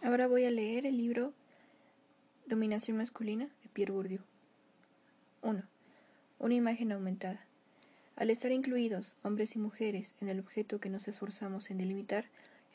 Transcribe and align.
Ahora 0.00 0.28
voy 0.28 0.44
a 0.44 0.50
leer 0.50 0.86
el 0.86 0.96
libro 0.96 1.32
Dominación 2.46 2.96
masculina 2.96 3.48
de 3.62 3.68
Pierre 3.68 3.92
Bourdieu. 3.92 4.20
1. 5.42 5.60
Una 6.38 6.54
imagen 6.54 6.92
aumentada. 6.92 7.44
Al 8.14 8.30
estar 8.30 8.52
incluidos 8.52 9.16
hombres 9.24 9.56
y 9.56 9.58
mujeres 9.58 10.14
en 10.20 10.28
el 10.28 10.38
objeto 10.38 10.78
que 10.78 10.88
nos 10.88 11.08
esforzamos 11.08 11.70
en 11.70 11.78
delimitar, 11.78 12.26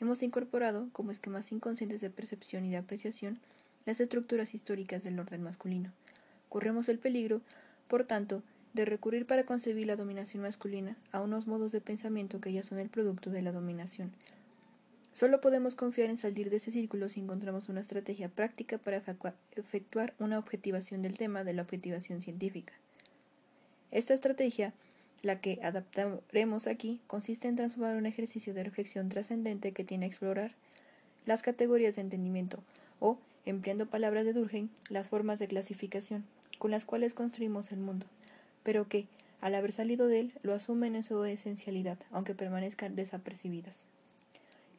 hemos 0.02 0.22
incorporado, 0.22 0.90
como 0.92 1.10
esquemas 1.10 1.50
inconscientes 1.50 2.02
de 2.02 2.10
percepción 2.10 2.66
y 2.66 2.70
de 2.70 2.76
apreciación, 2.76 3.40
las 3.86 4.00
estructuras 4.00 4.54
históricas 4.54 5.02
del 5.02 5.18
orden 5.18 5.42
masculino. 5.42 5.92
Corremos 6.50 6.90
el 6.90 6.98
peligro, 6.98 7.40
por 7.88 8.04
tanto, 8.04 8.42
de 8.74 8.84
recurrir 8.84 9.24
para 9.26 9.46
concebir 9.46 9.86
la 9.86 9.96
dominación 9.96 10.42
masculina 10.42 10.98
a 11.10 11.22
unos 11.22 11.46
modos 11.46 11.72
de 11.72 11.80
pensamiento 11.80 12.40
que 12.40 12.52
ya 12.52 12.62
son 12.62 12.78
el 12.78 12.90
producto 12.90 13.30
de 13.30 13.40
la 13.40 13.52
dominación. 13.52 14.12
Solo 15.14 15.40
podemos 15.40 15.76
confiar 15.76 16.10
en 16.10 16.18
salir 16.18 16.50
de 16.50 16.56
ese 16.56 16.72
círculo 16.72 17.08
si 17.08 17.20
encontramos 17.20 17.68
una 17.68 17.80
estrategia 17.80 18.28
práctica 18.28 18.78
para 18.78 19.00
efectuar 19.54 20.12
una 20.18 20.40
objetivación 20.40 21.02
del 21.02 21.16
tema 21.16 21.44
de 21.44 21.52
la 21.52 21.62
objetivación 21.62 22.20
científica. 22.20 22.72
Esta 23.92 24.12
estrategia 24.12 24.74
la 25.22 25.40
que 25.40 25.60
adaptaremos 25.62 26.66
aquí 26.66 27.00
consiste 27.06 27.46
en 27.46 27.54
transformar 27.54 27.94
un 27.94 28.06
ejercicio 28.06 28.54
de 28.54 28.64
reflexión 28.64 29.08
trascendente 29.08 29.70
que 29.70 29.84
tiene 29.84 30.06
a 30.06 30.08
explorar 30.08 30.56
las 31.26 31.42
categorías 31.42 31.94
de 31.94 32.02
entendimiento 32.02 32.58
o, 32.98 33.16
empleando 33.46 33.86
palabras 33.86 34.24
de 34.24 34.32
Durkheim, 34.32 34.68
las 34.88 35.10
formas 35.10 35.38
de 35.38 35.46
clasificación 35.46 36.24
con 36.58 36.72
las 36.72 36.84
cuales 36.84 37.14
construimos 37.14 37.70
el 37.70 37.78
mundo, 37.78 38.06
pero 38.64 38.88
que, 38.88 39.06
al 39.40 39.54
haber 39.54 39.70
salido 39.70 40.08
de 40.08 40.18
él, 40.18 40.32
lo 40.42 40.54
asumen 40.54 40.96
en 40.96 41.04
su 41.04 41.24
esencialidad, 41.24 41.98
aunque 42.10 42.34
permanezcan 42.34 42.96
desapercibidas. 42.96 43.84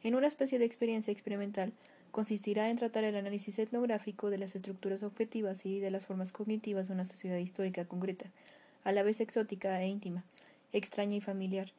En 0.06 0.14
una 0.14 0.28
especie 0.28 0.60
de 0.60 0.64
experiencia 0.64 1.10
experimental, 1.10 1.72
consistirá 2.12 2.70
en 2.70 2.76
tratar 2.76 3.02
el 3.02 3.16
análisis 3.16 3.58
etnográfico 3.58 4.30
de 4.30 4.38
las 4.38 4.54
estructuras 4.54 5.02
objetivas 5.02 5.66
y 5.66 5.80
de 5.80 5.90
las 5.90 6.06
formas 6.06 6.30
cognitivas 6.30 6.86
de 6.86 6.94
una 6.94 7.04
sociedad 7.04 7.38
histórica 7.38 7.86
concreta, 7.86 8.30
a 8.84 8.92
la 8.92 9.02
vez 9.02 9.18
exótica 9.18 9.82
e 9.82 9.88
íntima, 9.88 10.22
extraña 10.72 11.16
y 11.16 11.20
familiar, 11.20 11.72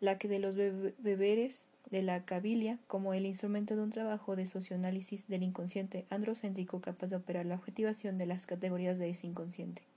la 0.00 0.18
que 0.18 0.28
de 0.28 0.40
los 0.40 0.56
beberes 0.56 1.62
de 1.90 2.02
la 2.02 2.22
cabilia 2.26 2.78
como 2.86 3.14
el 3.14 3.24
instrumento 3.24 3.74
de 3.74 3.82
un 3.82 3.88
trabajo 3.88 4.36
de 4.36 4.46
socioanálisis 4.46 5.26
del 5.26 5.42
inconsciente 5.42 6.04
androcéntrico 6.10 6.82
capaz 6.82 7.06
de 7.06 7.16
operar 7.16 7.46
la 7.46 7.54
objetivación 7.54 8.18
de 8.18 8.26
las 8.26 8.44
categorías 8.44 8.98
de 8.98 9.08
ese 9.08 9.26
inconsciente. 9.26 9.89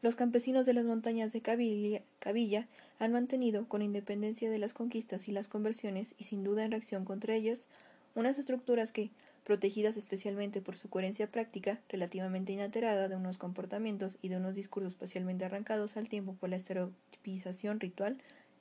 Los 0.00 0.14
campesinos 0.14 0.64
de 0.64 0.74
las 0.74 0.84
montañas 0.84 1.32
de 1.32 1.40
Cavilla 1.40 2.68
han 3.00 3.12
mantenido, 3.12 3.66
con 3.66 3.82
independencia 3.82 4.48
de 4.48 4.58
las 4.58 4.72
conquistas 4.72 5.26
y 5.26 5.32
las 5.32 5.48
conversiones, 5.48 6.14
y 6.18 6.24
sin 6.24 6.44
duda 6.44 6.64
en 6.64 6.70
reacción 6.70 7.04
contra 7.04 7.34
ellas, 7.34 7.66
unas 8.14 8.38
estructuras 8.38 8.92
que, 8.92 9.10
protegidas 9.42 9.96
especialmente 9.96 10.60
por 10.60 10.76
su 10.76 10.88
coherencia 10.88 11.26
práctica, 11.32 11.80
relativamente 11.88 12.52
inalterada 12.52 13.08
de 13.08 13.16
unos 13.16 13.38
comportamientos 13.38 14.18
y 14.22 14.28
de 14.28 14.36
unos 14.36 14.54
discursos 14.54 14.92
especialmente 14.92 15.44
arrancados 15.44 15.96
al 15.96 16.08
tiempo 16.08 16.34
por 16.34 16.48
la 16.48 16.56
estereotipización 16.56 17.80
ritual, 17.80 18.18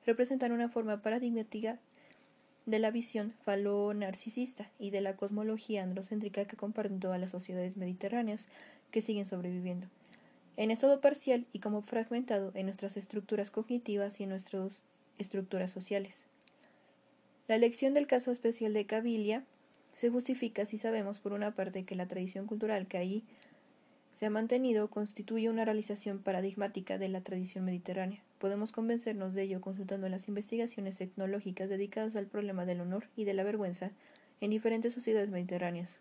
representan 0.08 0.54
una 0.54 0.70
forma 0.70 1.04
paradigmática 1.04 1.78
de 2.66 2.80
la 2.80 2.90
visión 2.90 3.34
falo-narcisista 3.44 4.72
y 4.80 4.90
de 4.90 5.02
la 5.02 5.16
cosmología 5.16 5.84
androcéntrica 5.84 6.46
que 6.46 6.58
comparten 6.58 7.00
todas 7.00 7.20
las 7.20 7.32
sociedades 7.32 7.78
mediterráneas 7.78 8.48
que 8.90 9.02
siguen 9.02 9.26
sobreviviendo. 9.26 9.88
En 10.58 10.72
estado 10.72 11.02
parcial 11.02 11.46
y 11.54 11.60
como 11.60 11.84
fragmentado 11.84 12.52
en 12.56 12.66
nuestras 12.66 12.98
estructuras 12.98 13.52
cognitivas 13.52 14.20
y 14.20 14.24
en 14.24 14.30
nuestras 14.30 14.82
estructuras 15.20 15.70
sociales. 15.70 16.26
La 17.48 17.54
elección 17.54 17.94
del 17.94 18.08
caso 18.08 18.32
especial 18.32 18.74
de 18.74 18.88
Cabilia 18.88 19.44
se 19.94 20.10
justifica 20.10 20.66
si 20.66 20.80
sabemos, 20.80 21.20
por 21.20 21.34
una 21.34 21.54
parte, 21.54 21.84
que 21.84 21.96
la 21.96 22.08
tradición 22.08 22.48
cultural 22.48 22.88
que 22.88 22.98
allí 22.98 23.24
se 24.16 24.26
ha 24.26 24.30
mantenido 24.32 24.90
constituye 24.90 25.48
una 25.48 25.64
realización 25.64 26.18
paradigmática 26.18 26.98
de 26.98 27.10
la 27.10 27.22
tradición 27.22 27.64
mediterránea. 27.64 28.24
Podemos 28.40 28.72
convencernos 28.72 29.36
de 29.36 29.44
ello 29.44 29.62
consultando 29.62 30.10
las 30.10 30.28
investigaciones 30.28 31.00
etnológicas 31.02 31.70
dedicadas 31.70 32.16
al 32.16 32.26
problema 32.26 32.66
del 32.66 32.82
honor 32.82 33.08
y 33.16 33.26
de 33.26 33.36
la 33.36 33.44
vergüenza 33.44 33.92
en 34.42 34.50
diferentes 34.50 34.92
sociedades 34.94 35.30
mediterráneas 35.30 36.00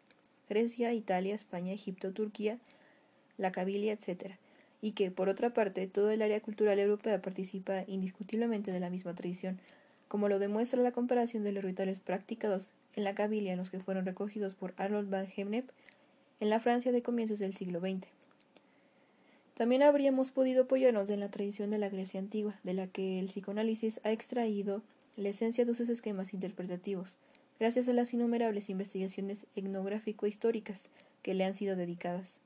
Grecia, 0.48 0.94
Italia, 0.94 1.34
España, 1.34 1.72
Egipto, 1.72 2.12
Turquía, 2.12 2.59
la 3.36 3.53
Cabilia, 3.53 3.92
etc. 3.92 4.36
Y 4.86 4.92
que, 4.92 5.10
por 5.10 5.28
otra 5.28 5.52
parte, 5.52 5.88
todo 5.88 6.12
el 6.12 6.22
área 6.22 6.41
cultural 6.41 6.78
europea 6.78 7.20
participa 7.20 7.82
indiscutiblemente 7.88 8.70
de 8.70 8.78
la 8.78 8.88
misma 8.88 9.16
tradición, 9.16 9.58
como 10.06 10.28
lo 10.28 10.38
demuestra 10.38 10.80
la 10.80 10.92
comparación 10.92 11.42
de 11.42 11.50
los 11.50 11.64
rituales 11.64 11.98
practicados 11.98 12.70
en 12.94 13.02
la 13.02 13.16
Cabilia, 13.16 13.56
los 13.56 13.72
que 13.72 13.80
fueron 13.80 14.06
recogidos 14.06 14.54
por 14.54 14.74
Arnold 14.76 15.10
van 15.10 15.26
Hemnep 15.36 15.69
en 16.38 16.50
la 16.50 16.60
Francia 16.60 16.92
de 16.92 17.02
comienzos 17.02 17.41
del 17.41 17.56
siglo 17.56 17.80
XX. 17.80 18.06
También 19.54 19.82
habríamos 19.82 20.30
podido 20.30 20.62
apoyarnos 20.62 21.10
en 21.10 21.18
la 21.18 21.32
tradición 21.32 21.72
de 21.72 21.78
la 21.78 21.88
Grecia 21.88 22.20
antigua, 22.20 22.54
de 22.62 22.74
la 22.74 22.86
que 22.86 23.18
el 23.18 23.26
psicoanálisis 23.26 24.00
ha 24.04 24.12
extraído 24.12 24.82
la 25.16 25.30
esencia 25.30 25.64
de 25.64 25.74
sus 25.74 25.88
esquemas 25.88 26.32
interpretativos, 26.32 27.18
gracias 27.58 27.88
a 27.88 27.92
las 27.92 28.14
innumerables 28.14 28.70
investigaciones 28.70 29.47
etnográfico-históricas 29.56 30.91
que 31.22 31.34
le 31.34 31.44
han 31.44 31.56
sido 31.56 31.74
dedicadas. 31.74 32.38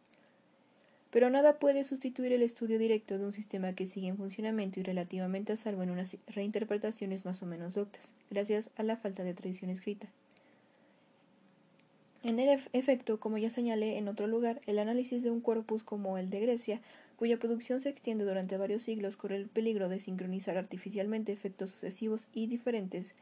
Pero 1.11 1.29
nada 1.29 1.59
puede 1.59 1.85
sustituir 1.85 2.33
el 2.33 2.43
estudio 2.43 2.79
directo 2.79 3.19
de 3.19 3.27
un 3.27 3.33
sistema 3.33 3.75
que 3.75 3.87
sigue 3.87 4.09
en 4.09 4.17
funcionamiento 4.17 4.79
y 4.79 4.85
relativamente 4.85 5.53
a 5.53 5.57
salvo 5.57 5.83
en 5.83 5.91
unas 5.91 6.17
reinterpretaciones 6.29 7.25
más 7.25 7.43
o 7.43 7.47
menos 7.47 7.75
doctas, 7.75 8.13
gracias 8.31 8.71
a 8.77 8.85
la 8.85 8.97
falta 8.97 9.25
de 9.25 9.35
tradición 9.35 9.71
escrita. 9.71 10.09
En 12.23 12.39
el 12.39 12.61
efecto, 12.75 13.19
como 13.19 13.39
ya 13.39 13.49
señalé 13.49 13.97
en 13.97 14.07
otro 14.07 14.27
lugar, 14.27 14.61
el 14.67 14.79
análisis 14.79 15.23
de 15.23 15.31
un 15.31 15.41
corpus 15.41 15.83
como 15.83 16.19
el 16.19 16.29
de 16.29 16.41
Grecia, 16.41 16.81
cuya 17.17 17.39
producción 17.39 17.81
se 17.81 17.89
extiende 17.89 18.25
durante 18.25 18.59
varios 18.59 18.83
siglos, 18.83 19.17
corre 19.17 19.37
el 19.37 19.47
peligro 19.47 19.89
de 19.89 20.01
sincronizar 20.01 20.59
artificialmente 20.59 21.33
efectos 21.33 21.71
sucesivos 21.71 22.29
y 22.35 22.47
diferentes 22.47 23.15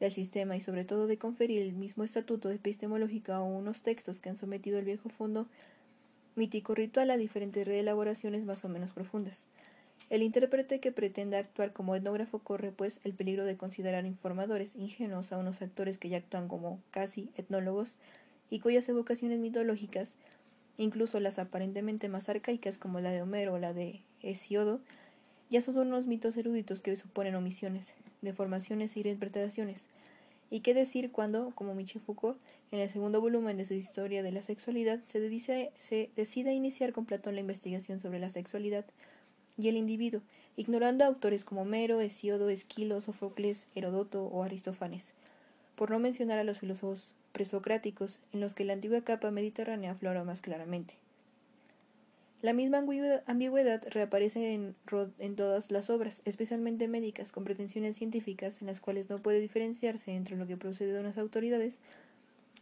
del 0.00 0.12
sistema 0.12 0.56
y 0.56 0.60
sobre 0.60 0.84
todo 0.84 1.06
de 1.06 1.16
conferir 1.16 1.62
el 1.62 1.72
mismo 1.72 2.04
estatuto 2.04 2.50
epistemológico 2.50 3.32
a 3.32 3.42
unos 3.42 3.82
textos 3.82 4.20
que 4.20 4.28
han 4.28 4.36
sometido 4.36 4.78
el 4.78 4.84
viejo 4.84 5.08
fondo 5.08 5.48
mítico 6.36 6.74
ritual 6.74 7.10
a 7.10 7.16
diferentes 7.16 7.66
reelaboraciones 7.66 8.44
más 8.44 8.64
o 8.64 8.68
menos 8.68 8.92
profundas. 8.92 9.46
El 10.10 10.22
intérprete 10.22 10.80
que 10.80 10.92
pretenda 10.92 11.38
actuar 11.38 11.72
como 11.72 11.94
etnógrafo 11.94 12.38
corre, 12.38 12.70
pues, 12.70 13.00
el 13.04 13.14
peligro 13.14 13.44
de 13.44 13.56
considerar 13.56 14.04
informadores 14.04 14.76
ingenuos 14.76 15.32
a 15.32 15.38
unos 15.38 15.62
actores 15.62 15.96
que 15.96 16.08
ya 16.08 16.18
actúan 16.18 16.48
como 16.48 16.80
casi 16.90 17.30
etnólogos, 17.36 17.96
y 18.50 18.60
cuyas 18.60 18.86
evocaciones 18.90 19.38
mitológicas, 19.38 20.14
incluso 20.76 21.18
las 21.20 21.38
aparentemente 21.38 22.10
más 22.10 22.28
arcaicas 22.28 22.76
como 22.76 23.00
la 23.00 23.10
de 23.10 23.22
Homero 23.22 23.54
o 23.54 23.58
la 23.58 23.72
de 23.72 24.02
Hesiodo, 24.20 24.80
ya 25.48 25.62
son 25.62 25.78
unos 25.78 26.06
mitos 26.06 26.36
eruditos 26.36 26.82
que 26.82 26.94
suponen 26.96 27.34
omisiones, 27.34 27.94
deformaciones 28.20 28.94
e 28.96 29.00
interpretaciones. 29.00 29.86
¿Y 30.52 30.60
qué 30.60 30.74
decir 30.74 31.10
cuando, 31.10 31.50
como 31.54 31.74
Michel 31.74 32.02
Foucault, 32.02 32.38
en 32.72 32.78
el 32.78 32.90
segundo 32.90 33.22
volumen 33.22 33.56
de 33.56 33.64
su 33.64 33.72
Historia 33.72 34.22
de 34.22 34.32
la 34.32 34.42
Sexualidad, 34.42 35.00
se, 35.06 35.72
se 35.76 36.10
decide 36.14 36.52
iniciar 36.52 36.92
con 36.92 37.06
Platón 37.06 37.36
la 37.36 37.40
investigación 37.40 38.00
sobre 38.00 38.18
la 38.18 38.28
sexualidad 38.28 38.84
y 39.56 39.68
el 39.68 39.78
individuo, 39.78 40.20
ignorando 40.58 41.06
autores 41.06 41.46
como 41.46 41.62
Homero, 41.62 42.02
Hesiodo, 42.02 42.50
Esquilo, 42.50 43.00
Sófocles, 43.00 43.66
Herodoto 43.74 44.26
o 44.26 44.42
Aristófanes, 44.42 45.14
por 45.74 45.90
no 45.90 45.98
mencionar 45.98 46.38
a 46.38 46.44
los 46.44 46.58
filósofos 46.58 47.14
presocráticos 47.32 48.20
en 48.34 48.40
los 48.40 48.52
que 48.52 48.66
la 48.66 48.74
antigua 48.74 49.00
capa 49.00 49.30
mediterránea 49.30 49.92
aflora 49.92 50.22
más 50.22 50.42
claramente. 50.42 51.01
La 52.42 52.52
misma 52.52 52.84
ambigüedad 53.26 53.82
reaparece 53.88 54.52
en, 54.52 55.36
todas 55.36 55.70
las 55.70 55.88
obras, 55.90 56.22
especialmente 56.24 56.88
médicas, 56.88 57.32
con 57.32 57.44
pretensiones 57.44 57.96
científicas, 57.96 58.60
en 58.60 58.66
las 58.66 58.80
cuales 58.80 59.08
no 59.08 59.18
puede 59.18 59.40
diferenciarse 59.40 60.10
entre 60.12 60.36
lo 60.36 60.46
que 60.46 60.56
procede 60.56 60.92
de 60.92 61.00
unas 61.00 61.18
autoridades, 61.18 61.78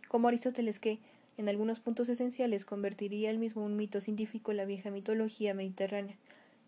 como 0.08 0.28
Aristóteles 0.28 0.78
que, 0.78 0.98
en 1.38 1.48
algunos 1.48 1.80
puntos 1.80 2.08
esenciales, 2.08 2.64
convertiría 2.64 3.30
él 3.30 3.38
mismo 3.38 3.64
un 3.64 3.76
mito 3.76 4.00
científico 4.00 4.50
en 4.50 4.58
la 4.58 4.66
vieja 4.66 4.90
mitología 4.90 5.54
mediterránea, 5.54 6.16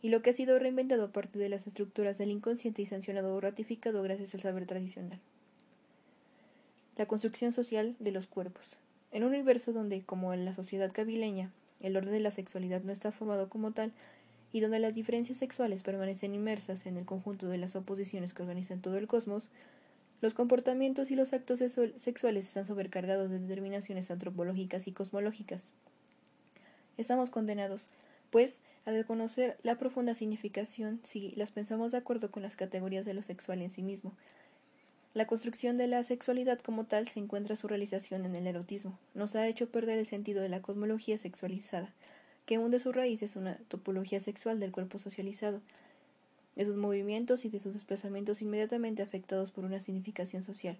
y 0.00 0.08
lo 0.08 0.22
que 0.22 0.30
ha 0.30 0.32
sido 0.32 0.58
reinventado 0.58 1.04
a 1.04 1.12
partir 1.12 1.42
de 1.42 1.50
las 1.50 1.66
estructuras 1.66 2.18
del 2.18 2.30
inconsciente 2.30 2.82
y 2.82 2.86
sancionado 2.86 3.34
o 3.34 3.40
ratificado 3.40 4.02
gracias 4.02 4.34
al 4.34 4.40
saber 4.40 4.66
tradicional 4.66 5.20
la 6.96 7.06
construcción 7.06 7.52
social 7.52 7.96
de 7.98 8.12
los 8.12 8.26
cuerpos. 8.26 8.78
En 9.12 9.24
un 9.24 9.30
universo 9.30 9.72
donde, 9.72 10.02
como 10.02 10.34
en 10.34 10.44
la 10.44 10.52
sociedad 10.52 10.92
cabileña, 10.92 11.50
el 11.82 11.96
orden 11.96 12.12
de 12.12 12.20
la 12.20 12.30
sexualidad 12.30 12.82
no 12.82 12.92
está 12.92 13.12
formado 13.12 13.48
como 13.48 13.72
tal, 13.72 13.92
y 14.52 14.60
donde 14.60 14.78
las 14.78 14.94
diferencias 14.94 15.38
sexuales 15.38 15.82
permanecen 15.82 16.34
inmersas 16.34 16.86
en 16.86 16.96
el 16.96 17.04
conjunto 17.04 17.48
de 17.48 17.58
las 17.58 17.74
oposiciones 17.74 18.34
que 18.34 18.42
organizan 18.42 18.80
todo 18.80 18.98
el 18.98 19.06
cosmos, 19.06 19.50
los 20.20 20.34
comportamientos 20.34 21.10
y 21.10 21.16
los 21.16 21.32
actos 21.32 21.58
sexuales 21.58 22.46
están 22.46 22.66
sobrecargados 22.66 23.30
de 23.30 23.40
determinaciones 23.40 24.10
antropológicas 24.10 24.86
y 24.86 24.92
cosmológicas. 24.92 25.72
Estamos 26.96 27.30
condenados, 27.30 27.90
pues, 28.30 28.60
a 28.84 28.92
desconocer 28.92 29.58
la 29.62 29.78
profunda 29.78 30.14
significación 30.14 31.00
si 31.02 31.32
las 31.32 31.50
pensamos 31.50 31.90
de 31.90 31.98
acuerdo 31.98 32.30
con 32.30 32.42
las 32.42 32.54
categorías 32.54 33.04
de 33.04 33.14
lo 33.14 33.22
sexual 33.22 33.62
en 33.62 33.70
sí 33.70 33.82
mismo, 33.82 34.12
La 35.14 35.26
construcción 35.26 35.76
de 35.76 35.88
la 35.88 36.02
sexualidad 36.04 36.60
como 36.60 36.84
tal 36.84 37.06
se 37.06 37.20
encuentra 37.20 37.54
su 37.54 37.68
realización 37.68 38.24
en 38.24 38.34
el 38.34 38.46
erotismo. 38.46 38.98
Nos 39.12 39.36
ha 39.36 39.46
hecho 39.46 39.68
perder 39.68 39.98
el 39.98 40.06
sentido 40.06 40.40
de 40.40 40.48
la 40.48 40.62
cosmología 40.62 41.18
sexualizada, 41.18 41.92
que 42.46 42.56
hunde 42.56 42.80
su 42.80 42.92
raíz 42.92 43.22
es 43.22 43.36
una 43.36 43.56
topología 43.68 44.20
sexual 44.20 44.58
del 44.58 44.72
cuerpo 44.72 44.98
socializado, 44.98 45.60
de 46.56 46.64
sus 46.64 46.76
movimientos 46.76 47.44
y 47.44 47.50
de 47.50 47.58
sus 47.58 47.74
desplazamientos 47.74 48.40
inmediatamente 48.40 49.02
afectados 49.02 49.50
por 49.50 49.66
una 49.66 49.80
significación 49.80 50.42
social. 50.42 50.78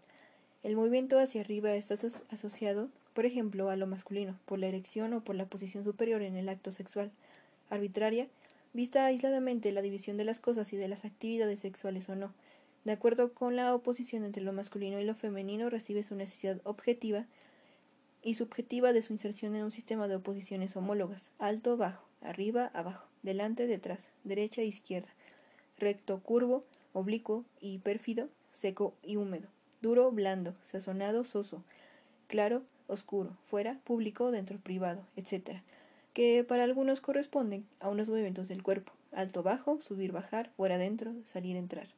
El 0.63 0.77
movimiento 0.77 1.19
hacia 1.19 1.43
arriba 1.43 1.75
está 1.75 1.95
asociado, 2.31 2.89
por 3.13 3.27
ejemplo, 3.27 3.69
a 3.69 3.77
lo 3.77 3.87
masculino, 3.87 4.39
por 4.47 4.59
la 4.59 4.69
erección 4.69 5.13
o 5.13 5.21
por 5.21 5.37
la 5.37 5.45
posición 5.45 5.85
superior 5.85 6.23
en 6.23 6.37
el 6.37 6.49
acto 6.49 6.73
sexual. 6.73 7.11
Arbitraria, 7.69 8.29
vista 8.73 9.05
aisladamente 9.05 9.73
la 9.73 9.83
división 9.83 10.17
de 10.17 10.25
las 10.25 10.41
cosas 10.41 10.73
y 10.73 10.79
de 10.79 10.89
las 10.89 11.05
actividades 11.05 11.61
sexuales 11.61 12.09
o 12.09 12.17
no, 12.17 12.33
de 12.85 12.93
acuerdo 12.93 13.33
con 13.33 13.57
la 13.57 13.75
oposición 13.75 14.25
entre 14.25 14.43
lo 14.43 14.53
masculino 14.53 15.01
y 15.01 15.05
lo 15.05 15.15
femenino, 15.15 15.71
recibe 15.71 16.03
su 16.03 16.15
necesidad 16.15 16.61
objetiva 16.65 17.27
y 18.23 18.35
subjetiva 18.35 18.93
de 18.93 19.03
su 19.03 19.13
inserción 19.13 19.55
en 19.55 19.65
un 19.65 19.73
sistema 19.73 20.09
de 20.09 20.17
oposiciones 20.17 20.77
homólogas, 20.77 21.31
alto, 21.39 21.77
bajo, 21.77 22.07
arriba, 22.21 22.71
abajo, 22.75 23.07
delante, 23.23 23.67
detrás, 23.67 24.09
derecha, 24.25 24.63
izquierda, 24.63 25.09
recto, 25.79 26.21
curvo, 26.21 26.65
oblicuo 26.93 27.45
y 27.61 27.79
pérfido, 27.79 28.29
seco 28.53 28.95
y 29.03 29.17
húmedo, 29.17 29.49
duro, 29.81 30.11
blando, 30.11 30.55
sazonado, 30.63 31.25
soso, 31.25 31.65
claro, 32.27 32.63
oscuro, 32.87 33.37
fuera, 33.47 33.79
público, 33.85 34.31
dentro, 34.31 34.59
privado, 34.59 35.07
etc., 35.17 35.61
que 36.13 36.45
para 36.45 36.65
algunos 36.65 37.01
corresponden 37.01 37.65
a 37.81 37.89
unos 37.89 38.11
movimientos 38.11 38.49
del 38.49 38.63
cuerpo, 38.63 38.93
alto, 39.13 39.43
bajo, 39.43 39.81
subir, 39.81 40.13
bajar, 40.13 40.51
fuera, 40.57 40.79
dentro, 40.79 41.15
salir, 41.25 41.57
entrar. 41.57 41.89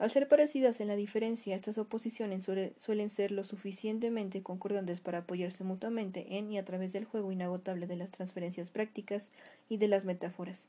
Al 0.00 0.10
ser 0.10 0.26
parecidas 0.26 0.80
en 0.80 0.88
la 0.88 0.96
diferencia, 0.96 1.54
estas 1.54 1.78
oposiciones 1.78 2.48
suelen 2.78 3.10
ser 3.10 3.30
lo 3.30 3.44
suficientemente 3.44 4.42
concordantes 4.42 5.00
para 5.00 5.18
apoyarse 5.18 5.62
mutuamente 5.62 6.36
en 6.36 6.50
y 6.50 6.58
a 6.58 6.64
través 6.64 6.92
del 6.92 7.04
juego 7.04 7.30
inagotable 7.30 7.86
de 7.86 7.96
las 7.96 8.10
transferencias 8.10 8.72
prácticas 8.72 9.30
y 9.68 9.76
de 9.76 9.86
las 9.86 10.04
metáforas, 10.04 10.66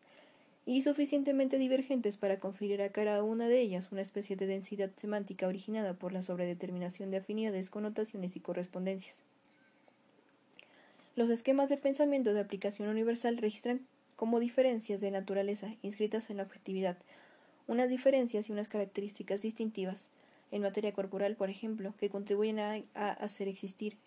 y 0.68 0.84
suficientemente 0.84 1.58
divergentes 1.58 2.18
para 2.18 2.40
conferir 2.40 2.84
a 2.84 2.90
cada 2.90 3.24
una 3.24 3.48
de 3.48 3.60
ellas 3.62 3.92
una 3.92 4.02
especie 4.02 4.36
de 4.36 4.46
densidad 4.46 4.92
semántica 4.96 5.48
originada 5.48 5.96
por 5.96 6.14
la 6.14 6.22
sobredeterminación 6.22 7.10
de 7.10 7.18
afinidades, 7.18 7.72
connotaciones 7.72 8.36
y 8.36 8.42
correspondencias. 8.42 9.24
Los 11.16 11.32
esquemas 11.32 11.70
de 11.70 11.78
pensamiento 11.78 12.34
de 12.34 12.42
aplicación 12.42 12.90
universal 12.90 13.38
registran 13.38 13.88
como 14.16 14.40
diferencias 14.40 15.02
de 15.02 15.10
naturaleza 15.10 15.74
inscritas 15.82 16.30
en 16.30 16.38
la 16.38 16.44
objetividad, 16.44 16.98
unas 17.68 17.90
diferencias 17.90 18.50
y 18.50 18.52
unas 18.52 18.68
características 18.68 19.42
distintivas 19.42 20.10
en 20.52 20.62
materia 20.62 20.94
corporal, 20.94 21.36
por 21.36 21.50
ejemplo, 21.50 21.94
que 21.98 22.10
contribuyen 22.10 22.60
a, 22.60 22.84
hacer 23.20 23.48
existir 23.48 23.98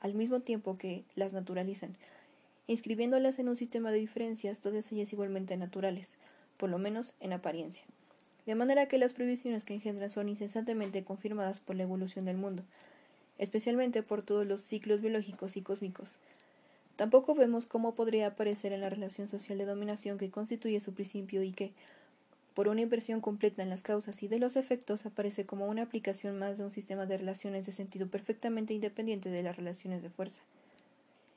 al 0.00 0.14
mismo 0.14 0.40
tiempo 0.40 0.76
que 0.76 1.04
las 1.14 1.32
naturalizan, 1.32 1.96
inscribiéndolas 2.66 3.38
en 3.38 3.48
un 3.48 3.56
sistema 3.56 3.90
de 3.90 3.98
diferencias, 3.98 4.60
todas 4.60 4.90
ellas 4.92 5.12
igualmente 5.12 5.56
naturales, 5.56 6.18
por 6.56 6.70
lo 6.70 6.78
menos 6.78 7.14
en 7.20 7.32
apariencia. 7.32 7.84
De 8.46 8.54
manera 8.54 8.86
que 8.86 8.98
las 8.98 9.14
previsiones 9.14 9.64
que 9.64 9.74
engendran 9.74 10.10
son 10.10 10.28
incesantemente 10.28 11.04
confirmadas 11.04 11.60
por 11.60 11.76
la 11.76 11.84
evolución 11.84 12.26
del 12.26 12.36
mundo, 12.36 12.64
especialmente 13.38 14.02
por 14.02 14.22
todos 14.22 14.46
los 14.46 14.60
ciclos 14.60 15.00
biológicos 15.00 15.56
y 15.56 15.62
cósmicos. 15.62 16.18
Tampoco 16.96 17.34
vemos 17.34 17.66
cómo 17.66 17.94
podría 17.94 18.28
aparecer 18.28 18.72
en 18.72 18.82
la 18.82 18.90
relación 18.90 19.28
social 19.28 19.58
de 19.58 19.64
dominación 19.64 20.18
que 20.18 20.30
constituye 20.30 20.78
su 20.80 20.92
principio 20.92 21.42
y 21.42 21.52
que, 21.52 21.72
por 22.54 22.68
una 22.68 22.82
inversión 22.82 23.20
completa 23.20 23.62
en 23.62 23.68
las 23.68 23.82
causas 23.82 24.22
y 24.22 24.28
de 24.28 24.38
los 24.38 24.54
efectos, 24.56 25.06
aparece 25.06 25.44
como 25.44 25.66
una 25.66 25.82
aplicación 25.82 26.38
más 26.38 26.56
de 26.56 26.64
un 26.64 26.70
sistema 26.70 27.04
de 27.04 27.18
relaciones 27.18 27.66
de 27.66 27.72
sentido 27.72 28.06
perfectamente 28.06 28.72
independiente 28.72 29.28
de 29.28 29.42
las 29.42 29.56
relaciones 29.56 30.02
de 30.02 30.10
fuerza. 30.10 30.40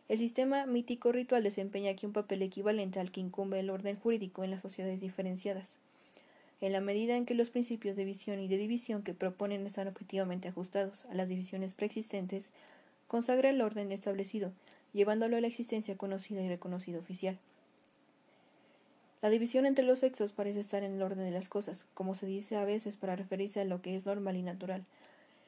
El 0.10 0.20
sistema 0.20 0.66
mítico 0.66 1.12
ritual 1.12 1.44
desempeña 1.44 1.92
aquí 1.92 2.06
un 2.06 2.14
papel 2.14 2.42
equivalente 2.44 3.00
al 3.00 3.12
que 3.12 3.20
incumbe 3.20 3.60
el 3.60 3.70
orden 3.70 3.98
jurídico 3.98 4.44
en 4.44 4.52
las 4.52 4.62
sociedades 4.62 5.02
diferenciadas. 5.02 5.80
En 6.62 6.72
la 6.72 6.82
medida 6.82 7.18
en 7.18 7.26
que 7.26 7.34
los 7.34 7.50
principios 7.50 7.96
de 7.96 8.06
visión 8.06 8.40
y 8.40 8.48
de 8.48 8.58
división 8.58 9.04
que 9.04 9.14
proponen 9.14 9.66
están 9.66 9.88
objetivamente 9.88 10.48
ajustados 10.48 11.06
a 11.06 11.14
las 11.16 11.30
divisiones 11.30 11.74
preexistentes, 11.74 12.52
consagra 13.08 13.50
el 13.50 13.62
orden 13.62 13.92
establecido, 13.92 14.54
llevándolo 14.94 15.38
a 15.38 15.42
la 15.42 15.48
existencia 15.48 15.98
conocida 15.98 16.42
y 16.42 16.48
reconocida 16.48 17.00
oficial. 17.00 17.38
La 19.20 19.32
división 19.32 19.66
entre 19.66 19.84
los 19.84 20.00
sexos 20.00 20.32
parece 20.32 20.60
estar 20.60 20.84
en 20.84 20.94
el 20.94 21.02
orden 21.02 21.26
de 21.26 21.32
las 21.32 21.50
cosas, 21.50 21.88
como 21.96 22.14
se 22.14 22.28
dice 22.28 22.56
a 22.56 22.66
veces 22.66 22.98
para 22.98 23.16
referirse 23.16 23.60
a 23.60 23.66
lo 23.66 23.82
que 23.82 23.96
es 23.96 24.06
normal 24.06 24.36
y 24.36 24.44
natural, 24.44 24.86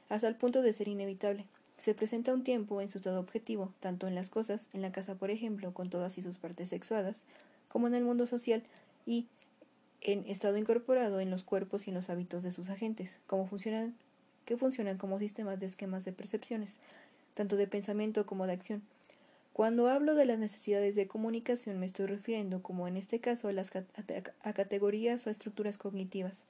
hasta 0.10 0.28
el 0.28 0.36
punto 0.36 0.64
de 0.64 0.74
ser 0.74 0.88
inevitable. 0.88 1.46
Se 1.78 1.94
presenta 1.94 2.34
un 2.34 2.44
tiempo 2.44 2.82
en 2.82 2.90
su 2.90 2.98
estado 2.98 3.20
objetivo, 3.20 3.72
tanto 3.80 4.08
en 4.08 4.16
las 4.16 4.32
cosas, 4.32 4.68
en 4.74 4.82
la 4.82 4.92
casa 4.92 5.16
por 5.16 5.30
ejemplo, 5.30 5.72
con 5.72 5.92
todas 5.92 6.18
y 6.18 6.24
sus 6.24 6.38
partes 6.38 6.70
sexuadas, 6.70 7.26
como 7.68 7.88
en 7.88 7.94
el 7.94 8.04
mundo 8.04 8.26
social 8.26 8.64
y 9.06 9.28
en 10.02 10.26
estado 10.28 10.58
incorporado 10.58 11.20
en 11.20 11.30
los 11.30 11.44
cuerpos 11.44 11.86
y 11.86 11.92
en 11.92 11.96
los 11.96 12.10
hábitos 12.10 12.42
de 12.42 12.52
sus 12.52 12.70
agentes, 12.70 13.20
como 13.28 13.46
funcionan, 13.46 13.96
que 14.46 14.58
funcionan 14.58 14.98
como 14.98 15.20
sistemas 15.20 15.60
de 15.60 15.68
esquemas 15.68 16.06
de 16.06 16.12
percepciones, 16.12 16.80
tanto 17.36 17.56
de 17.56 17.68
pensamiento 17.68 18.26
como 18.26 18.48
de 18.48 18.54
acción 18.54 18.82
cuando 19.60 19.90
hablo 19.90 20.16
de 20.16 20.24
las 20.24 20.40
necesidades 20.40 20.96
de 20.96 21.10
comunicación 21.10 21.82
me 21.82 21.86
estoy 21.86 22.06
refiriendo, 22.06 22.64
como 22.64 22.88
en 22.88 22.96
este 22.96 23.20
caso, 23.20 23.50
a, 23.50 24.50
a 24.50 24.54
categorías 24.54 25.28
o 25.28 25.30
estructuras 25.30 25.78
cognitivas, 25.78 26.46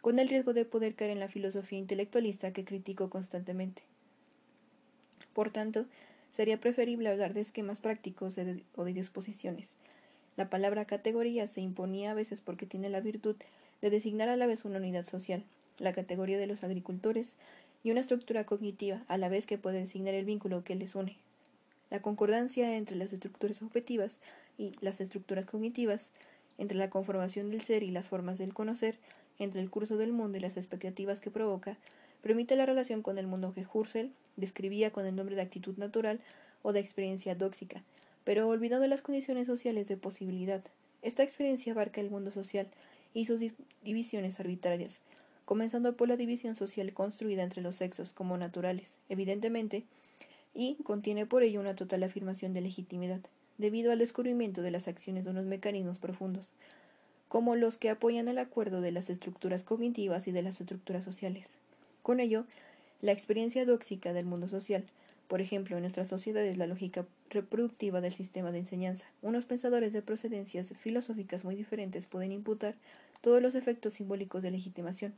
con 0.00 0.18
el 0.18 0.28
riesgo 0.28 0.52
de 0.52 0.64
poder 0.64 0.96
caer 0.96 1.12
en 1.12 1.20
la 1.20 1.28
filosofía 1.28 1.78
intelectualista 1.78 2.52
que 2.52 2.64
critico 2.64 3.08
constantemente. 3.08 3.84
Por 5.32 5.50
tanto, 5.50 5.86
sería 6.32 6.58
preferible 6.58 7.08
hablar 7.08 7.34
de 7.34 7.40
esquemas 7.40 7.78
prácticos 7.78 8.36
o 8.74 8.84
de 8.84 8.92
disposiciones. 8.92 9.76
La 10.36 10.50
palabra 10.50 10.86
categoría 10.86 11.46
se 11.46 11.60
imponía 11.60 12.10
a 12.10 12.14
veces 12.14 12.40
porque 12.40 12.66
tiene 12.66 12.88
la 12.88 12.98
virtud 12.98 13.36
de 13.80 13.90
designar 13.90 14.28
a 14.28 14.36
la 14.36 14.46
vez 14.46 14.64
una 14.64 14.78
unidad 14.78 15.04
social, 15.04 15.44
la 15.78 15.92
categoría 15.92 16.38
de 16.38 16.48
los 16.48 16.64
agricultores, 16.64 17.36
y 17.84 17.92
una 17.92 18.00
estructura 18.00 18.42
cognitiva, 18.44 19.04
a 19.06 19.18
la 19.18 19.28
vez 19.28 19.46
que 19.46 19.56
puede 19.56 19.78
designar 19.78 20.14
el 20.14 20.24
vínculo 20.24 20.64
que 20.64 20.74
les 20.74 20.96
une, 20.96 21.16
la 21.94 22.02
concordancia 22.02 22.76
entre 22.76 22.96
las 22.96 23.12
estructuras 23.12 23.62
objetivas 23.62 24.18
y 24.58 24.72
las 24.80 25.00
estructuras 25.00 25.46
cognitivas, 25.46 26.10
entre 26.58 26.76
la 26.76 26.90
conformación 26.90 27.52
del 27.52 27.60
ser 27.60 27.84
y 27.84 27.92
las 27.92 28.08
formas 28.08 28.36
del 28.36 28.52
conocer, 28.52 28.98
entre 29.38 29.60
el 29.60 29.70
curso 29.70 29.96
del 29.96 30.10
mundo 30.10 30.36
y 30.36 30.40
las 30.40 30.56
expectativas 30.56 31.20
que 31.20 31.30
provoca, 31.30 31.78
permite 32.20 32.56
la 32.56 32.66
relación 32.66 33.02
con 33.02 33.16
el 33.16 33.28
mundo 33.28 33.54
que 33.54 33.64
Husserl 33.72 34.10
describía 34.34 34.90
con 34.90 35.06
el 35.06 35.14
nombre 35.14 35.36
de 35.36 35.42
actitud 35.42 35.76
natural 35.76 36.18
o 36.62 36.72
de 36.72 36.80
experiencia 36.80 37.36
dóxica, 37.36 37.84
pero 38.24 38.48
olvidando 38.48 38.88
las 38.88 39.02
condiciones 39.02 39.46
sociales 39.46 39.86
de 39.86 39.96
posibilidad. 39.96 40.64
Esta 41.00 41.22
experiencia 41.22 41.74
abarca 41.74 42.00
el 42.00 42.10
mundo 42.10 42.32
social 42.32 42.66
y 43.12 43.26
sus 43.26 43.40
divisiones 43.84 44.40
arbitrarias, 44.40 45.00
comenzando 45.44 45.96
por 45.96 46.08
la 46.08 46.16
división 46.16 46.56
social 46.56 46.92
construida 46.92 47.44
entre 47.44 47.62
los 47.62 47.76
sexos 47.76 48.12
como 48.12 48.36
naturales. 48.36 48.98
Evidentemente, 49.08 49.84
y 50.54 50.76
contiene 50.84 51.26
por 51.26 51.42
ello 51.42 51.60
una 51.60 51.76
total 51.76 52.02
afirmación 52.04 52.54
de 52.54 52.60
legitimidad, 52.60 53.20
debido 53.58 53.92
al 53.92 53.98
descubrimiento 53.98 54.62
de 54.62 54.70
las 54.70 54.88
acciones 54.88 55.24
de 55.24 55.30
unos 55.30 55.44
mecanismos 55.44 55.98
profundos, 55.98 56.48
como 57.28 57.56
los 57.56 57.76
que 57.76 57.90
apoyan 57.90 58.28
el 58.28 58.38
acuerdo 58.38 58.80
de 58.80 58.92
las 58.92 59.10
estructuras 59.10 59.64
cognitivas 59.64 60.28
y 60.28 60.32
de 60.32 60.42
las 60.42 60.60
estructuras 60.60 61.04
sociales. 61.04 61.58
Con 62.02 62.20
ello, 62.20 62.44
la 63.02 63.12
experiencia 63.12 63.64
dóxica 63.64 64.12
del 64.12 64.26
mundo 64.26 64.48
social, 64.48 64.84
por 65.28 65.40
ejemplo, 65.40 65.76
en 65.76 65.82
nuestras 65.82 66.08
sociedades 66.08 66.56
la 66.56 66.66
lógica 66.66 67.06
reproductiva 67.30 68.00
del 68.00 68.12
sistema 68.12 68.52
de 68.52 68.58
enseñanza. 68.58 69.06
Unos 69.22 69.46
pensadores 69.46 69.92
de 69.92 70.02
procedencias 70.02 70.72
filosóficas 70.78 71.44
muy 71.44 71.56
diferentes 71.56 72.06
pueden 72.06 72.30
imputar 72.30 72.76
todos 73.20 73.42
los 73.42 73.54
efectos 73.54 73.94
simbólicos 73.94 74.42
de 74.42 74.50
legitimación, 74.50 75.14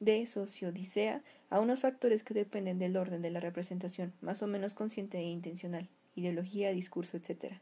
de 0.00 0.26
sociodicea 0.26 1.22
a 1.50 1.60
unos 1.60 1.80
factores 1.80 2.22
que 2.22 2.34
dependen 2.34 2.78
del 2.78 2.96
orden 2.96 3.22
de 3.22 3.30
la 3.30 3.40
representación, 3.40 4.12
más 4.20 4.42
o 4.42 4.46
menos 4.46 4.74
consciente 4.74 5.18
e 5.18 5.24
intencional, 5.24 5.88
ideología, 6.14 6.72
discurso, 6.72 7.16
etc. 7.16 7.54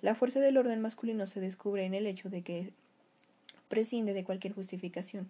La 0.00 0.14
fuerza 0.14 0.40
del 0.40 0.56
orden 0.56 0.80
masculino 0.80 1.26
se 1.26 1.40
descubre 1.40 1.84
en 1.84 1.94
el 1.94 2.06
hecho 2.06 2.28
de 2.28 2.42
que 2.42 2.72
prescinde 3.68 4.14
de 4.14 4.24
cualquier 4.24 4.52
justificación. 4.54 5.28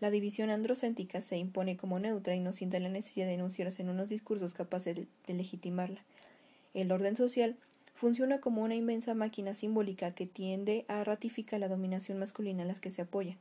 La 0.00 0.10
división 0.10 0.50
androcéntrica 0.50 1.20
se 1.20 1.36
impone 1.36 1.76
como 1.76 1.98
neutra 1.98 2.34
y 2.34 2.40
no 2.40 2.52
sienta 2.52 2.78
la 2.78 2.88
necesidad 2.88 3.26
de 3.26 3.34
enunciarse 3.34 3.82
en 3.82 3.88
unos 3.88 4.08
discursos 4.08 4.54
capaces 4.54 4.94
de, 5.26 5.34
legitimarla. 5.34 6.04
El 6.72 6.92
orden 6.92 7.16
social 7.16 7.56
funciona 7.94 8.40
como 8.40 8.62
una 8.62 8.76
inmensa 8.76 9.14
máquina 9.14 9.54
simbólica 9.54 10.12
que 10.12 10.26
tiende 10.26 10.84
a 10.86 11.02
ratificar 11.02 11.58
la 11.58 11.68
dominación 11.68 12.18
masculina 12.18 12.62
a 12.62 12.66
las 12.66 12.78
que 12.78 12.90
se 12.90 13.02
apoya, 13.02 13.36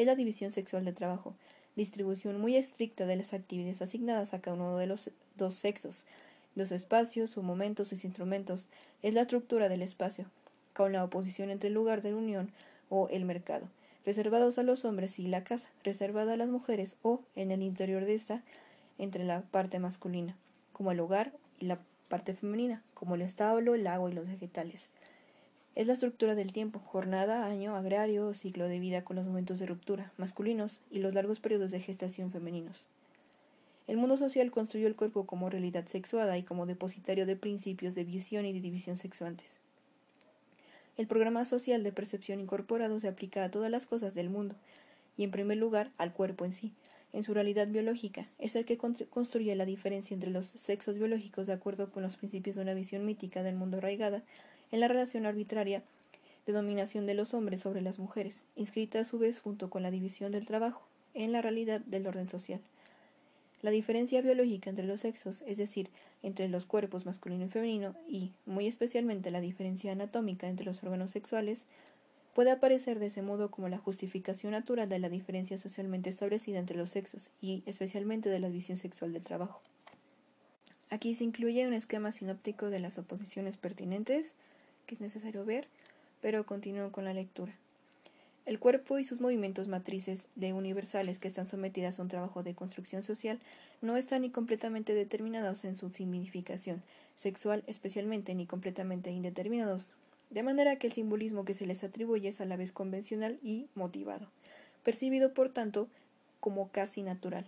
es 0.00 0.06
la 0.06 0.14
división 0.14 0.50
sexual 0.50 0.86
de 0.86 0.94
trabajo, 0.94 1.34
distribución 1.76 2.40
muy 2.40 2.56
estricta 2.56 3.04
de 3.04 3.16
las 3.16 3.34
actividades 3.34 3.82
asignadas 3.82 4.32
a 4.32 4.40
cada 4.40 4.56
uno 4.56 4.78
de 4.78 4.86
los 4.86 5.10
dos 5.36 5.52
sexos, 5.52 6.06
los 6.54 6.72
espacios, 6.72 7.28
sus 7.28 7.44
momentos, 7.44 7.88
sus 7.88 8.06
instrumentos, 8.06 8.68
es 9.02 9.12
la 9.12 9.20
estructura 9.20 9.68
del 9.68 9.82
espacio, 9.82 10.24
con 10.72 10.94
la 10.94 11.04
oposición 11.04 11.50
entre 11.50 11.68
el 11.68 11.74
lugar 11.74 12.00
de 12.00 12.14
unión 12.14 12.50
o 12.88 13.08
el 13.08 13.26
mercado, 13.26 13.68
reservados 14.06 14.56
a 14.56 14.62
los 14.62 14.86
hombres 14.86 15.18
y 15.18 15.26
la 15.26 15.44
casa, 15.44 15.68
reservada 15.84 16.32
a 16.32 16.38
las 16.38 16.48
mujeres 16.48 16.96
o, 17.02 17.20
en 17.36 17.50
el 17.50 17.60
interior 17.60 18.06
de 18.06 18.14
esta, 18.14 18.42
entre 18.96 19.24
la 19.24 19.42
parte 19.42 19.80
masculina, 19.80 20.34
como 20.72 20.92
el 20.92 21.00
hogar, 21.00 21.34
y 21.58 21.66
la 21.66 21.78
parte 22.08 22.32
femenina, 22.32 22.82
como 22.94 23.16
el 23.16 23.20
establo, 23.20 23.74
el 23.74 23.86
agua 23.86 24.10
y 24.10 24.14
los 24.14 24.28
vegetales. 24.28 24.88
Es 25.76 25.86
la 25.86 25.92
estructura 25.92 26.34
del 26.34 26.52
tiempo, 26.52 26.80
jornada, 26.80 27.46
año, 27.46 27.76
agrario 27.76 28.34
ciclo 28.34 28.66
de 28.66 28.80
vida 28.80 29.04
con 29.04 29.14
los 29.14 29.24
momentos 29.24 29.60
de 29.60 29.66
ruptura, 29.66 30.12
masculinos, 30.16 30.80
y 30.90 30.98
los 30.98 31.14
largos 31.14 31.38
periodos 31.38 31.70
de 31.70 31.78
gestación 31.78 32.32
femeninos. 32.32 32.88
El 33.86 33.96
mundo 33.96 34.16
social 34.16 34.50
construyó 34.50 34.88
el 34.88 34.96
cuerpo 34.96 35.26
como 35.26 35.48
realidad 35.48 35.86
sexuada 35.86 36.36
y 36.36 36.42
como 36.42 36.66
depositario 36.66 37.24
de 37.24 37.36
principios 37.36 37.94
de 37.94 38.04
visión 38.04 38.46
y 38.46 38.52
de 38.52 38.60
división 38.60 38.96
sexuantes. 38.96 39.58
El 40.96 41.06
programa 41.06 41.44
social 41.44 41.84
de 41.84 41.92
percepción 41.92 42.40
incorporado 42.40 42.98
se 42.98 43.08
aplica 43.08 43.44
a 43.44 43.50
todas 43.50 43.70
las 43.70 43.86
cosas 43.86 44.12
del 44.12 44.28
mundo, 44.28 44.56
y 45.16 45.22
en 45.22 45.30
primer 45.30 45.56
lugar 45.56 45.92
al 45.98 46.12
cuerpo 46.12 46.44
en 46.44 46.52
sí, 46.52 46.72
en 47.12 47.22
su 47.22 47.32
realidad 47.32 47.68
biológica, 47.68 48.28
es 48.38 48.56
el 48.56 48.64
que 48.64 48.76
construye 48.76 49.54
la 49.54 49.64
diferencia 49.64 50.14
entre 50.14 50.30
los 50.30 50.46
sexos 50.46 50.96
biológicos 50.96 51.46
de 51.46 51.52
acuerdo 51.52 51.90
con 51.90 52.02
los 52.02 52.16
principios 52.16 52.56
de 52.56 52.62
una 52.62 52.74
visión 52.74 53.04
mítica 53.04 53.42
del 53.42 53.54
mundo 53.54 53.78
arraigada 53.78 54.22
en 54.70 54.80
la 54.80 54.88
relación 54.88 55.26
arbitraria 55.26 55.82
de 56.46 56.52
dominación 56.52 57.06
de 57.06 57.14
los 57.14 57.34
hombres 57.34 57.60
sobre 57.60 57.82
las 57.82 57.98
mujeres, 57.98 58.44
inscrita 58.56 59.00
a 59.00 59.04
su 59.04 59.18
vez 59.18 59.40
junto 59.40 59.70
con 59.70 59.82
la 59.82 59.90
división 59.90 60.32
del 60.32 60.46
trabajo, 60.46 60.82
en 61.14 61.32
la 61.32 61.42
realidad 61.42 61.80
del 61.80 62.06
orden 62.06 62.28
social. 62.28 62.60
La 63.62 63.70
diferencia 63.70 64.22
biológica 64.22 64.70
entre 64.70 64.86
los 64.86 65.00
sexos, 65.00 65.42
es 65.46 65.58
decir, 65.58 65.90
entre 66.22 66.48
los 66.48 66.64
cuerpos 66.64 67.04
masculino 67.04 67.44
y 67.44 67.48
femenino, 67.48 67.94
y, 68.08 68.32
muy 68.46 68.66
especialmente, 68.66 69.30
la 69.30 69.42
diferencia 69.42 69.92
anatómica 69.92 70.48
entre 70.48 70.64
los 70.64 70.82
órganos 70.82 71.10
sexuales, 71.10 71.66
puede 72.34 72.52
aparecer 72.52 72.98
de 72.98 73.06
ese 73.06 73.20
modo 73.20 73.50
como 73.50 73.68
la 73.68 73.76
justificación 73.76 74.52
natural 74.52 74.88
de 74.88 74.98
la 74.98 75.10
diferencia 75.10 75.58
socialmente 75.58 76.08
establecida 76.08 76.58
entre 76.58 76.78
los 76.78 76.90
sexos 76.90 77.30
y, 77.42 77.62
especialmente, 77.66 78.30
de 78.30 78.38
la 78.38 78.48
visión 78.48 78.78
sexual 78.78 79.12
del 79.12 79.22
trabajo. 79.22 79.60
Aquí 80.88 81.14
se 81.14 81.24
incluye 81.24 81.66
un 81.66 81.74
esquema 81.74 82.12
sinóptico 82.12 82.70
de 82.70 82.80
las 82.80 82.98
oposiciones 82.98 83.56
pertinentes, 83.56 84.34
que 84.90 84.96
es 84.96 85.00
necesario 85.00 85.44
ver, 85.44 85.68
pero 86.20 86.44
continúo 86.44 86.90
con 86.90 87.04
la 87.04 87.14
lectura. 87.14 87.54
El 88.44 88.58
cuerpo 88.58 88.98
y 88.98 89.04
sus 89.04 89.20
movimientos 89.20 89.68
matrices 89.68 90.26
de 90.34 90.52
universales 90.52 91.20
que 91.20 91.28
están 91.28 91.46
sometidas 91.46 92.00
a 92.00 92.02
un 92.02 92.08
trabajo 92.08 92.42
de 92.42 92.56
construcción 92.56 93.04
social 93.04 93.38
no 93.82 93.96
están 93.96 94.22
ni 94.22 94.30
completamente 94.30 94.92
determinados 94.92 95.62
en 95.62 95.76
su 95.76 95.92
significación 95.92 96.82
sexual 97.14 97.62
especialmente 97.68 98.34
ni 98.34 98.46
completamente 98.46 99.12
indeterminados, 99.12 99.94
de 100.28 100.42
manera 100.42 100.74
que 100.74 100.88
el 100.88 100.92
simbolismo 100.92 101.44
que 101.44 101.54
se 101.54 101.66
les 101.66 101.84
atribuye 101.84 102.30
es 102.30 102.40
a 102.40 102.44
la 102.44 102.56
vez 102.56 102.72
convencional 102.72 103.38
y 103.44 103.68
motivado, 103.76 104.28
percibido 104.82 105.34
por 105.34 105.50
tanto 105.50 105.86
como 106.40 106.68
casi 106.72 107.02
natural. 107.02 107.46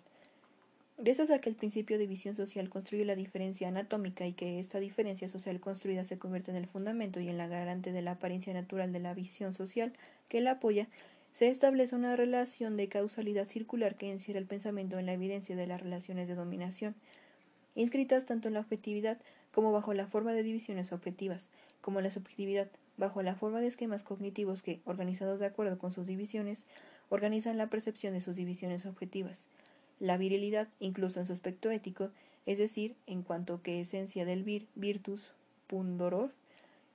Gracias 1.05 1.33
a 1.33 1.41
que 1.41 1.49
el 1.49 1.57
principio 1.57 1.99
de 1.99 2.07
visión 2.07 2.37
social 2.37 2.69
construye 2.69 3.05
la 3.05 3.17
diferencia 3.17 3.67
anatómica 3.67 4.25
y 4.25 4.35
que 4.35 4.61
esta 4.61 4.79
diferencia 4.79 5.27
social 5.27 5.59
construida 5.59 6.05
se 6.05 6.17
convierte 6.17 6.53
en 6.53 6.57
el 6.57 6.69
fundamento 6.69 7.19
y 7.19 7.29
en 7.29 7.39
la 7.39 7.49
garante 7.49 7.91
de 7.91 8.03
la 8.03 8.13
apariencia 8.13 8.55
natural 8.55 8.93
de 8.93 9.01
la 9.01 9.13
visión 9.13 9.53
social 9.53 9.95
que 10.29 10.41
la 10.41 10.53
apoya, 10.53 10.87
se 11.33 11.49
establece 11.49 11.97
una 11.97 12.15
relación 12.15 12.77
de 12.77 12.87
causalidad 12.87 13.49
circular 13.49 13.97
que 13.97 14.13
encierra 14.13 14.39
el 14.39 14.47
pensamiento 14.47 14.97
en 14.97 15.07
la 15.07 15.15
evidencia 15.15 15.57
de 15.57 15.67
las 15.67 15.81
relaciones 15.81 16.29
de 16.29 16.37
dominación, 16.37 16.95
inscritas 17.75 18.25
tanto 18.25 18.47
en 18.47 18.55
la 18.55 18.61
objetividad 18.61 19.19
como 19.51 19.73
bajo 19.73 19.95
la 19.95 20.07
forma 20.07 20.33
de 20.33 20.45
divisiones 20.45 20.93
objetivas, 20.93 21.49
como 21.81 21.99
en 21.99 22.05
la 22.05 22.13
subjetividad, 22.13 22.69
bajo 22.97 23.25
la 23.25 23.35
forma 23.35 23.61
de 23.61 23.67
esquemas 23.67 24.05
cognitivos 24.05 24.63
que, 24.63 24.81
organizados 24.85 25.41
de 25.41 25.47
acuerdo 25.47 25.79
con 25.79 25.91
sus 25.91 26.07
divisiones, 26.07 26.65
organizan 27.09 27.59
la 27.59 27.71
percepción 27.71 28.15
de 28.15 28.21
sus 28.21 28.37
divisiones 28.37 28.87
objetivas 28.87 29.49
la 30.03 30.17
virilidad, 30.17 30.67
incluso 30.81 31.21
en 31.21 31.27
su 31.27 31.33
aspecto 31.33 31.71
ético, 31.71 32.11
es 32.45 32.59
decir, 32.59 32.97
en 33.07 33.23
cuanto 33.23 33.63
que 33.63 33.81
esencia 33.81 34.25
del 34.25 34.43
vir, 34.43 34.67
virtus, 34.75 35.31
pundoror, 35.69 36.33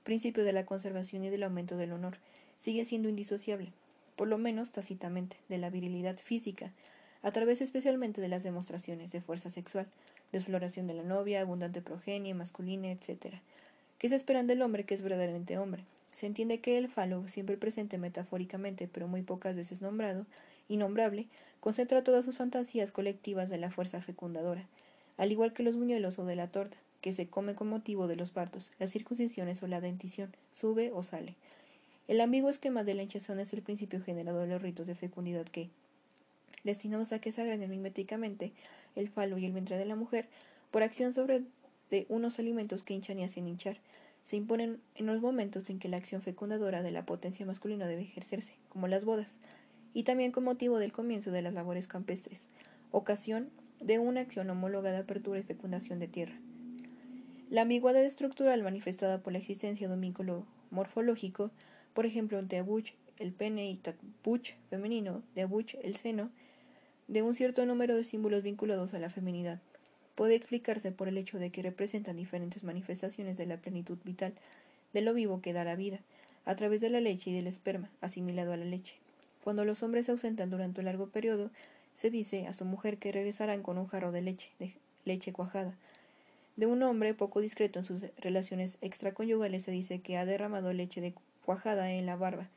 principio 0.04 0.44
de 0.44 0.52
la 0.52 0.66
conservación 0.66 1.24
y 1.24 1.30
del 1.30 1.44
aumento 1.44 1.78
del 1.78 1.94
honor, 1.94 2.18
sigue 2.60 2.84
siendo 2.84 3.08
indisociable, 3.08 3.72
por 4.18 4.28
lo 4.28 4.38
menos 4.38 4.74
tácitamente, 4.74 5.38
de 5.48 5.58
la 5.58 5.70
virilidad 5.70 6.18
física, 6.18 6.74
a 7.22 7.32
través 7.32 7.62
especialmente 7.62 8.20
de 8.20 8.28
las 8.28 8.44
demostraciones 8.44 9.14
de 9.14 9.22
fuerza 9.22 9.50
sexual, 9.50 9.88
de 10.34 10.40
exploración 10.40 10.86
de 10.86 10.96
la 10.96 11.04
novia, 11.04 11.40
abundante 11.40 11.82
progenie, 11.82 12.34
masculina, 12.34 12.92
etc., 12.92 13.36
que 14.00 14.10
se 14.10 14.16
esperan 14.16 14.48
del 14.48 14.62
hombre 14.62 14.84
que 14.84 14.96
es 14.96 15.02
verdaderamente 15.02 15.58
hombre. 15.58 15.86
Se 16.12 16.26
entiende 16.26 16.60
que 16.60 16.78
el 16.78 16.90
falo, 16.90 17.26
siempre 17.30 17.56
presente 17.56 17.98
metafóricamente, 17.98 18.90
pero 18.92 19.08
muy 19.08 19.22
pocas 19.22 19.56
veces 19.56 19.82
nombrado, 19.82 20.26
innombrable, 20.68 21.28
concentra 21.60 22.04
todas 22.04 22.26
sus 22.26 22.38
fantasías 22.38 22.92
colectivas 22.92 23.50
de 23.50 23.58
la 23.58 23.72
fuerza 23.72 24.02
fecundadora, 24.02 24.68
al 25.18 25.32
igual 25.32 25.54
que 25.54 25.64
los 25.64 25.76
buñuelos 25.76 26.20
o 26.20 26.26
de 26.26 26.36
la 26.36 26.48
torta, 26.52 26.78
que 27.02 27.14
se 27.14 27.28
come 27.28 27.56
con 27.56 27.70
motivo 27.70 28.08
de 28.08 28.16
los 28.16 28.32
partos, 28.32 28.72
las 28.80 28.92
circuncisiones 28.92 29.62
o 29.64 29.68
la 29.68 29.82
dentición, 29.82 30.36
sube 30.52 30.92
o 30.92 31.04
sale. 31.04 31.36
El 32.08 32.22
ambiguo 32.22 32.50
esquema 32.50 32.84
de 32.84 32.94
la 32.94 33.04
hinchazón 33.04 33.40
es 33.40 33.54
el 33.54 33.62
principio 33.62 34.02
generador 34.02 34.48
de 34.48 34.54
los 34.54 34.62
ritos 34.62 34.88
de 34.88 34.96
fecundidad 34.96 35.46
que, 35.46 35.70
destinados 36.64 37.12
a 37.12 37.20
que 37.20 37.32
se 37.32 37.42
agreguen 37.42 37.70
miméticamente 37.70 38.54
el 38.96 39.10
falo 39.10 39.38
y 39.38 39.46
el 39.46 39.52
vientre 39.52 39.78
de 39.78 39.86
la 39.86 39.96
mujer, 39.96 40.28
por 40.72 40.84
acción 40.84 41.14
sobre 41.14 41.44
de 41.90 42.06
unos 42.10 42.40
alimentos 42.40 42.84
que 42.84 42.94
hinchan 42.94 43.20
y 43.20 43.24
hacen 43.24 43.48
hinchar, 43.48 43.78
se 44.24 44.36
imponen 44.36 44.82
en 44.96 45.06
los 45.06 45.22
momentos 45.22 45.70
en 45.70 45.80
que 45.80 45.88
la 45.88 45.98
acción 45.98 46.22
fecundadora 46.22 46.82
de 46.82 46.92
la 46.92 47.06
potencia 47.06 47.46
masculina 47.46 47.88
debe 47.88 48.02
ejercerse, 48.02 48.56
como 48.68 48.88
las 48.88 49.06
bodas, 49.06 49.40
y 49.98 50.04
también 50.04 50.32
con 50.32 50.44
motivo 50.44 50.78
del 50.78 50.92
comienzo 50.92 51.32
de 51.32 51.42
las 51.42 51.56
labores 51.56 51.88
campestres, 51.88 52.52
ocasión 52.92 53.50
de 53.80 53.98
una 53.98 54.22
acción 54.22 54.48
homóloga 54.48 54.92
de 54.92 54.98
apertura 54.98 55.40
y 55.40 55.42
fecundación 55.42 55.98
de 55.98 56.08
tierra. 56.08 56.36
La 57.50 57.64
ambigüedad 57.64 58.06
estructural 58.06 58.62
manifestada 58.62 59.24
por 59.24 59.34
la 59.34 59.40
existencia 59.40 59.88
de 59.88 59.96
un 59.96 60.02
vínculo 60.02 60.46
morfológico, 60.70 61.50
por 61.96 62.06
ejemplo, 62.06 62.38
entre 62.38 62.60
abuch 62.60 62.92
el 63.18 63.32
pene 63.34 63.72
y 63.72 63.78
tabuch 63.78 64.54
femenino, 64.70 65.24
de 65.34 65.42
abuch 65.42 65.74
el 65.82 65.96
seno, 65.96 66.30
de 67.08 67.24
un 67.24 67.34
cierto 67.34 67.66
número 67.66 67.96
de 67.96 68.04
símbolos 68.04 68.44
vinculados 68.44 68.94
a 68.94 69.00
la 69.00 69.10
feminidad, 69.10 69.60
puede 70.14 70.36
explicarse 70.36 70.92
por 70.92 71.08
el 71.08 71.18
hecho 71.18 71.40
de 71.40 71.50
que 71.50 71.64
representan 71.64 72.18
diferentes 72.18 72.64
manifestaciones 72.64 73.36
de 73.36 73.48
la 73.48 73.58
plenitud 73.58 73.98
vital, 74.04 74.36
de 74.94 75.02
lo 75.02 75.16
vivo 75.16 75.42
que 75.42 75.54
da 75.54 75.64
la 75.64 75.76
vida, 75.76 76.02
a 76.46 76.56
través 76.56 76.82
de 76.82 76.92
la 76.92 77.02
leche 77.02 77.32
y 77.32 77.34
del 77.34 77.48
esperma, 77.48 77.90
asimilado 78.00 78.54
a 78.54 78.58
la 78.58 78.66
leche. 78.66 79.00
Cuando 79.48 79.64
los 79.64 79.82
hombres 79.82 80.06
se 80.08 80.12
ausentan 80.12 80.50
durante 80.50 80.82
un 80.82 80.86
largo 80.88 81.08
periodo, 81.08 81.52
se 81.94 82.10
dice 82.10 82.48
a 82.48 82.52
su 82.52 82.66
mujer 82.66 82.98
que 82.98 83.14
regresarán 83.14 83.64
con 83.64 83.78
un 83.78 83.88
jarro 83.88 84.12
de 84.12 84.22
leche, 84.22 84.52
leche 85.06 85.32
cuajada. 85.32 85.74
De 86.58 86.66
un 86.66 86.84
hombre 86.84 87.14
poco 87.14 87.40
discreto 87.40 87.80
en 87.80 87.86
sus 87.86 88.08
relaciones 88.18 88.78
extraconyugales 88.82 89.64
se 89.64 89.72
dice 89.72 90.02
que 90.02 90.18
ha 90.18 90.26
derramado 90.26 90.74
leche 90.74 91.00
de 91.00 91.14
cuajada 91.46 91.94
en 91.94 92.06
la 92.06 92.18
barba. 92.18 92.50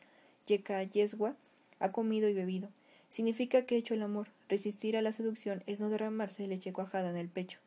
Yeka 0.49 0.83
yesgua 0.83 1.37
ha 1.79 1.93
comido 1.93 2.29
y 2.29 2.35
bebido. 2.35 2.71
Significa 3.09 3.63
que 3.67 3.77
ha 3.77 3.79
hecho 3.79 3.95
el 3.95 4.03
amor. 4.03 4.27
Resistir 4.49 4.97
a 4.97 5.03
la 5.03 5.13
seducción 5.13 5.63
es 5.69 5.79
no 5.79 5.91
derramarse 5.91 6.49
leche 6.49 6.73
cuajada 6.73 7.11
en 7.11 7.17
el 7.19 7.29
pecho. 7.29 7.61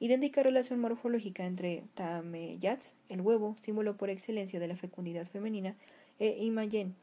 Idéntica 0.00 0.42
relación 0.42 0.80
morfológica 0.80 1.46
entre 1.46 1.84
Tameyats, 1.94 2.92
el 3.08 3.22
huevo, 3.22 3.56
símbolo 3.62 3.96
por 3.96 4.10
excelencia 4.10 4.60
de 4.60 4.68
la 4.68 4.76
fecundidad 4.76 5.26
femenina, 5.26 5.76
e 6.18 6.44
Imayen, 6.44 6.94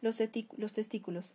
los, 0.00 0.16
testículos. 0.16 1.34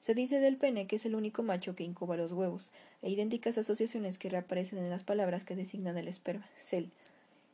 Se 0.00 0.14
dice 0.14 0.40
del 0.40 0.56
pene 0.56 0.86
que 0.86 0.96
es 0.96 1.04
el 1.04 1.14
único 1.14 1.42
macho 1.42 1.74
que 1.74 1.84
incuba 1.84 2.16
los 2.16 2.32
huevos, 2.32 2.72
e 3.02 3.10
idénticas 3.10 3.58
asociaciones 3.58 4.18
que 4.18 4.30
reaparecen 4.30 4.78
en 4.78 4.90
las 4.90 5.02
palabras 5.02 5.44
que 5.44 5.56
designan 5.56 5.98
el 5.98 6.08
esperma, 6.08 6.48
cel, 6.58 6.90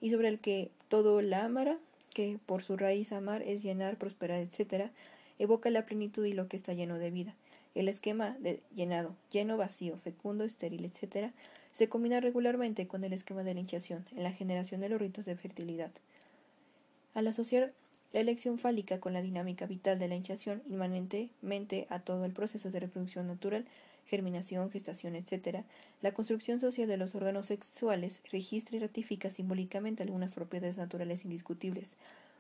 y 0.00 0.10
sobre 0.10 0.28
el 0.28 0.38
que 0.38 0.70
todo 0.88 1.22
la 1.22 1.44
amara, 1.44 1.78
que 2.14 2.38
por 2.46 2.62
su 2.62 2.76
raíz 2.76 3.12
amar 3.12 3.42
es 3.42 3.62
llenar, 3.62 3.96
prosperar, 3.96 4.40
etc., 4.40 4.90
evoca 5.38 5.70
la 5.70 5.86
plenitud 5.86 6.25
y 6.25 6.32
lo 6.32 6.48
que 6.48 6.56
está 6.56 6.72
lleno 6.72 6.98
de 6.98 7.10
vida. 7.10 7.34
El 7.75 7.88
esquema 7.88 8.36
de 8.40 8.62
llenado, 8.75 9.14
lleno, 9.30 9.56
vacío, 9.56 9.98
fecundo, 9.98 10.44
estéril, 10.44 10.84
etc., 10.84 11.32
se 11.72 11.90
combina 11.90 12.20
regularmente 12.20 12.86
con 12.86 13.04
el 13.04 13.12
esquema 13.12 13.42
de 13.42 13.52
la 13.52 13.60
hinchación 13.60 14.06
en 14.16 14.22
la 14.22 14.32
generación 14.32 14.80
de 14.80 14.88
los 14.88 14.98
ritos 14.98 15.26
de 15.26 15.36
fertilidad. 15.36 15.90
Al 17.12 17.26
asociar 17.26 17.75
la 18.16 18.23
elección 18.23 18.58
fálica 18.58 18.99
con 18.99 19.12
la 19.12 19.20
dinámica 19.20 19.66
vital 19.66 19.99
de 19.99 20.08
la 20.08 20.14
hinchación 20.14 20.62
inmanentemente 20.70 21.87
a 21.90 21.99
todo 21.99 22.25
el 22.25 22.32
proceso 22.32 22.70
de 22.70 22.80
reproducción 22.80 23.26
natural, 23.26 23.66
germinación, 24.06 24.70
gestación, 24.70 25.16
etc., 25.16 25.64
la 26.00 26.14
construcción 26.14 26.58
social 26.58 26.88
de 26.88 26.96
los 26.96 27.14
órganos 27.14 27.49
sexuales 27.49 28.23
registra 28.32 28.75
y 28.75 28.80
ratifica 28.80 29.28
simbólicamente 29.28 30.02
algunas 30.02 30.32
propiedades 30.32 30.78
naturales 30.78 31.26
indiscutibles. 31.26 31.99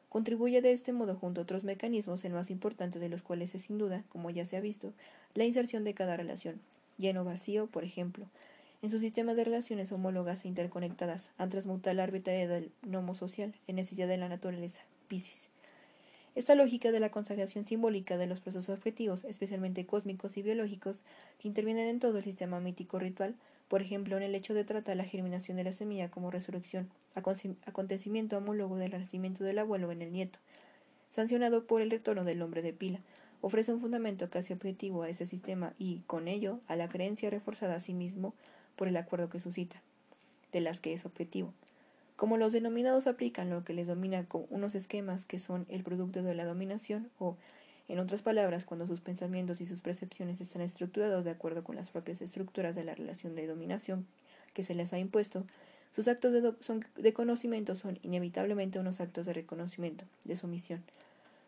Contribuye 0.08 0.62
de 0.62 0.72
este 0.72 0.94
modo 0.94 1.14
junto 1.14 1.42
a 1.42 1.44
otros 1.44 1.62
mecanismos, 1.62 2.24
el 2.24 2.32
más 2.32 2.50
importante 2.50 2.98
de 2.98 3.10
los 3.10 3.20
cuales 3.20 3.54
es 3.54 3.64
sin 3.64 3.76
duda, 3.76 4.02
como 4.08 4.30
ya 4.30 4.46
se 4.46 4.56
ha 4.56 4.60
visto, 4.60 4.94
la 5.34 5.44
inserción 5.44 5.84
de 5.84 5.92
cada 5.92 6.16
relación, 6.16 6.58
lleno 6.96 7.22
vacío, 7.22 7.66
por 7.66 7.84
ejemplo, 7.84 8.24
en 8.80 8.88
su 8.88 8.98
sistema 8.98 9.34
de 9.34 9.44
relaciones 9.44 9.92
homólogas 9.92 10.46
e 10.46 10.48
interconectadas, 10.48 11.32
han 11.36 11.50
transmutado 11.50 11.94
la 11.94 12.04
arbitrariedad 12.04 12.54
del 12.54 12.72
nomo 12.80 13.14
social 13.14 13.54
en 13.66 13.76
necesidad 13.76 14.08
de 14.08 14.16
la 14.16 14.30
naturaleza, 14.30 14.80
Piscis. 15.06 15.50
Esta 16.36 16.54
lógica 16.54 16.92
de 16.92 17.00
la 17.00 17.10
consagración 17.10 17.64
simbólica 17.64 18.18
de 18.18 18.26
los 18.26 18.40
procesos 18.40 18.68
objetivos, 18.76 19.24
especialmente 19.24 19.86
cósmicos 19.86 20.36
y 20.36 20.42
biológicos, 20.42 21.02
que 21.38 21.48
intervienen 21.48 21.88
en 21.88 21.98
todo 21.98 22.18
el 22.18 22.24
sistema 22.24 22.60
mítico 22.60 22.98
ritual, 22.98 23.34
por 23.68 23.80
ejemplo 23.80 24.18
en 24.18 24.22
el 24.22 24.34
hecho 24.34 24.52
de 24.52 24.62
tratar 24.62 24.98
la 24.98 25.04
germinación 25.04 25.56
de 25.56 25.64
la 25.64 25.72
semilla 25.72 26.10
como 26.10 26.30
resurrección, 26.30 26.90
acontecimiento 27.14 28.36
homólogo 28.36 28.76
del 28.76 28.90
nacimiento 28.90 29.44
del 29.44 29.58
abuelo 29.60 29.90
en 29.90 30.02
el 30.02 30.12
nieto, 30.12 30.38
sancionado 31.08 31.64
por 31.66 31.80
el 31.80 31.90
retorno 31.90 32.22
del 32.22 32.42
hombre 32.42 32.60
de 32.60 32.74
pila, 32.74 33.00
ofrece 33.40 33.72
un 33.72 33.80
fundamento 33.80 34.28
casi 34.28 34.52
objetivo 34.52 35.04
a 35.04 35.08
ese 35.08 35.24
sistema 35.24 35.72
y, 35.78 36.00
con 36.06 36.28
ello, 36.28 36.60
a 36.68 36.76
la 36.76 36.90
creencia 36.90 37.30
reforzada 37.30 37.76
a 37.76 37.80
sí 37.80 37.94
mismo 37.94 38.34
por 38.76 38.88
el 38.88 38.98
acuerdo 38.98 39.30
que 39.30 39.40
suscita, 39.40 39.80
de 40.52 40.60
las 40.60 40.80
que 40.80 40.92
es 40.92 41.06
objetivo. 41.06 41.54
Como 42.16 42.38
los 42.38 42.52
denominados 42.52 43.06
aplican 43.06 43.50
lo 43.50 43.64
que 43.64 43.74
les 43.74 43.86
domina 43.86 44.24
con 44.24 44.46
unos 44.50 44.74
esquemas 44.74 45.26
que 45.26 45.38
son 45.38 45.66
el 45.68 45.82
producto 45.82 46.22
de 46.22 46.34
la 46.34 46.46
dominación 46.46 47.10
o, 47.18 47.36
en 47.88 47.98
otras 47.98 48.22
palabras, 48.22 48.64
cuando 48.64 48.86
sus 48.86 49.00
pensamientos 49.00 49.60
y 49.60 49.66
sus 49.66 49.82
percepciones 49.82 50.40
están 50.40 50.62
estructurados 50.62 51.24
de 51.24 51.30
acuerdo 51.30 51.62
con 51.62 51.76
las 51.76 51.90
propias 51.90 52.22
estructuras 52.22 52.74
de 52.74 52.84
la 52.84 52.94
relación 52.94 53.36
de 53.36 53.46
dominación 53.46 54.06
que 54.54 54.62
se 54.62 54.74
les 54.74 54.92
ha 54.94 54.98
impuesto, 54.98 55.44
sus 55.90 56.08
actos 56.08 56.32
de, 56.96 57.12
conocimiento 57.12 57.74
son 57.74 57.98
inevitablemente 58.02 58.78
unos 58.78 59.00
actos 59.00 59.26
de 59.26 59.34
reconocimiento, 59.34 60.04
de 60.24 60.36
sumisión. 60.36 60.82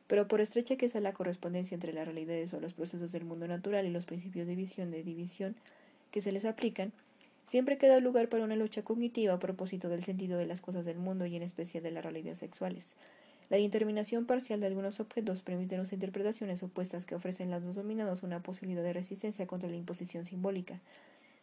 Pero 0.07 0.29
por 0.29 0.41
estrecha 0.41 0.77
que 0.77 0.89
sea 0.89 1.01
la 1.01 1.13
correspondencia 1.13 1.75
entre 1.75 1.93
las 1.93 2.07
realidades 2.07 2.55
o 2.55 2.61
los 2.61 2.73
procesos 2.73 3.13
del 3.13 3.25
mundo 3.25 3.47
natural 3.47 3.87
y 3.87 3.91
los 3.91 4.07
principios 4.07 4.47
de 4.47 4.55
visión 4.55 4.91
de 4.91 5.03
división 5.03 5.57
que 6.11 6.21
se 6.21 6.33
les 6.33 6.45
aplican, 6.45 6.93
Siempre 7.49 7.79
queda 7.79 7.99
lugar 7.99 8.29
para 8.29 8.45
una 8.45 8.57
lucha 8.57 8.83
cognitiva 8.83 9.33
a 9.33 9.39
propósito 9.39 9.89
del 9.89 10.05
sentido 10.05 10.37
de 10.37 10.45
las 10.45 10.61
cosas 10.61 10.85
del 10.85 10.99
mundo 10.99 11.25
y 11.25 11.35
en 11.35 11.43
especial 11.43 11.83
de 11.83 11.91
las 11.91 12.05
realidades 12.05 12.37
sexuales. 12.37 12.93
La 13.49 13.57
determinación 13.57 14.27
parcial 14.27 14.61
de 14.61 14.67
algunos 14.67 15.01
objetos 15.01 15.41
permite 15.41 15.79
las 15.79 15.95
interpretaciones 15.95 16.63
opuestas 16.63 17.07
que 17.07 17.15
ofrecen 17.15 17.51
los 17.51 17.75
dominados 17.75 18.23
una 18.23 18.43
posibilidad 18.43 18.83
de 18.83 18.93
resistencia 18.93 19.47
contra 19.47 19.71
la 19.71 19.77
imposición 19.77 20.27
simbólica. 20.27 20.79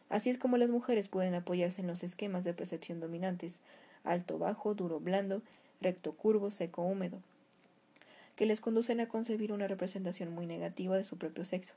Así 0.09 0.29
es 0.29 0.37
como 0.37 0.57
las 0.57 0.69
mujeres 0.69 1.09
pueden 1.09 1.33
apoyarse 1.33 1.81
en 1.81 1.87
los 1.87 2.03
esquemas 2.03 2.43
de 2.43 2.53
percepción 2.53 2.99
dominantes, 2.99 3.59
alto, 4.03 4.37
bajo, 4.37 4.75
duro, 4.75 4.99
blando, 4.99 5.41
recto, 5.81 6.11
curvo, 6.11 6.51
seco, 6.51 6.83
húmedo, 6.83 7.17
que 8.35 8.45
les 8.45 8.61
conducen 8.61 8.99
a 8.99 9.07
concebir 9.07 9.51
una 9.51 9.67
representación 9.67 10.31
muy 10.31 10.45
negativa 10.45 10.97
de 10.97 11.03
su 11.03 11.17
propio 11.17 11.45
sexo, 11.45 11.73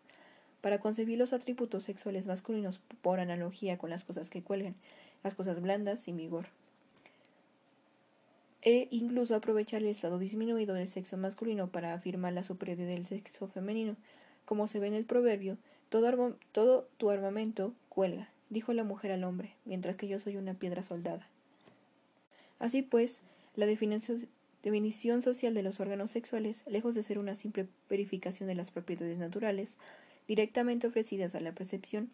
para 0.60 0.80
concebir 0.80 1.18
los 1.18 1.32
atributos 1.32 1.84
sexuales 1.84 2.26
masculinos 2.26 2.80
por 3.02 3.20
analogía 3.20 3.78
con 3.78 3.90
las 3.90 4.04
cosas 4.04 4.30
que 4.30 4.42
cuelgan, 4.42 4.74
las 5.22 5.34
cosas 5.34 5.60
blandas 5.60 6.00
sin 6.00 6.16
vigor. 6.16 6.46
E 8.62 8.88
incluso 8.90 9.34
aprovechar 9.36 9.82
el 9.82 9.88
estado 9.88 10.18
disminuido 10.18 10.74
del 10.74 10.88
sexo 10.88 11.16
masculino 11.16 11.68
para 11.68 11.94
afirmar 11.94 12.32
la 12.32 12.42
superioridad 12.42 12.88
del 12.88 13.06
sexo 13.06 13.46
femenino, 13.48 13.96
como 14.44 14.66
se 14.66 14.80
ve 14.80 14.88
en 14.88 14.94
el 14.94 15.04
proverbio, 15.04 15.58
todo, 15.88 16.88
tu 16.96 17.10
armamento 17.10 17.72
cuelga, 17.88 18.28
dijo 18.50 18.72
la 18.72 18.84
mujer 18.84 19.12
al 19.12 19.24
hombre, 19.24 19.54
mientras 19.64 19.96
que 19.96 20.08
yo 20.08 20.18
soy 20.18 20.36
una 20.36 20.54
piedra 20.54 20.82
soldada. 20.82 21.26
Así 22.58 22.82
pues, 22.82 23.22
la 23.54 23.66
definición, 23.66 24.26
definición 24.62 25.22
social 25.22 25.54
de 25.54 25.62
los 25.62 25.80
órganos 25.80 26.10
sexuales, 26.10 26.64
lejos 26.66 26.94
de 26.94 27.02
ser 27.02 27.18
una 27.18 27.36
simple 27.36 27.68
verificación 27.88 28.48
de 28.48 28.54
las 28.54 28.70
propiedades 28.70 29.18
naturales, 29.18 29.76
directamente 30.28 30.86
ofrecidas 30.86 31.34
a 31.34 31.40
la 31.40 31.52
percepción, 31.52 32.10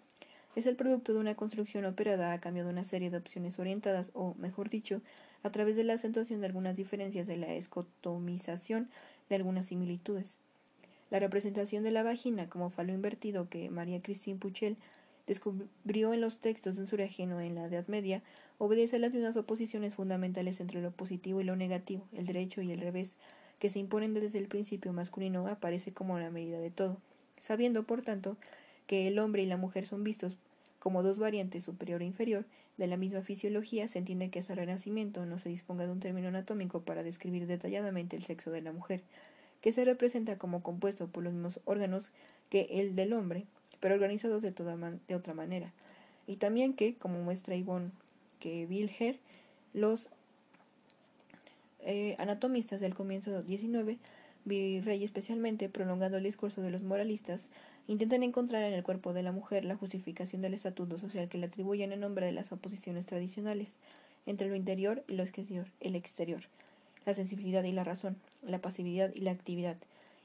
es 0.57 0.67
el 0.67 0.77
producto 0.77 1.13
de 1.13 1.19
una 1.19 1.35
construcción 1.35 1.85
operada 1.85 2.33
a 2.33 2.41
cambio 2.41 2.65
de 2.65 2.71
una 2.71 2.85
serie 2.85 3.11
de 3.11 3.17
opciones 3.17 3.59
orientadas, 3.59 4.13
o, 4.15 4.35
mejor 4.39 4.71
dicho, 4.71 5.03
a 5.43 5.51
través 5.51 5.75
de 5.77 5.83
la 5.83 5.95
acentuación 5.95 6.41
de 6.41 6.47
algunas 6.47 6.77
diferencias 6.77 7.27
de 7.27 7.37
la 7.37 7.53
escotomización 7.55 8.89
de 9.29 9.37
algunas 9.37 9.67
similitudes. 9.67 10.39
La 11.11 11.19
representación 11.19 11.83
de 11.83 11.91
la 11.91 12.03
vagina 12.03 12.49
como 12.49 12.71
falo 12.71 12.93
invertido 12.93 13.49
que 13.49 13.69
María 13.69 14.01
Christine 14.01 14.39
Puchel 14.39 14.77
descubrió 15.27 16.15
en 16.15 16.21
los 16.21 16.39
textos 16.39 16.77
de 16.77 16.83
un 16.83 16.89
surajeno 16.89 17.41
en 17.41 17.55
la 17.57 17.67
Edad 17.67 17.87
Media 17.89 18.23
obedece 18.59 18.97
a 18.97 18.99
las 19.01 19.13
mismas 19.13 19.37
oposiciones 19.37 19.95
fundamentales 19.95 20.61
entre 20.61 20.81
lo 20.81 20.93
positivo 20.93 21.41
y 21.41 21.45
lo 21.45 21.57
negativo, 21.57 22.07
el 22.13 22.27
derecho 22.27 22.63
y 22.63 22.71
el 22.71 22.81
revés, 22.81 23.17
que 23.59 23.71
se 23.71 23.79
imponen 23.79 24.15
desde 24.15 24.39
el 24.39 24.49
principio 24.49 24.93
masculino 24.93 25.47
aparece 25.49 25.93
como 25.93 26.19
la 26.19 26.31
medida 26.31 26.59
de 26.59 26.71
todo 26.71 26.99
sabiendo, 27.45 27.83
por 27.83 28.01
tanto, 28.01 28.39
que 28.87 29.07
el 29.07 29.19
hombre 29.19 29.43
y 29.43 29.47
la 29.47 29.59
mujer 29.59 29.85
son 29.85 30.03
vistos 30.03 30.39
como 30.79 31.03
dos 31.03 31.19
variantes 31.19 31.63
superior 31.63 32.01
e 32.01 32.07
inferior 32.07 32.47
de 32.79 32.87
la 32.87 32.97
misma 32.97 33.21
fisiología, 33.21 33.87
se 33.87 33.99
entiende 33.99 34.31
que 34.31 34.39
hasta 34.39 34.55
el 34.55 34.61
renacimiento 34.61 35.27
no 35.27 35.39
se 35.39 35.51
disponga 35.51 35.85
de 35.85 35.93
un 35.93 36.01
término 36.01 36.29
anatómico 36.29 36.81
para 36.81 37.03
describir 37.03 37.47
detalladamente 37.47 38.17
el 38.17 38.23
sexo 38.23 38.51
de 38.51 38.63
la 38.63 38.73
mujer, 38.73 39.03
que 39.61 39.73
se 39.73 39.85
representa 39.85 40.39
como 40.39 40.63
compuesto 40.63 41.07
por 41.07 41.23
los 41.23 41.35
mismos 41.35 41.61
órganos 41.67 42.13
que 42.49 42.67
el 42.71 42.97
del 42.97 43.13
hombre, 43.13 43.45
pero 43.79 43.95
organizados 43.95 44.41
de, 44.41 44.51
toda 44.51 44.79
otra 45.15 45.35
manera. 45.35 45.71
Y 46.27 46.37
también 46.37 46.73
que, 46.73 46.95
como 46.95 47.23
muestra 47.23 47.57
Yvonne 47.57 47.91
que 48.41 48.65
Wilher, 48.67 49.19
los 49.75 50.09
eh, 51.81 52.17
anatomistas 52.19 52.81
del 52.81 52.95
comienzo 52.95 53.43
19 53.43 53.99
Virrey 54.45 55.03
especialmente, 55.05 55.69
prolongando 55.69 56.19
el 56.19 56.25
discurso 56.25 56.61
de 56.61 56.71
los 56.71 56.83
moralistas, 56.83 57.51
intentan 57.87 58.23
encontrar 58.23 58.63
en 58.63 58.75
el 58.75 58.83
cuerpo 58.83 59.13
de 59.13 59.23
la 59.23 59.33
mujer 59.33 59.65
la 59.65 59.77
justificación 59.77 60.43
del 60.43 60.55
estatuto 60.55 60.99
social 60.99 61.29
que 61.29 61.39
le 61.39 61.47
atribuyen 61.47 61.93
en 61.93 62.01
nombre 62.01 62.27
de 62.27 62.33
las 62.33 62.53
oposiciones 62.53 63.07
tradicionales 63.07 63.77
entre 64.27 64.49
lo 64.49 64.55
interior 64.55 65.03
y 65.09 65.15
lo 65.15 65.23
exterior, 65.23 65.67
el 65.81 65.97
exterior, 65.97 66.43
la 67.07 67.15
sensibilidad 67.15 67.65
y 67.65 67.73
la 67.73 67.85
razón, 67.85 68.17
la 68.43 68.61
pasividad 68.61 69.13
y 69.15 69.21
la 69.21 69.31
actividad, 69.31 69.77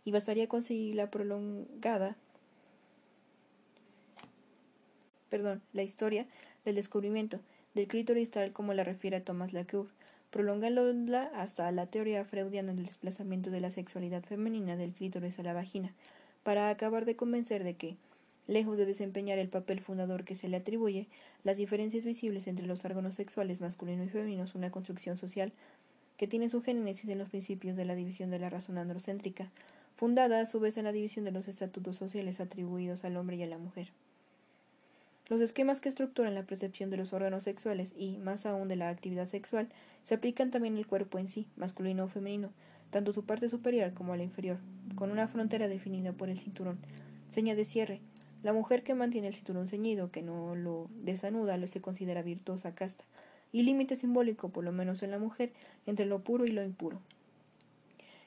y 0.05 0.12
bastaría 0.12 0.47
conseguir 0.47 0.95
la 0.95 1.10
prolongada 1.12 2.15
perdón, 5.29 5.62
la 5.73 5.84
historia 5.84 6.25
del 6.65 6.75
descubrimiento 6.75 7.39
del 7.73 7.88
clítoris 7.88 8.32
tal 8.32 8.51
como 8.51 8.73
la 8.73 8.84
refiere 8.84 9.21
Thomas 9.21 9.53
Lacour, 9.53 9.88
prolongándola 10.32 11.32
hasta 11.36 11.72
la 11.72 11.88
teoría 11.88 12.24
freudiana 12.26 12.74
del 12.74 12.86
desplazamiento 12.86 13.50
de 13.50 13.62
la 13.62 13.72
sexualidad 13.72 14.24
femenina 14.24 14.76
del 14.76 14.94
clítoris 14.94 15.39
a 15.39 15.44
la 15.44 15.54
vagina, 15.54 15.94
para 16.44 16.70
acabar 16.70 17.06
de 17.06 17.15
convencer 17.15 17.63
de 17.63 17.76
que, 17.76 17.98
lejos 18.48 18.78
de 18.78 18.86
desempeñar 18.86 19.39
el 19.39 19.50
papel 19.50 19.80
fundador 19.80 20.24
que 20.24 20.36
se 20.36 20.48
le 20.48 20.58
atribuye, 20.58 21.08
las 21.44 21.58
diferencias 21.58 22.06
visibles 22.06 22.48
entre 22.48 22.68
los 22.68 22.86
órganos 22.86 23.15
sexuales 23.15 23.62
masculino 23.62 24.04
y 24.04 24.10
femenino 24.10 24.48
son 24.48 24.60
una 24.60 24.72
construcción 24.72 25.18
social 25.18 25.52
que 26.18 26.28
tiene 26.28 26.50
su 26.50 26.62
génesis 26.62 27.10
en 27.10 27.18
los 27.18 27.30
principios 27.30 27.78
de 27.78 27.86
la 27.86 27.96
división 27.96 28.30
de 28.30 28.39
la 28.39 28.50
razón 28.50 28.78
androcéntrica, 28.78 29.50
fundada 29.96 30.42
a 30.42 30.46
su 30.46 30.60
vez 30.60 30.78
en 30.78 30.84
la 30.84 30.92
división 30.92 31.26
de 31.26 31.32
los 31.32 31.48
estatutos 31.48 31.96
sociales 31.96 32.39
atribuidos 32.39 33.06
al 33.06 33.18
hombre 33.18 33.38
y 33.38 33.44
a 33.44 33.48
la 33.48 33.58
mujer. 33.58 33.92
Los 35.30 35.42
esquemas 35.42 35.80
que 35.80 35.89
estructuran 35.89 36.34
la 36.34 36.44
percepción 36.44 36.89
de 36.89 36.98
los 36.98 37.13
órganos 37.13 37.44
sexuales 37.44 37.94
y, 37.96 38.18
más 38.18 38.48
aún, 38.48 38.68
de 38.68 38.76
la 38.76 38.89
actividad 38.89 39.26
sexual, 39.26 39.70
se 40.04 40.15
aplican 40.15 40.50
también 40.50 40.76
al 40.76 40.88
cuerpo 40.88 41.20
en 41.20 41.28
sí, 41.28 41.46
masculino 41.56 42.06
o 42.06 42.08
femenino, 42.08 42.50
tanto 42.89 43.13
su 43.13 43.24
parte 43.24 43.48
superior 43.48 43.94
como 43.94 44.15
la 44.15 44.24
inferior, 44.24 44.58
con 44.96 45.12
una 45.12 45.28
frontera 45.28 45.68
definida 45.68 46.13
por 46.13 46.30
el 46.30 46.39
cinturón, 46.39 46.80
seña 47.30 47.54
de 47.54 47.63
cierre. 47.63 48.02
La 48.42 48.54
mujer 48.54 48.82
que 48.82 48.96
mantiene 48.96 49.28
el 49.28 49.36
cinturón 49.36 49.68
ceñido, 49.68 50.10
que 50.10 50.24
no 50.24 50.56
lo 50.56 50.88
desanuda, 51.04 51.68
se 51.68 51.80
considera 51.80 52.24
virtuosa 52.24 52.74
casta, 52.74 53.06
y 53.52 53.62
límite 53.62 53.96
simbólico, 53.96 54.50
por 54.50 54.63
lo 54.63 54.72
menos 54.72 55.04
en 55.04 55.12
la 55.12 55.20
mujer, 55.20 55.52
entre 55.86 56.08
lo 56.08 56.24
puro 56.24 56.46
y 56.46 56.52
lo 56.52 56.63
impuro. 56.63 57.00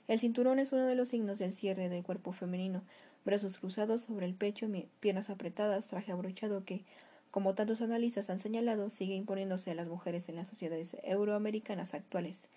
El 0.07 0.21
cinturón 0.21 0.61
es 0.61 0.71
uno 0.71 0.87
de 0.87 0.95
los 0.95 1.09
signos 1.09 1.39
del 1.39 1.53
cierre 1.53 1.89
del 1.89 2.05
cuerpo 2.05 2.33
femenino, 2.33 2.83
brazos 3.25 3.59
cruzados 3.59 4.03
sobre 4.03 4.27
el 4.27 4.35
pecho, 4.35 4.69
piernas 5.01 5.31
apretadas, 5.31 5.89
traje 5.89 6.13
abrochado 6.13 6.65
que, 6.65 6.83
como 7.31 7.55
tantos 7.55 7.81
analistas 7.81 8.31
han 8.31 8.41
señalado, 8.41 8.91
sigue 8.91 9.15
imponiéndose 9.15 9.71
a 9.71 9.75
las 9.75 9.89
mujeres 9.89 10.29
en 10.29 10.37
las 10.37 10.49
sociedades 10.49 10.97
euroamericanas 11.03 11.95
actuales. 11.95 12.49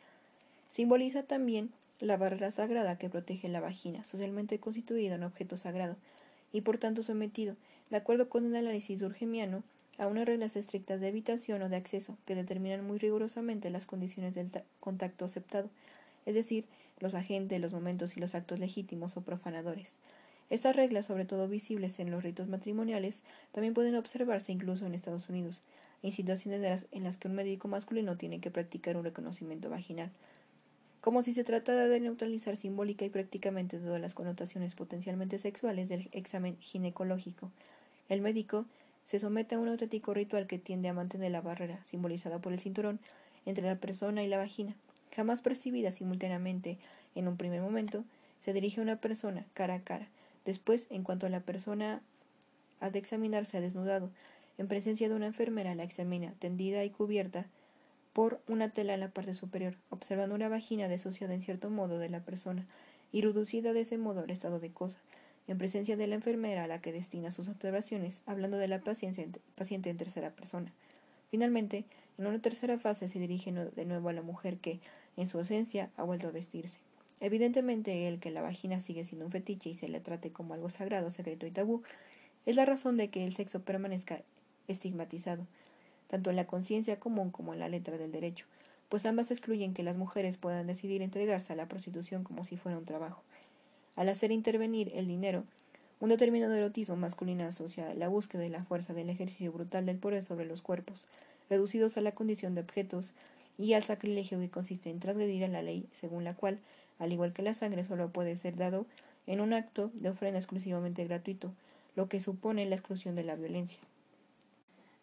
Simboliza 0.69 1.23
también 1.23 1.71
la 1.99 2.17
barrera 2.17 2.51
sagrada 2.51 2.97
que 2.97 3.09
protege 3.09 3.47
la 3.47 3.61
vagina, 3.61 4.03
socialmente 4.03 4.59
constituida 4.59 5.15
en 5.15 5.23
objeto 5.23 5.55
sagrado, 5.55 5.95
y 6.51 6.61
por 6.61 6.77
tanto 6.77 7.03
sometido, 7.03 7.55
de 7.89 7.97
acuerdo 7.97 8.27
con 8.29 8.45
el 8.45 8.55
análisis 8.55 9.01
urgemiano, 9.01 9.63
a 9.97 10.07
unas 10.07 10.25
reglas 10.25 10.55
estrictas 10.57 10.99
de 10.99 11.07
evitación 11.07 11.61
o 11.61 11.69
de 11.69 11.77
acceso 11.77 12.17
que 12.25 12.35
determinan 12.35 12.85
muy 12.85 12.97
rigurosamente 12.97 13.69
las 13.69 13.85
condiciones 13.85 14.33
del 14.33 14.49
contacto 14.79 15.25
aceptado, 15.25 15.69
es 16.25 16.35
decir, 16.35 16.65
los 16.99 17.13
agentes, 17.13 17.61
los 17.61 17.73
momentos 17.73 18.17
y 18.17 18.19
los 18.19 18.35
actos 18.35 18.59
legítimos 18.59 19.15
o 19.15 19.21
profanadores. 19.21 19.97
Estas 20.49 20.75
reglas, 20.75 21.07
sobre 21.07 21.25
todo 21.25 21.47
visibles 21.47 21.99
en 21.99 22.11
los 22.11 22.23
ritos 22.23 22.47
matrimoniales, 22.47 23.23
también 23.51 23.73
pueden 23.73 23.95
observarse 23.95 24.51
incluso 24.51 24.85
en 24.85 24.93
Estados 24.93 25.27
Unidos, 25.29 25.63
en 26.03 26.11
situaciones 26.11 26.87
en 26.91 27.03
las 27.03 27.17
que 27.17 27.27
un 27.27 27.35
médico 27.35 27.67
masculino 27.67 28.15
tiene 28.15 28.39
que 28.39 28.51
practicar 28.51 28.95
un 28.95 29.03
reconocimiento 29.03 29.69
vaginal, 29.69 30.11
como 31.01 31.23
si 31.23 31.33
se 31.33 31.43
tratara 31.43 31.87
de 31.87 31.99
neutralizar 31.99 32.57
simbólica 32.57 33.05
y 33.05 33.09
prácticamente 33.09 33.79
todas 33.79 34.01
las 34.01 34.13
connotaciones 34.13 34.75
potencialmente 34.75 35.39
sexuales 35.39 35.89
del 35.89 36.09
examen 36.11 36.57
ginecológico. 36.59 37.51
El 38.09 38.21
médico 38.21 38.65
se 39.03 39.19
somete 39.19 39.55
a 39.55 39.59
un 39.59 39.67
auténtico 39.67 40.13
ritual 40.13 40.47
que 40.47 40.59
tiende 40.59 40.89
a 40.89 40.93
mantener 40.93 41.31
la 41.31 41.41
barrera, 41.41 41.83
simbolizada 41.85 42.39
por 42.39 42.53
el 42.53 42.59
cinturón, 42.59 42.99
entre 43.45 43.65
la 43.65 43.75
persona 43.75 44.23
y 44.23 44.27
la 44.27 44.37
vagina, 44.37 44.75
jamás 45.15 45.41
percibida 45.41 45.91
simultáneamente 45.91 46.77
en 47.15 47.27
un 47.27 47.37
primer 47.37 47.61
momento, 47.61 48.03
Se 48.39 48.53
dirige 48.53 48.79
a 48.79 48.83
una 48.83 48.97
persona, 48.97 49.45
cara 49.55 49.75
a 49.75 49.79
cara. 49.79 50.07
Después, 50.45 50.87
en 50.89 51.03
cuanto 51.03 51.25
a 51.25 51.29
la 51.29 51.41
persona 51.41 52.01
ha 52.79 52.89
de 52.89 52.99
examinarse 52.99 53.57
ha 53.57 53.61
desnudado, 53.61 54.09
en 54.57 54.67
presencia 54.67 55.09
de 55.09 55.15
una 55.15 55.27
enfermera 55.27 55.75
la 55.75 55.83
examina, 55.83 56.33
tendida 56.39 56.83
y 56.85 56.89
cubierta 56.89 57.45
por 58.13 58.39
una 58.47 58.69
tela 58.69 58.93
en 58.93 59.01
la 59.01 59.09
parte 59.09 59.33
superior, 59.33 59.75
observando 59.89 60.35
una 60.35 60.47
vagina 60.47 60.87
desociada 60.87 61.33
en 61.33 61.41
cierto 61.41 61.69
modo 61.69 61.99
de 61.99 62.09
la 62.09 62.21
persona 62.21 62.65
y 63.11 63.21
reducida 63.21 63.73
de 63.73 63.81
ese 63.81 63.97
modo 63.97 64.21
al 64.21 64.29
estado 64.29 64.59
de 64.59 64.71
cosa, 64.71 64.99
en 65.47 65.57
presencia 65.57 65.97
de 65.97 66.07
la 66.07 66.15
enfermera 66.15 66.63
a 66.63 66.67
la 66.67 66.79
que 66.79 66.93
destina 66.93 67.31
sus 67.31 67.49
observaciones, 67.49 68.23
hablando 68.25 68.57
de 68.57 68.67
la 68.67 68.79
paciente 68.79 69.89
en 69.89 69.97
tercera 69.97 70.31
persona. 70.31 70.71
Finalmente, 71.29 71.85
en 72.17 72.27
una 72.27 72.39
tercera 72.39 72.79
fase 72.79 73.09
se 73.09 73.19
dirige 73.19 73.51
de 73.51 73.85
nuevo 73.85 74.09
a 74.09 74.13
la 74.13 74.21
mujer 74.21 74.57
que, 74.57 74.79
en 75.17 75.27
su 75.27 75.37
ausencia, 75.37 75.89
ha 75.97 76.03
vuelto 76.03 76.27
a 76.27 76.31
vestirse. 76.31 76.79
Evidentemente, 77.25 78.07
el 78.07 78.19
que 78.19 78.29
la 78.29 78.43
vagina 78.43 78.79
sigue 78.79 79.03
siendo 79.03 79.25
un 79.25 79.31
fetiche 79.31 79.71
y 79.71 79.73
se 79.73 79.89
le 79.89 79.99
trate 79.99 80.31
como 80.31 80.53
algo 80.53 80.69
sagrado, 80.69 81.09
secreto 81.09 81.47
y 81.47 81.51
tabú, 81.51 81.81
es 82.45 82.55
la 82.55 82.65
razón 82.65 82.97
de 82.97 83.09
que 83.09 83.25
el 83.25 83.33
sexo 83.33 83.63
permanezca 83.63 84.21
estigmatizado, 84.67 85.47
tanto 86.05 86.29
en 86.29 86.35
la 86.35 86.45
conciencia 86.45 86.99
común 86.99 87.31
como 87.31 87.55
en 87.55 87.59
la 87.59 87.67
letra 87.67 87.97
del 87.97 88.11
derecho, 88.11 88.45
pues 88.89 89.07
ambas 89.07 89.31
excluyen 89.31 89.73
que 89.73 89.81
las 89.81 89.97
mujeres 89.97 90.37
puedan 90.37 90.67
decidir 90.67 91.01
entregarse 91.01 91.51
a 91.51 91.55
la 91.55 91.67
prostitución 91.67 92.23
como 92.23 92.45
si 92.45 92.57
fuera 92.57 92.77
un 92.77 92.85
trabajo. 92.85 93.23
Al 93.95 94.09
hacer 94.09 94.31
intervenir 94.31 94.91
el 94.93 95.07
dinero, 95.07 95.45
un 95.99 96.09
determinado 96.09 96.53
erotismo 96.53 96.95
masculino 96.95 97.43
asocia 97.45 97.95
la 97.95 98.07
búsqueda 98.07 98.43
de 98.43 98.49
la 98.49 98.63
fuerza 98.63 98.93
del 98.93 99.09
ejercicio 99.09 99.51
brutal 99.51 99.87
del 99.87 99.97
poder 99.97 100.23
sobre 100.23 100.45
los 100.45 100.61
cuerpos, 100.61 101.07
reducidos 101.49 101.97
a 101.97 102.01
la 102.01 102.11
condición 102.11 102.53
de 102.53 102.61
objetos, 102.61 103.15
y 103.57 103.73
al 103.73 103.83
sacrilegio 103.83 104.39
que 104.39 104.49
consiste 104.49 104.89
en 104.89 104.99
transgredir 104.99 105.45
a 105.45 105.47
la 105.47 105.61
ley, 105.61 105.87
según 105.91 106.23
la 106.23 106.35
cual, 106.35 106.59
al 106.99 107.11
igual 107.11 107.33
que 107.33 107.41
la 107.41 107.53
sangre, 107.53 107.83
solo 107.83 108.11
puede 108.11 108.35
ser 108.37 108.55
dado 108.55 108.85
en 109.27 109.41
un 109.41 109.53
acto 109.53 109.91
de 109.93 110.09
ofrenda 110.09 110.39
exclusivamente 110.39 111.03
gratuito, 111.03 111.53
lo 111.95 112.09
que 112.09 112.19
supone 112.19 112.65
la 112.65 112.75
exclusión 112.75 113.15
de 113.15 113.23
la 113.23 113.35
violencia. 113.35 113.79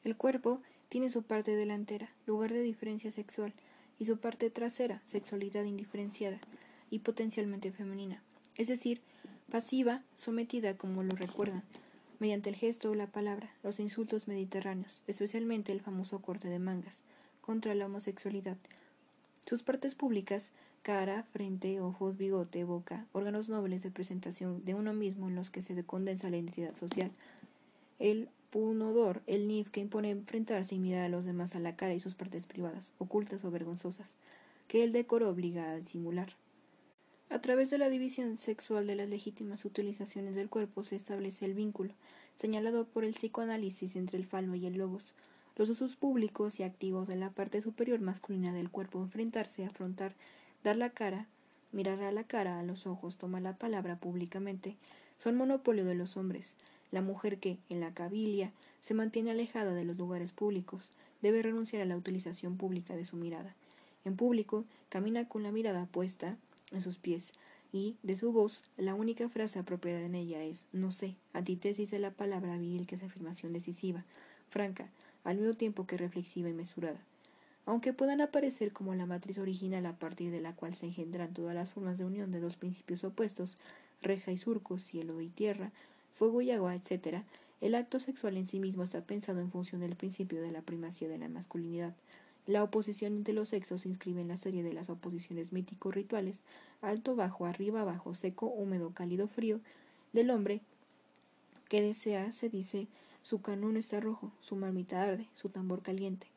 El 0.05 0.17
cuerpo 0.17 0.61
tiene 0.89 1.09
su 1.09 1.23
parte 1.23 1.57
delantera, 1.57 2.11
lugar 2.27 2.53
de 2.53 2.63
diferencia 2.63 3.13
sexual, 3.13 3.53
y 3.99 4.05
su 4.05 4.19
parte 4.19 4.51
trasera, 4.51 5.01
sexualidad 5.05 5.65
indiferenciada 5.65 6.41
y 6.91 7.01
potencialmente 7.01 7.71
femenina, 7.73 8.23
es 8.57 8.69
decir, 8.69 9.01
pasiva, 9.51 10.03
sometida 10.15 10.77
como 10.77 11.03
lo 11.03 11.15
recuerdan, 11.15 11.63
mediante 12.19 12.51
el 12.51 12.57
gesto 12.57 12.91
o 12.91 12.95
la 12.95 13.07
palabra, 13.07 13.51
los 13.63 13.81
insultos 13.81 14.29
mediterráneos, 14.29 15.03
especialmente 15.07 15.73
el 15.73 15.81
famoso 15.81 16.21
corte 16.21 16.49
de 16.49 16.59
mangas, 16.59 17.01
contra 17.41 17.75
la 17.75 17.87
homosexualidad. 17.87 18.57
Sus 19.47 19.63
partes 19.63 19.95
públicas, 19.95 20.53
cara, 20.83 21.23
frente, 21.33 21.81
ojos, 21.81 22.19
bigote, 22.19 22.65
boca, 22.65 23.07
órganos 23.13 23.49
nobles 23.49 23.83
de 23.83 23.91
presentación 23.91 24.65
de 24.65 24.75
uno 24.75 24.93
mismo 24.93 25.29
en 25.29 25.37
los 25.37 25.51
que 25.51 25.63
se 25.63 25.83
condensa 25.85 26.29
la 26.29 26.37
identidad 26.37 26.75
social. 26.75 27.11
El 27.99 28.29
punodor, 28.51 29.23
el 29.27 29.49
nif 29.49 29.71
que 29.71 29.81
impone 29.81 30.11
enfrentarse 30.11 30.75
y 30.75 30.79
mirar 30.79 31.05
a 31.05 31.09
los 31.09 31.25
demás 31.25 31.55
a 31.55 31.61
la 31.61 31.77
cara 31.77 31.95
y 31.95 32.01
sus 32.01 32.15
partes 32.15 32.47
privadas, 32.47 32.93
ocultas 32.99 33.45
o 33.45 33.51
vergonzosas, 33.51 34.17
que 34.67 34.83
el 34.85 34.93
decoro 34.93 35.31
obliga 35.31 35.71
a 35.71 35.77
disimular. 35.77 36.35
A 37.31 37.41
través 37.41 37.71
de 37.71 37.79
la 37.79 37.89
división 37.89 38.37
sexual 38.37 38.87
de 38.87 38.97
las 38.97 39.09
legítimas 39.09 39.65
utilizaciones 39.65 40.35
del 40.35 40.51
cuerpo 40.51 40.85
se 40.85 40.97
establece 40.97 41.47
el 41.47 41.55
vínculo, 41.55 41.95
señalado 42.37 42.85
por 42.85 43.05
el 43.05 43.15
psicoanálisis 43.15 43.97
entre 43.97 44.19
el 44.19 44.27
falo 44.27 44.55
y 44.55 44.67
el 44.67 44.77
logos. 44.77 45.15
Los 45.57 45.71
usos 45.71 45.97
públicos 45.97 46.61
y 46.61 46.63
activos 46.63 47.09
de 47.09 47.17
la 47.17 47.31
parte 47.31 47.63
superior 47.63 48.01
masculina 48.01 48.53
del 48.53 48.71
cuerpo, 48.71 49.01
enfrentarse, 49.01 49.65
afrontar, 49.65 50.15
dar 50.65 50.77
la 50.77 50.91
cara, 50.91 51.27
mirar 51.73 52.03
a 52.03 52.13
la 52.13 52.25
cara, 52.25 52.59
a 52.59 52.63
los 52.63 52.87
ojos, 52.87 53.17
tomar 53.17 53.43
la 53.43 53.57
palabra 53.57 53.97
públicamente, 53.97 54.77
son 55.17 55.37
monopolio 55.37 55.85
de 55.85 55.95
los 55.95 56.17
hombres. 56.17 56.55
La 56.91 57.01
mujer 57.01 57.39
que, 57.39 57.59
en 57.69 57.81
la 57.81 57.95
cabilia, 57.95 58.53
se 58.81 58.95
mantiene 58.95 59.31
alejada 59.31 59.73
de 59.75 59.85
los 59.85 59.97
lugares 59.97 60.33
públicos, 60.33 60.91
debe 61.23 61.43
renunciar 61.43 61.83
a 61.83 61.87
la 61.87 61.97
utilización 61.97 62.57
pública 62.57 62.97
de 62.97 63.05
su 63.05 63.17
mirada. 63.17 63.55
En 64.05 64.17
público, 64.17 64.65
camina 64.89 65.29
con 65.29 65.43
la 65.43 65.53
mirada 65.53 65.87
puesta 65.87 66.37
en 66.71 66.83
sus 66.83 66.99
pies, 66.99 67.33
y, 67.73 67.97
de 68.03 68.17
su 68.17 68.33
voz, 68.33 68.65
la 68.77 68.95
única 68.95 69.29
frase 69.31 69.59
apropiada 69.59 70.03
en 70.03 70.15
ella 70.15 70.43
es 70.43 70.67
no 70.73 70.93
sé, 70.93 71.17
antítesis 71.33 71.91
de 71.91 71.99
la 71.99 72.11
palabra 72.11 72.59
viril 72.59 72.87
que 72.87 72.97
es 72.97 73.03
afirmación 73.03 73.55
decisiva, 73.55 74.05
franca, 74.51 74.91
al 75.25 75.39
mismo 75.39 75.55
tiempo 75.55 75.87
que 75.87 75.97
reflexiva 75.97 76.51
y 76.51 76.53
mesurada. 76.53 77.01
Aunque 77.65 77.93
puedan 77.93 78.21
aparecer 78.21 78.73
como 78.73 78.95
la 78.95 79.07
matriz 79.07 79.39
original 79.39 79.87
a 79.87 79.99
partir 79.99 80.31
de 80.31 80.41
la 80.41 80.55
cual 80.55 80.75
se 80.75 80.87
engendran 80.87 81.33
todas 81.33 81.55
las 81.55 81.71
formas 81.71 81.99
de 81.99 82.05
unión 82.05 82.33
de 82.33 82.41
dos 82.41 82.57
principios 82.57 83.05
opuestos, 83.05 83.59
reja 84.01 84.33
y 84.33 84.39
surco, 84.39 84.79
cielo 84.79 85.21
y 85.21 85.29
tierra, 85.29 85.71
fuego 86.13 86.43
y 86.43 86.51
agua, 86.51 86.75
etc., 86.75 87.23
el 87.61 87.77
acto 87.77 88.01
sexual 88.01 88.37
en 88.37 88.49
sí 88.49 88.59
mismo 88.59 88.83
está 88.83 89.03
pensado 89.03 89.41
en 89.41 89.53
función 89.53 89.81
del 89.81 89.95
principio 89.95 90.43
de 90.43 90.51
la 90.51 90.63
primacía 90.63 91.09
de 91.09 91.19
la 91.19 91.29
masculinidad, 91.29 91.95
la 92.47 92.65
oposición 92.65 93.15
entre 93.15 93.35
los 93.35 93.51
sexos 93.51 93.83
se 93.83 93.89
inscribe 93.89 94.21
en 94.21 94.27
la 94.27 94.37
serie 94.37 94.65
de 94.65 94.73
las 94.73 94.91
oposiciones 94.91 95.53
mítico-rituales, 95.53 96.43
alto, 96.81 97.15
bajo, 97.15 97.47
arriba, 97.47 97.83
abajo, 97.83 98.15
seco, 98.15 98.47
húmedo, 98.47 98.91
cálido, 98.91 99.29
frío, 99.29 99.61
del 100.13 100.31
hombre 100.31 100.61
que 101.69 101.81
desea, 101.81 102.33
se 102.33 102.49
dice, 102.49 102.89
su 103.23 103.41
canón 103.41 103.77
está 103.77 104.01
rojo, 104.01 104.33
su 104.41 104.57
marmita 104.57 105.03
arde, 105.03 105.29
su 105.35 105.51
tambor 105.51 105.83
caliente. 105.83 106.32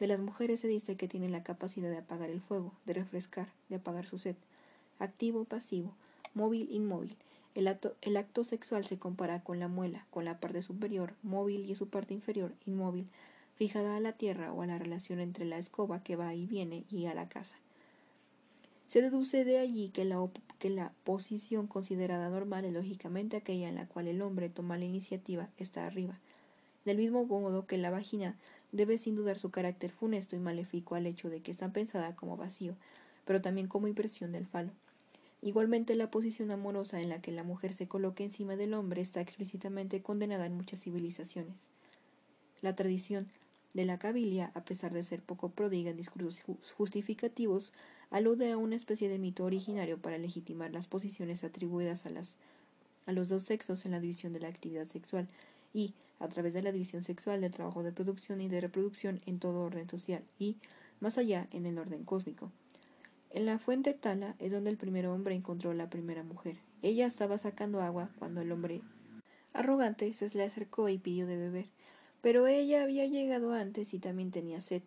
De 0.00 0.06
las 0.06 0.20
mujeres 0.20 0.60
se 0.60 0.68
dice 0.68 0.96
que 0.96 1.08
tienen 1.08 1.32
la 1.32 1.42
capacidad 1.42 1.90
de 1.90 1.98
apagar 1.98 2.30
el 2.30 2.40
fuego, 2.40 2.72
de 2.86 2.94
refrescar, 2.94 3.48
de 3.68 3.76
apagar 3.76 4.06
su 4.06 4.18
sed. 4.18 4.36
Activo, 4.98 5.44
pasivo, 5.44 5.92
móvil, 6.34 6.68
inmóvil. 6.70 7.16
El 7.54 7.66
acto, 8.16 8.44
sexual 8.44 8.84
se 8.84 8.98
compara 8.98 9.42
con 9.42 9.58
la 9.58 9.66
muela, 9.66 10.06
con 10.10 10.24
la 10.24 10.38
parte 10.38 10.62
superior, 10.62 11.14
móvil, 11.24 11.68
y 11.68 11.74
su 11.74 11.88
parte 11.88 12.14
inferior, 12.14 12.52
inmóvil 12.66 13.08
fijada 13.56 13.96
a 13.96 14.00
la 14.00 14.12
tierra 14.12 14.52
o 14.52 14.62
a 14.62 14.66
la 14.66 14.78
relación 14.78 15.18
entre 15.18 15.44
la 15.44 15.58
escoba 15.58 16.04
que 16.04 16.14
va 16.14 16.32
y 16.32 16.46
viene 16.46 16.84
y 16.92 17.06
a 17.06 17.14
la 17.14 17.28
casa. 17.28 17.56
Se 18.86 19.02
deduce 19.02 19.44
de 19.44 19.58
allí 19.58 19.88
que 19.88 20.04
la, 20.04 20.24
que 20.60 20.70
la 20.70 20.92
posición 21.02 21.66
considerada 21.66 22.30
normal 22.30 22.64
es 22.64 22.72
lógicamente 22.72 23.36
aquella 23.36 23.68
en 23.68 23.74
la 23.74 23.86
cual 23.86 24.06
el 24.06 24.22
hombre 24.22 24.48
toma 24.48 24.78
la 24.78 24.84
iniciativa 24.84 25.48
está 25.58 25.86
arriba, 25.86 26.20
del 26.84 26.98
mismo 26.98 27.24
modo 27.24 27.66
que 27.66 27.76
la 27.78 27.90
vagina 27.90 28.36
debe 28.72 28.98
sin 28.98 29.16
dudar 29.16 29.38
su 29.38 29.50
carácter 29.50 29.90
funesto 29.90 30.36
y 30.36 30.38
maléfico 30.38 30.94
al 30.94 31.06
hecho 31.06 31.30
de 31.30 31.40
que 31.40 31.50
está 31.50 31.72
pensada 31.72 32.14
como 32.16 32.36
vacío, 32.36 32.74
pero 33.24 33.40
también 33.40 33.68
como 33.68 33.88
impresión 33.88 34.32
del 34.32 34.46
falo. 34.46 34.70
Igualmente 35.40 35.94
la 35.94 36.10
posición 36.10 36.50
amorosa 36.50 37.00
en 37.00 37.08
la 37.08 37.20
que 37.20 37.30
la 37.30 37.44
mujer 37.44 37.72
se 37.72 37.86
coloca 37.86 38.24
encima 38.24 38.56
del 38.56 38.74
hombre 38.74 39.00
está 39.00 39.20
explícitamente 39.20 40.02
condenada 40.02 40.46
en 40.46 40.56
muchas 40.56 40.82
civilizaciones. 40.82 41.68
La 42.60 42.74
tradición 42.74 43.28
de 43.74 43.84
la 43.84 43.98
cabilia, 43.98 44.50
a 44.54 44.64
pesar 44.64 44.92
de 44.92 45.04
ser 45.04 45.22
poco 45.22 45.50
prodiga 45.50 45.90
en 45.90 45.96
discursos 45.96 46.42
justificativos, 46.76 47.72
alude 48.10 48.50
a 48.50 48.56
una 48.56 48.74
especie 48.74 49.08
de 49.08 49.18
mito 49.18 49.44
originario 49.44 49.98
para 49.98 50.18
legitimar 50.18 50.72
las 50.72 50.88
posiciones 50.88 51.44
atribuidas 51.44 52.04
a, 52.04 52.10
las, 52.10 52.36
a 53.06 53.12
los 53.12 53.28
dos 53.28 53.44
sexos 53.44 53.84
en 53.84 53.92
la 53.92 54.00
división 54.00 54.32
de 54.32 54.40
la 54.40 54.48
actividad 54.48 54.88
sexual 54.88 55.28
y, 55.72 55.94
a 56.18 56.28
través 56.28 56.54
de 56.54 56.62
la 56.62 56.72
división 56.72 57.04
sexual 57.04 57.40
del 57.40 57.52
trabajo 57.52 57.82
de 57.82 57.92
producción 57.92 58.40
y 58.40 58.48
de 58.48 58.60
reproducción 58.60 59.20
en 59.26 59.38
todo 59.38 59.60
orden 59.60 59.88
social 59.88 60.22
y, 60.38 60.56
más 61.00 61.18
allá, 61.18 61.48
en 61.52 61.66
el 61.66 61.78
orden 61.78 62.04
cósmico. 62.04 62.50
En 63.30 63.46
la 63.46 63.58
fuente 63.58 63.94
Tala 63.94 64.34
es 64.38 64.50
donde 64.50 64.70
el 64.70 64.78
primer 64.78 65.06
hombre 65.06 65.34
encontró 65.34 65.74
la 65.74 65.90
primera 65.90 66.22
mujer. 66.22 66.56
Ella 66.82 67.06
estaba 67.06 67.36
sacando 67.38 67.82
agua 67.82 68.10
cuando 68.18 68.40
el 68.40 68.50
hombre 68.52 68.80
arrogante 69.52 70.12
se 70.12 70.36
le 70.36 70.44
acercó 70.44 70.88
y 70.88 70.98
pidió 70.98 71.26
de 71.26 71.36
beber. 71.36 71.66
Pero 72.20 72.46
ella 72.46 72.82
había 72.82 73.06
llegado 73.06 73.52
antes 73.52 73.94
y 73.94 73.98
también 73.98 74.30
tenía 74.30 74.60
sed. 74.60 74.82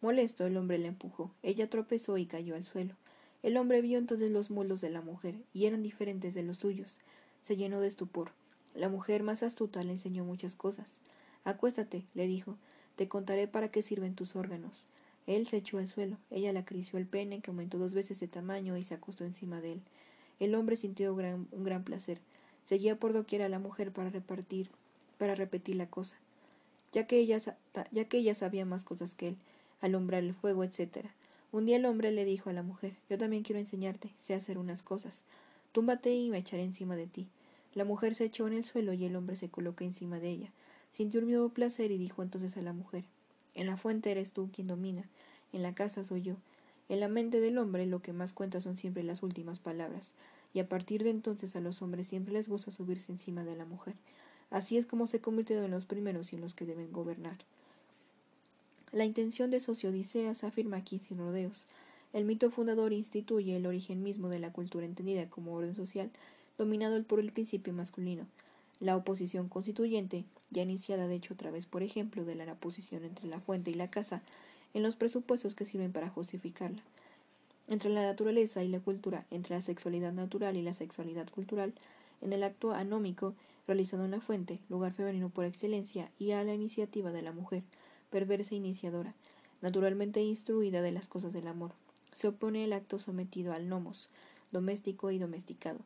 Molesto, 0.00 0.46
el 0.46 0.56
hombre 0.56 0.78
la 0.78 0.88
empujó. 0.88 1.32
Ella 1.42 1.70
tropezó 1.70 2.18
y 2.18 2.26
cayó 2.26 2.54
al 2.54 2.64
suelo. 2.64 2.94
El 3.42 3.56
hombre 3.56 3.80
vio 3.80 3.98
entonces 3.98 4.30
los 4.30 4.50
mulos 4.50 4.80
de 4.80 4.90
la 4.90 5.00
mujer, 5.00 5.36
y 5.52 5.66
eran 5.66 5.82
diferentes 5.82 6.34
de 6.34 6.42
los 6.42 6.58
suyos. 6.58 7.00
Se 7.42 7.56
llenó 7.56 7.80
de 7.80 7.86
estupor. 7.86 8.32
La 8.76 8.88
mujer 8.88 9.22
más 9.22 9.42
astuta 9.42 9.82
le 9.82 9.92
enseñó 9.92 10.24
muchas 10.24 10.54
cosas. 10.54 11.00
Acuéstate, 11.44 12.04
le 12.14 12.26
dijo, 12.26 12.56
te 12.96 13.08
contaré 13.08 13.48
para 13.48 13.70
qué 13.70 13.82
sirven 13.82 14.14
tus 14.14 14.36
órganos. 14.36 14.86
Él 15.26 15.46
se 15.46 15.56
echó 15.56 15.78
al 15.78 15.88
suelo. 15.88 16.18
Ella 16.30 16.52
le 16.52 16.60
acarició 16.60 16.98
el 16.98 17.06
pene, 17.06 17.40
que 17.40 17.50
aumentó 17.50 17.78
dos 17.78 17.94
veces 17.94 18.20
de 18.20 18.28
tamaño, 18.28 18.76
y 18.76 18.84
se 18.84 18.94
acostó 18.94 19.24
encima 19.24 19.60
de 19.60 19.72
él. 19.72 19.82
El 20.38 20.54
hombre 20.54 20.76
sintió 20.76 21.14
un 21.14 21.64
gran 21.64 21.84
placer. 21.84 22.20
Seguía 22.64 22.96
por 22.98 23.12
doquier 23.12 23.42
a 23.42 23.48
la 23.48 23.58
mujer 23.58 23.92
para 23.92 24.10
repartir, 24.10 24.70
para 25.18 25.34
repetir 25.34 25.76
la 25.76 25.88
cosa 25.88 26.16
ya 26.96 27.06
que 27.06 27.18
ella, 27.18 27.40
ya 27.92 28.04
que 28.06 28.16
ella 28.16 28.32
sabía 28.32 28.64
más 28.64 28.84
cosas 28.84 29.14
que 29.14 29.28
él, 29.28 29.36
alumbrar 29.82 30.22
el 30.22 30.32
fuego, 30.32 30.64
etc. 30.64 31.06
Un 31.52 31.66
día 31.66 31.76
el 31.76 31.84
hombre 31.84 32.10
le 32.10 32.24
dijo 32.24 32.48
a 32.48 32.54
la 32.54 32.62
mujer, 32.62 32.94
yo 33.10 33.18
también 33.18 33.42
quiero 33.42 33.60
enseñarte, 33.60 34.14
sé 34.18 34.32
hacer 34.32 34.56
unas 34.56 34.82
cosas. 34.82 35.24
Túmbate 35.72 36.14
y 36.14 36.30
me 36.30 36.38
echaré 36.38 36.62
encima 36.62 36.96
de 36.96 37.06
ti. 37.06 37.28
La 37.76 37.84
mujer 37.84 38.14
se 38.14 38.24
echó 38.24 38.46
en 38.46 38.54
el 38.54 38.64
suelo 38.64 38.94
y 38.94 39.04
el 39.04 39.14
hombre 39.16 39.36
se 39.36 39.50
colocó 39.50 39.84
encima 39.84 40.18
de 40.18 40.30
ella. 40.30 40.50
Sintió 40.92 41.20
un 41.20 41.28
nuevo 41.28 41.50
placer 41.50 41.90
y 41.90 41.98
dijo 41.98 42.22
entonces 42.22 42.56
a 42.56 42.62
la 42.62 42.72
mujer, 42.72 43.04
en 43.54 43.66
la 43.66 43.76
fuente 43.76 44.10
eres 44.10 44.32
tú 44.32 44.48
quien 44.50 44.66
domina, 44.66 45.04
en 45.52 45.62
la 45.62 45.74
casa 45.74 46.02
soy 46.02 46.22
yo. 46.22 46.36
En 46.88 47.00
la 47.00 47.08
mente 47.08 47.38
del 47.38 47.58
hombre 47.58 47.84
lo 47.84 48.00
que 48.00 48.14
más 48.14 48.32
cuenta 48.32 48.62
son 48.62 48.78
siempre 48.78 49.02
las 49.02 49.22
últimas 49.22 49.58
palabras, 49.58 50.14
y 50.54 50.60
a 50.60 50.68
partir 50.70 51.04
de 51.04 51.10
entonces 51.10 51.54
a 51.54 51.60
los 51.60 51.82
hombres 51.82 52.06
siempre 52.06 52.32
les 52.32 52.48
gusta 52.48 52.70
subirse 52.70 53.12
encima 53.12 53.44
de 53.44 53.56
la 53.56 53.66
mujer. 53.66 53.94
Así 54.50 54.78
es 54.78 54.86
como 54.86 55.06
se 55.06 55.20
convirtieron 55.20 55.66
en 55.66 55.70
los 55.70 55.84
primeros 55.84 56.32
y 56.32 56.36
en 56.36 56.42
los 56.42 56.54
que 56.54 56.64
deben 56.64 56.90
gobernar. 56.92 57.36
La 58.90 59.04
intención 59.04 59.50
de 59.50 59.60
Sociodiceas 59.60 60.44
afirma 60.44 60.78
aquí 60.78 60.98
sin 60.98 61.18
rodeos. 61.18 61.66
El 62.14 62.24
mito 62.24 62.50
fundador 62.50 62.94
instituye 62.94 63.54
el 63.54 63.66
origen 63.66 64.02
mismo 64.02 64.30
de 64.30 64.38
la 64.38 64.50
cultura 64.50 64.86
entendida 64.86 65.28
como 65.28 65.52
orden 65.52 65.74
social, 65.74 66.10
dominado 66.58 67.02
por 67.04 67.20
el 67.20 67.32
principio 67.32 67.72
masculino. 67.72 68.26
La 68.80 68.96
oposición 68.96 69.48
constituyente, 69.48 70.24
ya 70.50 70.62
iniciada 70.62 71.08
de 71.08 71.14
hecho 71.14 71.34
otra 71.34 71.50
vez 71.50 71.66
por 71.66 71.82
ejemplo 71.82 72.24
de 72.24 72.34
la 72.34 72.54
posición 72.54 73.04
entre 73.04 73.26
la 73.26 73.40
fuente 73.40 73.70
y 73.70 73.74
la 73.74 73.90
casa, 73.90 74.22
en 74.74 74.82
los 74.82 74.96
presupuestos 74.96 75.54
que 75.54 75.64
sirven 75.64 75.92
para 75.92 76.10
justificarla. 76.10 76.82
Entre 77.68 77.90
la 77.90 78.02
naturaleza 78.02 78.62
y 78.62 78.68
la 78.68 78.80
cultura, 78.80 79.26
entre 79.30 79.56
la 79.56 79.62
sexualidad 79.62 80.12
natural 80.12 80.56
y 80.56 80.62
la 80.62 80.74
sexualidad 80.74 81.28
cultural, 81.30 81.72
en 82.20 82.32
el 82.32 82.42
acto 82.42 82.72
anómico 82.72 83.34
realizado 83.66 84.04
en 84.04 84.12
la 84.12 84.20
fuente, 84.20 84.60
lugar 84.68 84.92
femenino 84.92 85.28
por 85.28 85.44
excelencia, 85.44 86.10
y 86.18 86.32
a 86.32 86.44
la 86.44 86.54
iniciativa 86.54 87.10
de 87.10 87.22
la 87.22 87.32
mujer, 87.32 87.62
perversa 88.10 88.54
e 88.54 88.58
iniciadora, 88.58 89.14
naturalmente 89.62 90.22
instruida 90.22 90.82
de 90.82 90.92
las 90.92 91.08
cosas 91.08 91.32
del 91.32 91.48
amor. 91.48 91.72
Se 92.12 92.28
opone 92.28 92.64
el 92.64 92.72
acto 92.72 92.98
sometido 92.98 93.52
al 93.52 93.68
nomos, 93.68 94.10
doméstico 94.52 95.10
y 95.10 95.18
domesticado, 95.18 95.80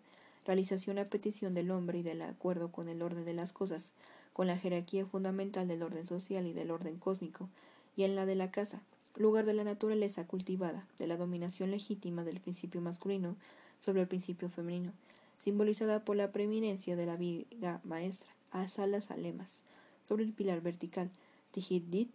realización 0.46 0.98
a 0.98 1.04
petición 1.04 1.54
del 1.54 1.70
hombre 1.70 1.98
y 1.98 2.02
del 2.02 2.22
acuerdo 2.22 2.70
con 2.72 2.88
el 2.88 3.02
orden 3.02 3.24
de 3.24 3.34
las 3.34 3.52
cosas, 3.52 3.92
con 4.32 4.46
la 4.46 4.56
jerarquía 4.56 5.06
fundamental 5.06 5.68
del 5.68 5.82
orden 5.82 6.06
social 6.06 6.46
y 6.46 6.52
del 6.52 6.70
orden 6.70 6.98
cósmico, 6.98 7.48
y 7.96 8.04
en 8.04 8.16
la 8.16 8.26
de 8.26 8.34
la 8.34 8.50
casa, 8.50 8.82
lugar 9.16 9.44
de 9.44 9.54
la 9.54 9.64
naturaleza 9.64 10.26
cultivada, 10.26 10.86
de 10.98 11.06
la 11.06 11.16
dominación 11.16 11.70
legítima 11.70 12.24
del 12.24 12.40
principio 12.40 12.80
masculino 12.80 13.36
sobre 13.80 14.02
el 14.02 14.08
principio 14.08 14.48
femenino, 14.48 14.92
simbolizada 15.38 16.04
por 16.04 16.16
la 16.16 16.32
preeminencia 16.32 16.96
de 16.96 17.06
la 17.06 17.16
viga 17.16 17.80
maestra, 17.84 18.30
a 18.52 18.68
salas 18.68 19.10
alemas, 19.10 19.62
sobre 20.08 20.24
el 20.24 20.32
pilar 20.32 20.60
vertical, 20.60 21.10
dit, 21.54 22.10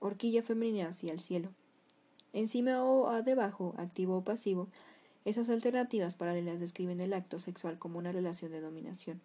horquilla 0.00 0.42
femenina 0.42 0.88
hacia 0.88 1.12
el 1.12 1.20
cielo. 1.20 1.50
Encima 2.32 2.84
o 2.84 3.08
a 3.08 3.22
debajo, 3.22 3.74
activo 3.78 4.18
o 4.18 4.24
pasivo, 4.24 4.68
esas 5.28 5.50
alternativas 5.50 6.14
paralelas 6.14 6.58
describen 6.58 7.02
el 7.02 7.12
acto 7.12 7.38
sexual 7.38 7.78
como 7.78 7.98
una 7.98 8.12
relación 8.12 8.50
de 8.50 8.62
dominación. 8.62 9.20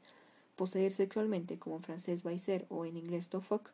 Poseer 0.58 0.92
sexualmente, 0.92 1.58
como 1.58 1.78
en 1.78 1.84
francés 1.84 2.24
ser 2.40 2.66
o 2.70 2.86
en 2.86 2.98
inglés 2.98 3.30
to 3.30 3.40
fuck, 3.40 3.70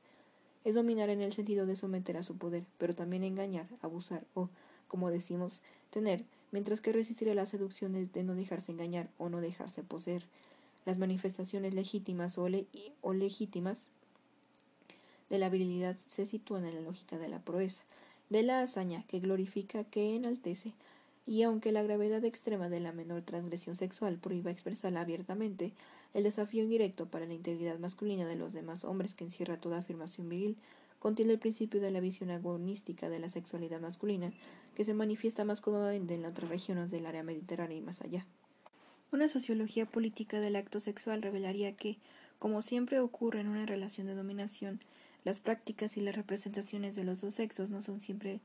es 0.63 0.75
dominar 0.75 1.09
en 1.09 1.21
el 1.21 1.33
sentido 1.33 1.65
de 1.65 1.75
someter 1.75 2.17
a 2.17 2.23
su 2.23 2.37
poder, 2.37 2.65
pero 2.77 2.93
también 2.93 3.23
engañar, 3.23 3.67
abusar 3.81 4.25
o, 4.35 4.49
como 4.87 5.09
decimos, 5.09 5.63
tener, 5.89 6.23
mientras 6.51 6.81
que 6.81 6.93
resistir 6.93 7.31
a 7.31 7.33
las 7.33 7.49
seducciones 7.49 8.13
de 8.13 8.23
no 8.23 8.35
dejarse 8.35 8.71
engañar 8.71 9.09
o 9.17 9.29
no 9.29 9.41
dejarse 9.41 9.81
poseer. 9.81 10.23
Las 10.85 10.99
manifestaciones 10.99 11.73
legítimas 11.73 12.37
o, 12.37 12.47
o 13.01 13.13
legítimas 13.13 13.87
de 15.31 15.39
la 15.39 15.49
virilidad 15.49 15.97
se 16.07 16.27
sitúan 16.27 16.65
en 16.65 16.75
la 16.75 16.81
lógica 16.81 17.17
de 17.17 17.29
la 17.29 17.39
proeza, 17.39 17.81
de 18.29 18.43
la 18.43 18.61
hazaña 18.61 19.03
que 19.07 19.19
glorifica, 19.19 19.83
que 19.83 20.15
enaltece, 20.15 20.73
y 21.29 21.43
aunque 21.43 21.71
la 21.71 21.83
gravedad 21.83 22.25
extrema 22.25 22.69
de 22.69 22.79
la 22.79 22.91
menor 22.91 23.21
transgresión 23.21 23.75
sexual 23.75 24.17
prohíba 24.17 24.49
expresarla 24.49 25.01
abiertamente, 25.01 25.73
el 26.15 26.23
desafío 26.23 26.63
indirecto 26.63 27.05
para 27.05 27.27
la 27.27 27.35
integridad 27.35 27.77
masculina 27.77 28.25
de 28.25 28.35
los 28.35 28.51
demás 28.51 28.83
hombres 28.83 29.13
que 29.13 29.25
encierra 29.25 29.61
toda 29.61 29.77
afirmación 29.77 30.27
viril 30.27 30.57
contiene 30.97 31.33
el 31.33 31.37
principio 31.37 31.81
de 31.81 31.91
la 31.91 31.99
visión 31.99 32.31
agonística 32.31 33.09
de 33.09 33.19
la 33.19 33.29
sexualidad 33.29 33.79
masculina, 33.79 34.33
que 34.73 34.83
se 34.83 34.95
manifiesta 34.95 35.45
más 35.45 35.61
cómodamente 35.61 36.15
en 36.15 36.25
otras 36.25 36.49
regiones 36.49 36.89
del 36.89 37.05
área 37.05 37.21
mediterránea 37.21 37.77
y 37.77 37.81
más 37.81 38.01
allá. 38.01 38.25
Una 39.11 39.29
sociología 39.29 39.85
política 39.85 40.39
del 40.39 40.55
acto 40.55 40.79
sexual 40.79 41.21
revelaría 41.21 41.75
que, 41.75 41.99
como 42.39 42.63
siempre 42.63 42.99
ocurre 42.99 43.41
en 43.41 43.49
una 43.49 43.67
relación 43.67 44.07
de 44.07 44.15
dominación, 44.15 44.79
las 45.23 45.41
prácticas 45.41 45.95
y 45.95 46.01
las 46.01 46.15
representaciones 46.15 46.95
de 46.95 47.03
los 47.03 47.21
dos 47.21 47.35
sexos 47.35 47.69
no 47.69 47.83
son 47.83 48.01
siempre 48.01 48.39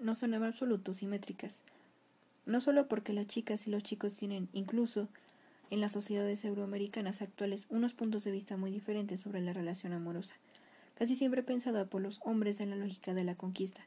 no 0.00 0.14
son 0.14 0.34
en 0.34 0.42
absoluto 0.42 0.92
simétricas. 0.92 1.62
No 2.50 2.58
solo 2.58 2.88
porque 2.88 3.12
las 3.12 3.28
chicas 3.28 3.68
y 3.68 3.70
los 3.70 3.84
chicos 3.84 4.14
tienen 4.14 4.48
incluso 4.52 5.06
en 5.70 5.80
las 5.80 5.92
sociedades 5.92 6.44
euroamericanas 6.44 7.22
actuales 7.22 7.68
unos 7.70 7.94
puntos 7.94 8.24
de 8.24 8.32
vista 8.32 8.56
muy 8.56 8.72
diferentes 8.72 9.20
sobre 9.20 9.40
la 9.40 9.52
relación 9.52 9.92
amorosa, 9.92 10.34
casi 10.96 11.14
siempre 11.14 11.44
pensada 11.44 11.84
por 11.84 12.02
los 12.02 12.18
hombres 12.24 12.58
en 12.58 12.70
la 12.70 12.74
lógica 12.74 13.14
de 13.14 13.22
la 13.22 13.36
conquista, 13.36 13.86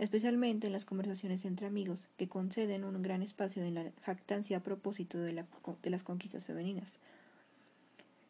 especialmente 0.00 0.66
en 0.66 0.72
las 0.72 0.86
conversaciones 0.86 1.44
entre 1.44 1.68
amigos, 1.68 2.08
que 2.16 2.28
conceden 2.28 2.82
un 2.82 3.00
gran 3.00 3.22
espacio 3.22 3.62
en 3.62 3.74
la 3.74 3.92
jactancia 4.02 4.56
a 4.56 4.62
propósito 4.64 5.16
de, 5.18 5.44
de 5.80 5.90
las 5.90 6.02
conquistas 6.02 6.44
femeninas, 6.44 6.98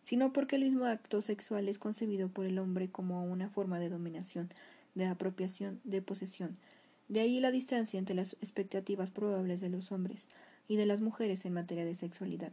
sino 0.02 0.30
porque 0.34 0.56
el 0.56 0.64
mismo 0.64 0.84
acto 0.84 1.22
sexual 1.22 1.70
es 1.70 1.78
concebido 1.78 2.28
por 2.28 2.44
el 2.44 2.58
hombre 2.58 2.90
como 2.90 3.24
una 3.24 3.48
forma 3.48 3.78
de 3.78 3.88
dominación, 3.88 4.50
de 4.94 5.06
apropiación, 5.06 5.80
de 5.84 6.02
posesión. 6.02 6.58
De 7.10 7.18
ahí 7.18 7.40
la 7.40 7.50
distancia 7.50 7.98
entre 7.98 8.14
las 8.14 8.34
expectativas 8.34 9.10
probables 9.10 9.60
de 9.60 9.68
los 9.68 9.90
hombres 9.90 10.28
y 10.68 10.76
de 10.76 10.86
las 10.86 11.00
mujeres 11.00 11.44
en 11.44 11.52
materia 11.52 11.84
de 11.84 11.94
sexualidad, 11.94 12.52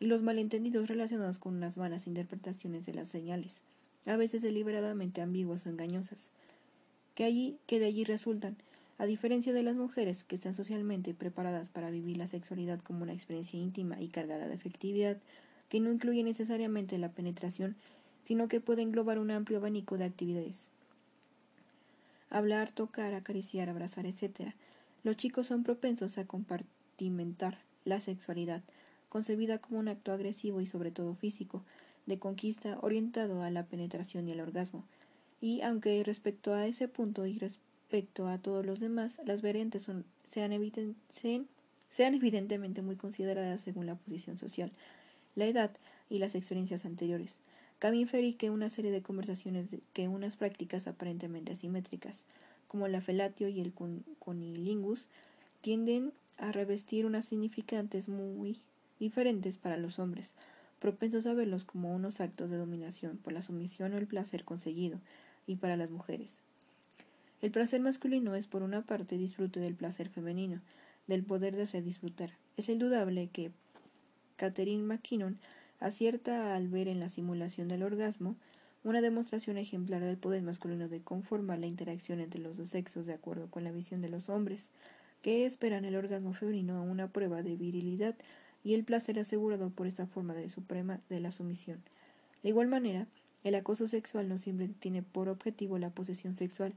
y 0.00 0.06
los 0.06 0.22
malentendidos 0.22 0.88
relacionados 0.88 1.38
con 1.38 1.54
unas 1.54 1.76
vanas 1.76 2.08
interpretaciones 2.08 2.84
de 2.84 2.94
las 2.94 3.06
señales, 3.06 3.62
a 4.04 4.16
veces 4.16 4.42
deliberadamente 4.42 5.22
ambiguas 5.22 5.66
o 5.66 5.68
engañosas, 5.68 6.32
que 7.14 7.22
allí 7.22 7.58
que 7.68 7.78
de 7.78 7.86
allí 7.86 8.02
resultan, 8.02 8.56
a 8.98 9.06
diferencia 9.06 9.52
de 9.52 9.62
las 9.62 9.76
mujeres 9.76 10.24
que 10.24 10.34
están 10.34 10.56
socialmente 10.56 11.14
preparadas 11.14 11.68
para 11.68 11.92
vivir 11.92 12.16
la 12.16 12.26
sexualidad 12.26 12.80
como 12.80 13.04
una 13.04 13.12
experiencia 13.12 13.60
íntima 13.60 14.02
y 14.02 14.08
cargada 14.08 14.48
de 14.48 14.54
efectividad, 14.56 15.18
que 15.68 15.78
no 15.78 15.92
incluye 15.92 16.24
necesariamente 16.24 16.98
la 16.98 17.12
penetración, 17.12 17.76
sino 18.24 18.48
que 18.48 18.58
puede 18.58 18.82
englobar 18.82 19.20
un 19.20 19.30
amplio 19.30 19.58
abanico 19.58 19.96
de 19.96 20.06
actividades. 20.06 20.70
Hablar, 22.32 22.72
tocar, 22.72 23.12
acariciar, 23.12 23.68
abrazar, 23.68 24.06
etc. 24.06 24.54
Los 25.04 25.18
chicos 25.18 25.48
son 25.48 25.64
propensos 25.64 26.16
a 26.16 26.24
compartimentar 26.24 27.58
la 27.84 28.00
sexualidad, 28.00 28.62
concebida 29.10 29.58
como 29.58 29.78
un 29.78 29.88
acto 29.88 30.12
agresivo 30.12 30.62
y 30.62 30.66
sobre 30.66 30.90
todo 30.90 31.14
físico, 31.14 31.62
de 32.06 32.18
conquista 32.18 32.78
orientado 32.80 33.42
a 33.42 33.50
la 33.50 33.66
penetración 33.66 34.26
y 34.26 34.32
el 34.32 34.40
orgasmo. 34.40 34.86
Y 35.42 35.60
aunque 35.60 36.02
respecto 36.04 36.54
a 36.54 36.66
ese 36.66 36.88
punto 36.88 37.26
y 37.26 37.38
respecto 37.38 38.26
a 38.26 38.38
todos 38.38 38.64
los 38.64 38.80
demás, 38.80 39.20
las 39.26 39.42
variantes 39.42 39.82
sean, 40.30 41.46
sean 41.90 42.14
evidentemente 42.14 42.80
muy 42.80 42.96
consideradas 42.96 43.60
según 43.60 43.84
la 43.84 43.96
posición 43.96 44.38
social, 44.38 44.72
la 45.34 45.44
edad 45.44 45.70
y 46.08 46.18
las 46.18 46.34
experiencias 46.34 46.86
anteriores. 46.86 47.40
Cabe 47.82 47.96
inferir 47.96 48.36
que 48.36 48.50
una 48.50 48.68
serie 48.68 48.92
de 48.92 49.02
conversaciones 49.02 49.76
que 49.92 50.06
unas 50.06 50.36
prácticas 50.36 50.86
aparentemente 50.86 51.50
asimétricas, 51.50 52.24
como 52.68 52.86
la 52.86 53.00
felatio 53.00 53.48
y 53.48 53.60
el 53.60 53.72
conilingus, 54.20 55.08
tienden 55.62 56.12
a 56.38 56.52
revestir 56.52 57.06
unas 57.06 57.24
significantes 57.24 58.08
muy 58.08 58.60
diferentes 59.00 59.58
para 59.58 59.78
los 59.78 59.98
hombres, 59.98 60.32
propensos 60.78 61.26
a 61.26 61.34
verlos 61.34 61.64
como 61.64 61.92
unos 61.92 62.20
actos 62.20 62.50
de 62.50 62.56
dominación 62.56 63.16
por 63.16 63.32
la 63.32 63.42
sumisión 63.42 63.92
o 63.94 63.98
el 63.98 64.06
placer 64.06 64.44
conseguido, 64.44 65.00
y 65.48 65.56
para 65.56 65.76
las 65.76 65.90
mujeres. 65.90 66.40
El 67.40 67.50
placer 67.50 67.80
masculino 67.80 68.36
es 68.36 68.46
por 68.46 68.62
una 68.62 68.82
parte 68.82 69.18
disfrute 69.18 69.58
del 69.58 69.74
placer 69.74 70.08
femenino, 70.08 70.60
del 71.08 71.24
poder 71.24 71.56
de 71.56 71.62
hacer 71.62 71.82
disfrutar. 71.82 72.30
Es 72.56 72.68
indudable 72.68 73.28
que 73.32 73.50
Catherine 74.36 74.84
McKinnon 74.84 75.40
acierta 75.84 76.54
al 76.54 76.68
ver 76.68 76.88
en 76.88 77.00
la 77.00 77.08
simulación 77.08 77.68
del 77.68 77.82
orgasmo 77.82 78.36
una 78.84 79.00
demostración 79.00 79.58
ejemplar 79.58 80.02
del 80.02 80.16
poder 80.16 80.42
masculino 80.42 80.88
de 80.88 81.00
conformar 81.00 81.58
la 81.58 81.66
interacción 81.66 82.20
entre 82.20 82.40
los 82.40 82.56
dos 82.56 82.70
sexos 82.70 83.06
de 83.06 83.14
acuerdo 83.14 83.48
con 83.48 83.64
la 83.64 83.70
visión 83.70 84.00
de 84.02 84.08
los 84.08 84.28
hombres, 84.28 84.70
que 85.22 85.46
esperan 85.46 85.84
el 85.84 85.94
orgasmo 85.94 86.34
femenino 86.34 86.76
a 86.76 86.82
una 86.82 87.08
prueba 87.08 87.42
de 87.42 87.56
virilidad 87.56 88.16
y 88.64 88.74
el 88.74 88.84
placer 88.84 89.18
asegurado 89.18 89.70
por 89.70 89.86
esta 89.86 90.06
forma 90.06 90.34
de 90.34 90.48
suprema 90.48 91.00
de 91.08 91.20
la 91.20 91.30
sumisión. 91.30 91.80
De 92.42 92.48
igual 92.48 92.66
manera, 92.66 93.06
el 93.44 93.54
acoso 93.54 93.86
sexual 93.86 94.28
no 94.28 94.38
siempre 94.38 94.68
tiene 94.68 95.02
por 95.02 95.28
objetivo 95.28 95.78
la 95.78 95.90
posesión 95.90 96.36
sexual, 96.36 96.74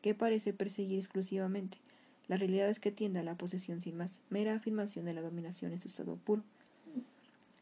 que 0.00 0.14
parece 0.14 0.52
perseguir 0.52 0.98
exclusivamente. 0.98 1.78
La 2.26 2.36
realidad 2.36 2.68
es 2.68 2.80
que 2.80 2.90
tiende 2.90 3.20
a 3.20 3.22
la 3.22 3.36
posesión 3.36 3.82
sin 3.82 3.96
más, 3.96 4.20
mera 4.30 4.54
afirmación 4.54 5.04
de 5.04 5.14
la 5.14 5.22
dominación 5.22 5.72
en 5.72 5.80
su 5.80 5.88
estado 5.88 6.16
puro. 6.16 6.42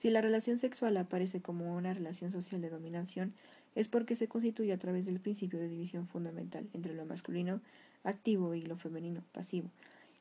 Si 0.02 0.10
la 0.10 0.20
relación 0.20 0.58
sexual 0.58 0.96
aparece 0.96 1.40
como 1.42 1.76
una 1.76 1.94
relación 1.94 2.32
social 2.32 2.60
de 2.60 2.70
dominación, 2.70 3.32
es 3.76 3.86
porque 3.86 4.16
se 4.16 4.26
constituye 4.26 4.72
a 4.72 4.76
través 4.76 5.06
del 5.06 5.20
principio 5.20 5.60
de 5.60 5.68
división 5.68 6.08
fundamental 6.08 6.68
entre 6.72 6.92
lo 6.92 7.06
masculino 7.06 7.60
activo 8.02 8.56
y 8.56 8.62
lo 8.62 8.76
femenino 8.76 9.22
pasivo, 9.30 9.70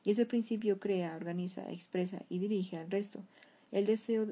y 0.04 0.12
ese 0.12 0.24
principio 0.24 0.78
crea, 0.78 1.16
organiza, 1.16 1.68
expresa 1.68 2.22
y 2.28 2.38
dirige 2.38 2.76
al 2.76 2.92
resto. 2.92 3.24
El 3.72 3.86
deseo 3.86 4.28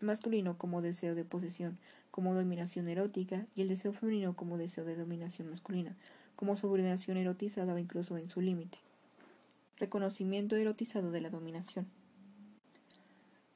masculino 0.00 0.56
como 0.56 0.82
deseo 0.82 1.16
de 1.16 1.24
posesión, 1.24 1.78
como 2.12 2.36
dominación 2.36 2.86
erótica, 2.86 3.44
y 3.56 3.62
el 3.62 3.68
deseo 3.68 3.92
femenino 3.92 4.36
como 4.36 4.56
deseo 4.56 4.84
de 4.84 4.94
dominación 4.94 5.50
masculina, 5.50 5.96
como 6.36 6.56
subordinación 6.56 7.16
erotizada 7.16 7.74
o 7.74 7.78
incluso 7.78 8.18
en 8.18 8.30
su 8.30 8.40
límite. 8.40 8.78
Reconocimiento 9.78 10.54
erotizado 10.54 11.10
de 11.10 11.22
la 11.22 11.30
dominación. 11.30 11.88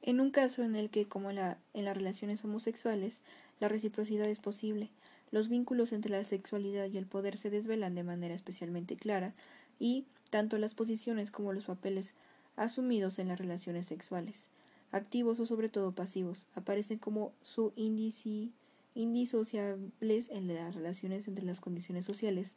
En 0.03 0.19
un 0.19 0.31
caso 0.31 0.63
en 0.63 0.75
el 0.75 0.89
que, 0.89 1.07
como 1.07 1.29
en 1.29 1.35
las 1.35 1.97
relaciones 1.97 2.43
homosexuales, 2.43 3.21
la 3.59 3.67
reciprocidad 3.67 4.27
es 4.27 4.39
posible, 4.39 4.89
los 5.29 5.47
vínculos 5.47 5.93
entre 5.93 6.11
la 6.11 6.23
sexualidad 6.23 6.89
y 6.89 6.97
el 6.97 7.05
poder 7.05 7.37
se 7.37 7.51
desvelan 7.51 7.93
de 7.93 8.03
manera 8.03 8.33
especialmente 8.33 8.97
clara 8.97 9.35
y 9.79 10.05
tanto 10.29 10.57
las 10.57 10.75
posiciones 10.75 11.29
como 11.29 11.53
los 11.53 11.65
papeles 11.65 12.13
asumidos 12.55 13.19
en 13.19 13.27
las 13.27 13.39
relaciones 13.39 13.85
sexuales, 13.85 14.47
activos 14.91 15.39
o 15.39 15.45
sobre 15.45 15.69
todo 15.69 15.91
pasivos, 15.91 16.47
aparecen 16.55 16.97
como 16.97 17.31
su 17.41 17.71
indisociables 17.75 20.29
en 20.29 20.47
las 20.47 20.75
relaciones 20.75 21.27
entre 21.27 21.45
las 21.45 21.61
condiciones 21.61 22.05
sociales 22.05 22.55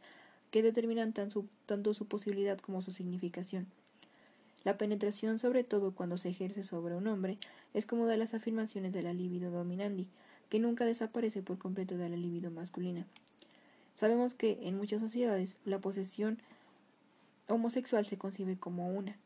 que 0.51 0.63
determinan 0.63 1.13
tanto 1.13 1.95
su 1.95 2.07
posibilidad 2.07 2.59
como 2.59 2.81
su 2.81 2.93
significación. 2.93 3.67
La 4.65 4.79
penetración, 4.79 5.39
sobre 5.39 5.63
todo 5.63 5.95
cuando 5.95 6.17
se 6.17 6.31
ejerce 6.31 6.63
sobre 6.63 6.97
un 6.97 7.07
hombre, 7.07 7.39
es 7.75 7.85
como 7.85 8.07
de 8.07 8.17
las 8.17 8.33
afirmaciones 8.33 8.93
de 8.93 9.03
la 9.03 9.13
libido 9.13 9.51
dominandi, 9.51 10.09
que 10.49 10.59
nunca 10.59 10.85
desaparece 10.85 11.43
por 11.43 11.59
completo 11.59 11.97
de 11.97 12.09
la 12.09 12.17
libido 12.17 12.51
masculina. 12.51 13.07
Sabemos 13.95 14.35
que 14.35 14.59
en 14.63 14.77
muchas 14.77 15.01
sociedades 15.01 15.59
la 15.65 15.79
posesión 15.79 16.39
homosexual 17.47 18.07
se 18.07 18.17
concibe 18.17 18.57
como 18.57 18.89
una 18.89 19.17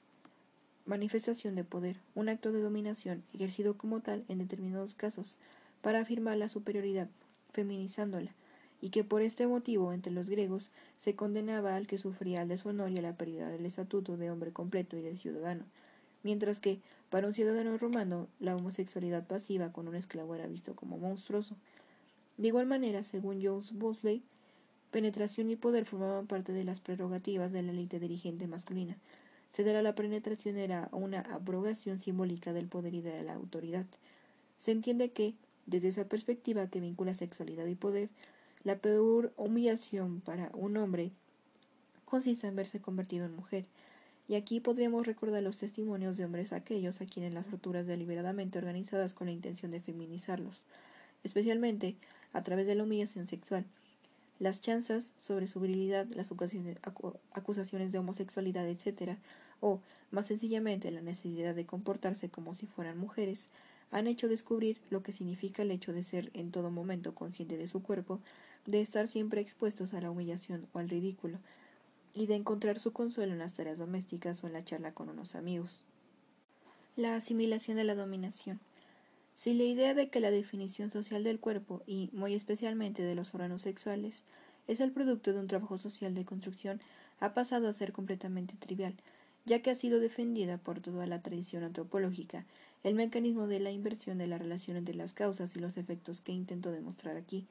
manifestación 0.86 1.54
de 1.54 1.64
poder, 1.64 1.96
un 2.14 2.28
acto 2.28 2.50
de 2.50 2.60
dominación 2.60 3.22
ejercido 3.32 3.76
como 3.76 4.00
tal 4.00 4.24
en 4.28 4.38
determinados 4.38 4.94
casos 4.94 5.36
para 5.82 6.00
afirmar 6.00 6.36
la 6.36 6.48
superioridad, 6.48 7.08
feminizándola, 7.52 8.32
y 8.80 8.90
que 8.90 9.04
por 9.04 9.22
este 9.22 9.46
motivo 9.46 9.92
entre 9.92 10.12
los 10.12 10.28
griegos 10.30 10.70
se 10.96 11.14
condenaba 11.14 11.76
al 11.76 11.86
que 11.86 11.98
sufría 11.98 12.42
el 12.42 12.48
deshonor 12.48 12.90
y 12.90 12.98
a 12.98 13.02
la 13.02 13.16
pérdida 13.16 13.48
del 13.48 13.66
estatuto 13.66 14.16
de 14.16 14.30
hombre 14.30 14.52
completo 14.52 14.96
y 14.96 15.02
de 15.02 15.16
ciudadano, 15.16 15.64
mientras 16.22 16.60
que 16.60 16.80
para 17.10 17.26
un 17.26 17.34
ciudadano 17.34 17.76
romano 17.78 18.28
la 18.38 18.54
homosexualidad 18.54 19.26
pasiva 19.26 19.72
con 19.72 19.88
un 19.88 19.94
esclavo 19.94 20.34
era 20.34 20.46
visto 20.46 20.76
como 20.76 20.98
monstruoso. 20.98 21.56
De 22.36 22.48
igual 22.48 22.66
manera, 22.66 23.02
según 23.02 23.42
Jones 23.42 23.72
Bosley, 23.72 24.22
penetración 24.90 25.50
y 25.50 25.56
poder 25.56 25.84
formaban 25.84 26.26
parte 26.26 26.52
de 26.52 26.64
las 26.64 26.80
prerrogativas 26.80 27.52
de 27.52 27.62
la 27.62 27.72
élite 27.72 27.98
dirigente 27.98 28.46
masculina. 28.46 28.96
Ceder 29.52 29.76
a 29.76 29.82
la 29.82 29.94
penetración 29.94 30.56
era 30.56 30.88
una 30.92 31.20
abrogación 31.20 32.00
simbólica 32.00 32.52
del 32.52 32.68
poder 32.68 32.94
y 32.94 33.00
de 33.00 33.22
la 33.22 33.34
autoridad. 33.34 33.86
Se 34.58 34.70
entiende 34.70 35.10
que, 35.10 35.34
desde 35.66 35.88
esa 35.88 36.08
perspectiva 36.08 36.68
que 36.68 36.80
vincula 36.80 37.14
sexualidad 37.14 37.66
y 37.66 37.74
poder, 37.74 38.10
la 38.64 38.78
peor 38.78 39.32
humillación 39.36 40.20
para 40.20 40.50
un 40.54 40.76
hombre 40.76 41.12
consiste 42.04 42.46
en 42.46 42.56
verse 42.56 42.80
convertido 42.80 43.26
en 43.26 43.36
mujer, 43.36 43.66
y 44.28 44.34
aquí 44.34 44.60
podríamos 44.60 45.06
recordar 45.06 45.42
los 45.42 45.56
testimonios 45.56 46.16
de 46.16 46.24
hombres 46.26 46.52
aquellos 46.52 47.00
a 47.00 47.06
quienes 47.06 47.32
las 47.32 47.46
torturas 47.46 47.86
deliberadamente 47.86 48.58
organizadas 48.58 49.14
con 49.14 49.26
la 49.26 49.32
intención 49.32 49.70
de 49.70 49.80
feminizarlos, 49.80 50.66
especialmente 51.24 51.96
a 52.32 52.42
través 52.42 52.66
de 52.66 52.74
la 52.74 52.84
humillación 52.84 53.26
sexual. 53.26 53.64
Las 54.38 54.60
chanzas 54.60 55.14
sobre 55.18 55.48
su 55.48 55.60
virilidad, 55.60 56.06
las 56.10 56.30
acusaciones 57.32 57.90
de 57.90 57.98
homosexualidad, 57.98 58.68
etc., 58.68 59.18
o, 59.60 59.80
más 60.10 60.26
sencillamente, 60.26 60.90
la 60.90 61.00
necesidad 61.00 61.54
de 61.54 61.66
comportarse 61.66 62.28
como 62.28 62.54
si 62.54 62.66
fueran 62.66 62.98
mujeres, 62.98 63.48
han 63.90 64.06
hecho 64.06 64.28
descubrir 64.28 64.80
lo 64.90 65.02
que 65.02 65.12
significa 65.12 65.62
el 65.62 65.70
hecho 65.70 65.92
de 65.92 66.02
ser 66.02 66.30
en 66.34 66.50
todo 66.50 66.70
momento 66.70 67.14
consciente 67.14 67.56
de 67.56 67.68
su 67.68 67.82
cuerpo, 67.82 68.20
de 68.66 68.80
estar 68.80 69.08
siempre 69.08 69.40
expuestos 69.40 69.94
a 69.94 70.00
la 70.00 70.10
humillación 70.10 70.66
o 70.72 70.78
al 70.78 70.88
ridículo, 70.88 71.38
y 72.14 72.26
de 72.26 72.34
encontrar 72.34 72.78
su 72.78 72.92
consuelo 72.92 73.32
en 73.32 73.38
las 73.38 73.54
tareas 73.54 73.78
domésticas 73.78 74.42
o 74.42 74.46
en 74.46 74.52
la 74.54 74.64
charla 74.64 74.92
con 74.92 75.08
unos 75.08 75.34
amigos. 75.34 75.84
La 76.96 77.14
asimilación 77.14 77.76
de 77.76 77.84
la 77.84 77.94
dominación. 77.94 78.60
Si 79.34 79.54
la 79.54 79.62
idea 79.62 79.94
de 79.94 80.08
que 80.08 80.18
la 80.18 80.32
definición 80.32 80.90
social 80.90 81.22
del 81.22 81.38
cuerpo, 81.38 81.82
y 81.86 82.10
muy 82.12 82.34
especialmente 82.34 83.02
de 83.02 83.14
los 83.14 83.34
órganos 83.34 83.62
sexuales, 83.62 84.24
es 84.66 84.80
el 84.80 84.90
producto 84.90 85.32
de 85.32 85.38
un 85.38 85.46
trabajo 85.46 85.78
social 85.78 86.14
de 86.14 86.24
construcción, 86.24 86.80
ha 87.20 87.34
pasado 87.34 87.68
a 87.68 87.72
ser 87.72 87.92
completamente 87.92 88.56
trivial, 88.56 88.94
ya 89.44 89.62
que 89.62 89.70
ha 89.70 89.74
sido 89.74 90.00
defendida 90.00 90.58
por 90.58 90.80
toda 90.80 91.06
la 91.06 91.22
tradición 91.22 91.62
antropológica, 91.62 92.44
el 92.84 92.94
mecanismo 92.94 93.46
de 93.46 93.60
la 93.60 93.70
inversión 93.70 94.18
de 94.18 94.26
la 94.26 94.38
relación 94.38 94.76
entre 94.76 94.94
las 94.94 95.12
causas 95.12 95.54
y 95.56 95.58
los 95.58 95.76
efectos 95.76 96.20
que 96.20 96.32
intento 96.32 96.70
demostrar 96.70 97.16
aquí, 97.16 97.46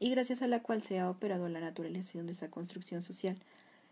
y 0.00 0.10
gracias 0.10 0.42
a 0.42 0.46
la 0.46 0.62
cual 0.62 0.82
se 0.82 0.98
ha 0.98 1.10
operado 1.10 1.48
la 1.48 1.60
naturalización 1.60 2.26
de 2.26 2.32
esa 2.32 2.50
construcción 2.50 3.02
social. 3.02 3.36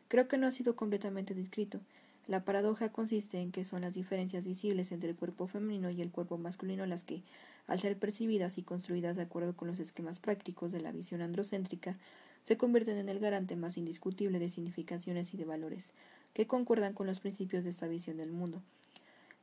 Creo 0.09 0.29
que 0.29 0.39
no 0.39 0.47
ha 0.47 0.53
sido 0.53 0.77
completamente 0.77 1.35
descrito. 1.35 1.81
La 2.29 2.45
paradoja 2.45 2.91
consiste 2.91 3.41
en 3.41 3.53
que 3.53 3.65
son 3.65 3.83
las 3.83 3.95
diferencias 3.95 4.47
visibles 4.47 4.93
entre 4.93 5.11
el 5.11 5.17
cuerpo 5.17 5.47
femenino 5.47 5.91
y 5.91 6.03
el 6.03 6.11
cuerpo 6.11 6.39
masculino 6.39 6.87
las 6.87 7.05
que, 7.05 7.23
al 7.67 7.81
ser 7.81 7.97
percibidas 7.97 8.59
y 8.59 8.63
construidas 8.63 9.17
de 9.17 9.23
acuerdo 9.23 9.57
con 9.57 9.69
los 9.69 9.81
esquemas 9.81 10.19
prácticos 10.19 10.73
de 10.73 10.81
la 10.81 10.93
visión 10.93 11.23
androcéntrica, 11.23 11.97
se 12.45 12.57
convierten 12.57 12.99
en 12.99 13.09
el 13.09 13.19
garante 13.19 13.57
más 13.57 13.77
indiscutible 13.77 14.39
de 14.39 14.49
significaciones 14.49 15.35
y 15.35 15.37
de 15.37 15.45
valores, 15.45 15.91
que 16.33 16.47
concuerdan 16.47 16.95
con 16.95 17.09
los 17.09 17.19
principios 17.19 17.65
de 17.65 17.71
esta 17.71 17.89
visión 17.89 18.17
del 18.17 18.31
mundo. 18.31 18.63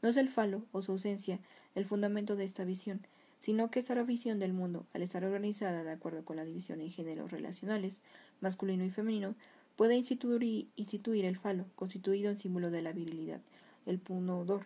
No 0.03 0.09
es 0.09 0.17
el 0.17 0.27
falo, 0.27 0.63
o 0.73 0.81
su 0.81 0.91
ausencia, 0.91 1.39
el 1.75 1.85
fundamento 1.85 2.35
de 2.35 2.43
esta 2.43 2.65
visión, 2.65 3.07
sino 3.39 3.71
que 3.71 3.79
esta 3.79 3.95
visión 4.03 4.37
del 4.37 4.51
mundo, 4.51 4.85
al 4.93 5.01
estar 5.01 5.23
organizada 5.23 5.83
de 5.85 5.91
acuerdo 5.91 6.25
con 6.25 6.35
la 6.35 6.43
división 6.43 6.81
en 6.81 6.91
géneros 6.91 7.31
relacionales, 7.31 8.01
masculino 8.41 8.83
y 8.83 8.89
femenino, 8.89 9.33
puede 9.77 9.95
instituir, 9.95 11.25
el 11.25 11.37
falo, 11.37 11.65
constituido 11.75 12.29
en 12.29 12.37
símbolo 12.37 12.69
de 12.69 12.81
la 12.81 12.91
virilidad, 12.91 13.39
el 13.85 13.97
punodor, 13.97 14.65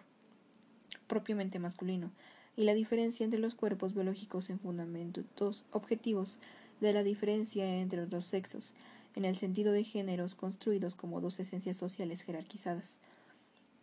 propiamente 1.05 1.59
masculino, 1.59 2.11
y 2.55 2.63
la 2.63 2.73
diferencia 2.73 3.23
entre 3.23 3.39
los 3.39 3.53
cuerpos 3.53 3.93
biológicos 3.93 4.49
en 4.49 4.59
fundamentos 4.59 5.65
objetivos 5.71 6.39
de 6.81 6.93
la 6.93 7.03
diferencia 7.03 7.79
entre 7.79 8.01
los 8.01 8.09
dos 8.09 8.25
sexos, 8.25 8.73
en 9.15 9.23
el 9.23 9.35
sentido 9.35 9.71
de 9.71 9.83
géneros 9.83 10.33
construidos 10.33 10.95
como 10.95 11.21
dos 11.21 11.39
esencias 11.39 11.77
sociales 11.77 12.23
jerarquizadas. 12.23 12.97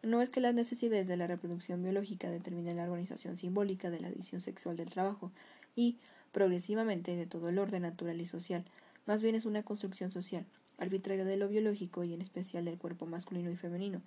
No 0.05 0.21
es 0.21 0.29
que 0.29 0.43
las 0.43 0.55
necesidades 0.55 1.09
de 1.09 1.17
la 1.17 1.27
reproducción 1.27 1.83
biológica 1.83 2.31
determinen 2.31 2.77
la 2.77 2.85
organización 2.85 3.39
simbólica 3.39 3.89
de 3.89 4.01
la 4.01 4.11
división 4.11 4.43
sexual 4.43 4.77
del 4.77 4.91
trabajo 4.91 5.33
y, 5.75 5.97
progresivamente, 6.31 7.17
de 7.17 7.25
todo 7.25 7.49
el 7.49 7.59
orden 7.59 7.83
natural 7.83 8.21
y 8.21 8.27
social, 8.27 8.67
más 9.07 9.23
bien 9.23 9.35
es 9.35 9.47
una 9.47 9.63
construcción 9.63 10.11
social, 10.11 10.45
arbitraria 10.77 11.25
de 11.25 11.39
lo 11.39 11.49
biológico 11.49 12.05
y 12.05 12.13
en 12.13 12.21
especial 12.21 12.67
del 12.67 12.77
cuerpo 12.77 13.07
masculino 13.07 13.51
y 13.51 13.57
femenino, 13.57 14.03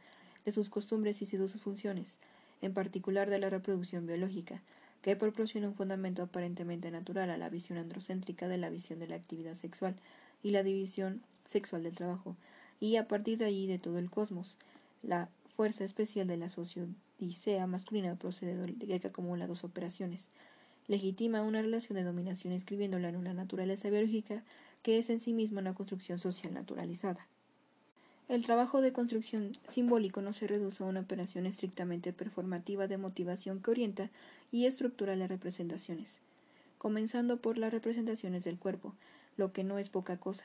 de 0.45 0.51
sus 0.51 0.69
costumbres 0.69 1.19
y 1.23 1.25
de 1.25 1.47
sus 1.47 1.61
funciones, 1.61 2.19
en 2.61 2.75
particular 2.75 3.31
de 3.31 3.39
la 3.39 3.49
reproducción 3.49 4.05
biológica, 4.05 4.61
que 5.01 5.15
proporciona 5.15 5.67
un 5.67 5.73
fundamento 5.73 6.21
aparentemente 6.21 6.91
natural 6.91 7.31
a 7.31 7.37
la 7.37 7.49
visión 7.49 7.79
androcéntrica 7.79 8.47
de 8.47 8.57
la 8.57 8.69
visión 8.69 8.99
de 8.99 9.07
la 9.07 9.15
actividad 9.15 9.55
sexual, 9.55 9.95
y 10.43 10.51
la 10.51 10.61
división 10.61 11.23
sexual 11.45 11.81
del 11.81 11.95
trabajo, 11.95 12.35
y 12.79 12.97
a 12.97 13.07
partir 13.07 13.39
de 13.39 13.45
allí 13.45 13.65
de 13.65 13.79
todo 13.79 13.97
el 13.97 14.11
cosmos. 14.11 14.59
La 15.03 15.29
fuerza 15.57 15.83
especial 15.83 16.27
de 16.27 16.37
la 16.37 16.49
sociodicea 16.49 17.65
masculina 17.65 18.15
procede 18.15 18.75
de 18.75 18.99
que 18.99 19.07
acumula 19.07 19.47
dos 19.47 19.63
operaciones. 19.63 20.29
Legitima 20.87 21.41
una 21.41 21.63
relación 21.63 21.97
de 21.97 22.03
dominación 22.03 22.53
escribiéndola 22.53 23.09
en 23.09 23.15
una 23.15 23.33
naturaleza 23.33 23.89
biológica 23.89 24.43
que 24.83 24.99
es 24.99 25.09
en 25.09 25.19
sí 25.19 25.33
misma 25.33 25.61
una 25.61 25.73
construcción 25.73 26.19
social 26.19 26.53
naturalizada. 26.53 27.27
El 28.29 28.45
trabajo 28.45 28.81
de 28.81 28.93
construcción 28.93 29.53
simbólico 29.67 30.21
no 30.21 30.31
se 30.31 30.45
reduce 30.45 30.83
a 30.83 30.87
una 30.87 30.99
operación 30.99 31.47
estrictamente 31.47 32.13
performativa 32.13 32.85
de 32.85 32.97
motivación 32.97 33.59
que 33.59 33.71
orienta 33.71 34.11
y 34.51 34.67
estructura 34.67 35.15
las 35.15 35.29
representaciones, 35.29 36.19
comenzando 36.77 37.37
por 37.37 37.57
las 37.57 37.73
representaciones 37.73 38.43
del 38.43 38.59
cuerpo, 38.59 38.93
lo 39.37 39.53
que 39.53 39.63
no 39.63 39.79
es 39.79 39.89
poca 39.89 40.17
cosa. 40.17 40.43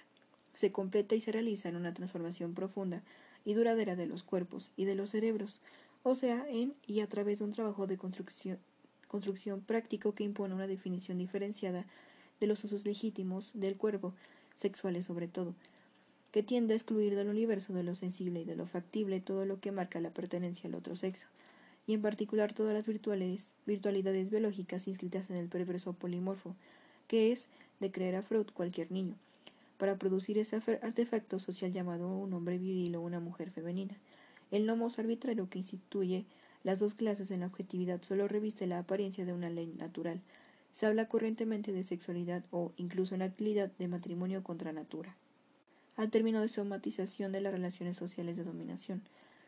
Se 0.54 0.72
completa 0.72 1.14
y 1.14 1.20
se 1.20 1.32
realiza 1.32 1.68
en 1.68 1.76
una 1.76 1.92
transformación 1.92 2.54
profunda 2.54 3.02
y 3.44 3.54
duradera 3.54 3.96
de 3.96 4.06
los 4.06 4.22
cuerpos 4.22 4.72
y 4.76 4.84
de 4.84 4.94
los 4.94 5.10
cerebros, 5.10 5.60
o 6.02 6.14
sea, 6.14 6.46
en 6.48 6.74
y 6.86 7.00
a 7.00 7.08
través 7.08 7.38
de 7.38 7.44
un 7.44 7.52
trabajo 7.52 7.86
de 7.86 7.96
construcción, 7.96 8.58
construcción 9.08 9.60
práctico 9.60 10.14
que 10.14 10.24
impone 10.24 10.54
una 10.54 10.66
definición 10.66 11.18
diferenciada 11.18 11.86
de 12.40 12.46
los 12.46 12.64
usos 12.64 12.84
legítimos 12.84 13.52
del 13.54 13.76
cuerpo, 13.76 14.14
sexuales 14.54 15.06
sobre 15.06 15.28
todo, 15.28 15.54
que 16.32 16.42
tiende 16.42 16.74
a 16.74 16.76
excluir 16.76 17.14
del 17.14 17.28
universo 17.28 17.72
de 17.72 17.82
lo 17.82 17.94
sensible 17.94 18.40
y 18.40 18.44
de 18.44 18.56
lo 18.56 18.66
factible 18.66 19.20
todo 19.20 19.44
lo 19.44 19.60
que 19.60 19.70
marca 19.70 20.00
la 20.00 20.10
pertenencia 20.10 20.68
al 20.68 20.74
otro 20.74 20.96
sexo, 20.96 21.26
y 21.86 21.94
en 21.94 22.02
particular 22.02 22.54
todas 22.54 22.74
las 22.74 22.86
virtualidades 22.86 24.30
biológicas 24.30 24.88
inscritas 24.88 25.30
en 25.30 25.36
el 25.36 25.48
perverso 25.48 25.92
polimorfo, 25.92 26.56
que 27.06 27.32
es 27.32 27.48
de 27.80 27.92
creer 27.92 28.16
a 28.16 28.22
Freud 28.22 28.46
cualquier 28.54 28.90
niño, 28.90 29.14
para 29.82 29.98
producir 29.98 30.38
ese 30.38 30.62
artefacto 30.80 31.40
social 31.40 31.72
llamado 31.72 32.06
un 32.06 32.32
hombre 32.34 32.56
viril 32.56 32.94
o 32.94 33.00
una 33.00 33.18
mujer 33.18 33.50
femenina. 33.50 33.96
El 34.52 34.64
nomos 34.64 35.00
arbitrario 35.00 35.50
que 35.50 35.58
instituye 35.58 36.24
las 36.62 36.78
dos 36.78 36.94
clases 36.94 37.32
en 37.32 37.40
la 37.40 37.46
objetividad 37.46 38.00
solo 38.00 38.28
reviste 38.28 38.68
la 38.68 38.78
apariencia 38.78 39.24
de 39.24 39.32
una 39.32 39.50
ley 39.50 39.74
natural. 39.76 40.20
Se 40.72 40.86
habla 40.86 41.08
corrientemente 41.08 41.72
de 41.72 41.82
sexualidad 41.82 42.44
o, 42.52 42.70
incluso 42.76 43.16
en 43.16 43.22
actividad, 43.22 43.72
de 43.76 43.88
matrimonio 43.88 44.44
contra 44.44 44.72
natura. 44.72 45.16
Al 45.96 46.10
término 46.12 46.40
de 46.40 46.48
somatización 46.48 47.32
de 47.32 47.40
las 47.40 47.52
relaciones 47.52 47.96
sociales 47.96 48.36
de 48.36 48.44
dominación, 48.44 49.02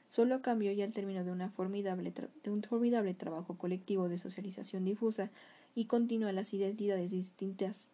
solo 0.09 0.35
a 0.35 0.43
cambio 0.43 0.73
y 0.73 0.83
al 0.83 0.91
término 0.91 1.23
de, 1.23 1.31
una 1.31 1.51
formidable 1.51 2.13
de 2.43 2.51
un 2.51 2.65
formidable 2.65 3.15
trabajo 3.15 3.57
colectivo 3.57 4.09
de 4.09 4.19
socialización 4.19 4.85
difusa 4.85 5.31
y 5.77 5.85
continua 5.85 6.33
las 6.33 6.53
identidades 6.53 7.13
distintas 7.13 7.89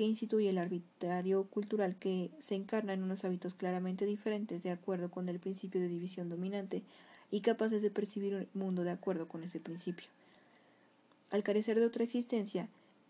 que 0.00 0.06
instituye 0.06 0.48
el 0.48 0.56
arbitrario 0.56 1.44
cultural 1.44 1.94
que 1.94 2.30
se 2.40 2.54
encarna 2.54 2.94
en 2.94 3.02
unos 3.02 3.22
hábitos 3.26 3.54
claramente 3.54 4.06
diferentes 4.06 4.62
de 4.62 4.70
acuerdo 4.70 5.10
con 5.10 5.28
el 5.28 5.38
principio 5.38 5.78
de 5.78 5.88
división 5.88 6.30
dominante 6.30 6.82
y 7.30 7.42
capaces 7.42 7.82
de 7.82 7.90
percibir 7.90 8.48
un 8.54 8.60
mundo 8.62 8.82
de 8.82 8.92
acuerdo 8.92 9.28
con 9.28 9.44
ese 9.44 9.60
principio. 9.60 10.06
Al 11.30 11.42
carecer 11.42 11.78
de 11.78 11.84
otra 11.84 12.02
existencia 12.02 12.66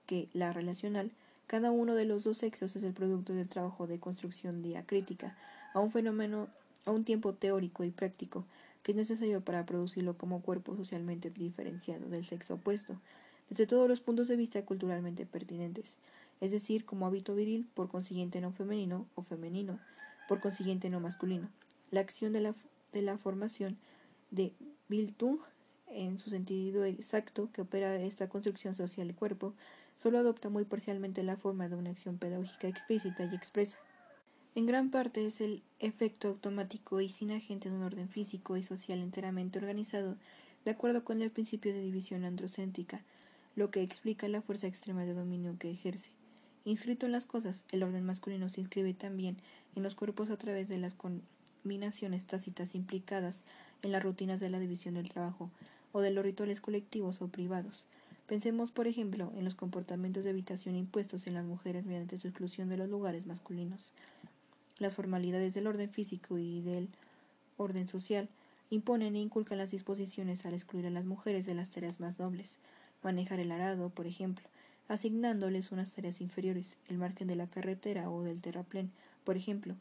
que 0.07 0.29
la 0.33 0.53
relacional, 0.53 1.13
cada 1.47 1.71
uno 1.71 1.95
de 1.95 2.07
los 2.07 2.25
dos 2.25 2.39
sexos 2.39 2.75
es 2.75 2.83
el 2.83 2.93
producto 2.93 3.35
del 3.35 3.49
trabajo 3.49 3.87
de 3.87 4.01
construcción 4.01 4.61
diacrítica, 4.61 5.37
a 5.75 5.79
un 5.79 5.93
fenómeno, 5.93 6.49
a 6.87 6.91
un 6.91 7.05
tiempo 7.05 7.35
teórico 7.35 7.85
y 7.85 7.93
práctico, 7.93 8.47
que 8.83 8.91
es 8.91 8.97
necesario 8.97 9.43
para 9.43 9.65
producirlo 9.65 10.19
como 10.19 10.43
cuerpo 10.43 10.75
socialmente 10.75 11.31
diferenciado 11.31 12.09
del 12.09 12.27
sexo 12.27 12.55
opuesto, 12.55 13.01
desde 13.49 13.69
todos 13.69 13.89
los 13.89 14.01
puntos 14.01 14.27
de 14.27 14.35
vista 14.35 14.65
culturalmente 14.65 15.25
pertinentes, 15.25 15.99
es 16.41 16.51
decir, 16.51 16.85
como 16.85 17.07
hábito 17.07 17.35
viril, 17.35 17.69
por 17.75 17.89
consiguiente 17.89 18.41
no 18.41 18.53
femenino 18.53 19.07
o 19.15 19.23
femenino, 19.23 19.79
por 20.29 20.41
consiguiente 20.41 20.91
no 20.91 21.01
masculino. 21.01 21.49
La 21.91 22.01
acción 22.01 22.33
de 22.33 22.41
la, 22.41 22.55
de 22.93 23.03
la 23.03 23.19
formación 23.19 23.77
de 24.31 24.53
Bildung, 24.89 25.39
en 25.89 26.19
su 26.19 26.31
sentido 26.31 26.85
exacto 26.85 27.51
que 27.53 27.63
opera 27.63 27.97
esta 27.97 28.29
construcción 28.29 28.75
social 28.75 29.09
del 29.09 29.17
cuerpo, 29.17 29.55
solo 29.97 30.19
adopta 30.19 30.49
muy 30.49 30.65
parcialmente 30.65 31.23
la 31.23 31.37
forma 31.37 31.69
de 31.69 31.77
una 31.77 31.91
acción 31.91 32.17
pedagógica 32.17 32.69
explícita 32.69 33.25
y 33.25 33.35
expresa. 33.35 33.77
En 34.55 34.67
gran 34.67 34.91
parte 34.91 35.27
es 35.27 35.41
el 35.41 35.63
efecto 35.79 36.29
automático 36.29 37.01
y 37.01 37.09
sin 37.09 37.31
agente 37.31 37.69
de 37.69 37.77
un 37.77 37.83
orden 37.83 38.09
físico 38.09 38.57
y 38.57 38.63
social 38.63 39.01
enteramente 39.01 39.59
organizado, 39.59 40.17
de 40.65 40.71
acuerdo 40.71 41.05
con 41.05 41.23
el 41.23 41.31
principio 41.31 41.73
de 41.73 41.81
división 41.81 42.25
androcéntrica, 42.25 43.03
lo 43.57 43.71
que 43.71 43.83
explica 43.83 44.27
la 44.29 44.43
fuerza 44.43 44.67
extrema 44.67 45.05
de 45.05 45.15
dominio 45.15 45.57
que 45.59 45.71
ejerce. 45.71 46.11
Inscrito 46.65 47.07
en 47.07 47.13
las 47.13 47.25
cosas, 47.25 47.65
el 47.73 47.83
orden 47.83 48.05
masculino 48.05 48.49
se 48.49 48.61
inscribe 48.61 48.93
también 48.93 49.39
en 49.75 49.83
los 49.83 49.95
cuerpos 49.95 50.29
a 50.31 50.37
través 50.37 50.69
de 50.69 50.77
las 50.77 50.95
combinaciones 50.95 52.27
tácitas 52.27 52.75
implicadas 52.75 53.45
en 53.83 53.93
las 53.93 54.03
rutinas 54.03 54.41
de 54.41 54.51
la 54.51 54.59
división 54.59 54.95
del 54.95 55.09
trabajo 55.09 55.51
o 55.93 56.01
de 56.01 56.11
los 56.11 56.25
rituales 56.25 56.61
colectivos 56.61 57.23
o 57.23 57.29
privados. 57.29 57.87
Pensemos, 58.27 58.73
por 58.73 58.87
ejemplo, 58.87 59.33
en 59.37 59.45
los 59.45 59.55
comportamientos 59.55 60.23
de 60.25 60.31
habitación 60.31 60.77
impuestos 60.77 61.27
en 61.27 61.35
las 61.35 61.45
mujeres 61.45 61.87
mediante 61.87 62.19
su 62.19 62.29
exclusión 62.29 62.69
de 62.69 62.77
los 62.77 62.89
lugares 62.89 63.27
masculinos. 63.27 63.93
Las 64.79 64.95
formalidades 64.95 65.55
del 65.55 65.67
orden 65.67 65.91
físico 65.91 66.39
y 66.39 66.61
del 66.61 66.89
orden 67.57 67.89
social 67.89 68.29
imponen 68.69 69.17
e 69.17 69.21
inculcan 69.21 69.59
las 69.59 69.71
disposiciones 69.71 70.45
al 70.45 70.55
excluir 70.55 70.87
a 70.87 70.91
las 70.91 71.07
mujeres 71.07 71.47
de 71.47 71.55
las 71.55 71.71
tareas 71.71 72.01
más 72.01 72.19
nobles, 72.19 72.59
manejar 73.03 73.41
el 73.41 73.51
arado, 73.51 73.89
por 73.89 74.07
ejemplo, 74.07 74.50
asignándoles 74.91 75.71
unas 75.71 75.95
tareas 75.95 76.21
inferiores, 76.21 76.77
el 76.89 76.99
margen 76.99 77.29
de 77.29 77.37
la 77.37 77.47
carretera 77.47 78.11
o 78.11 78.25
del 78.25 78.41
terraplén, 78.41 78.91
por 79.23 79.37
ejemplo, 79.37 79.77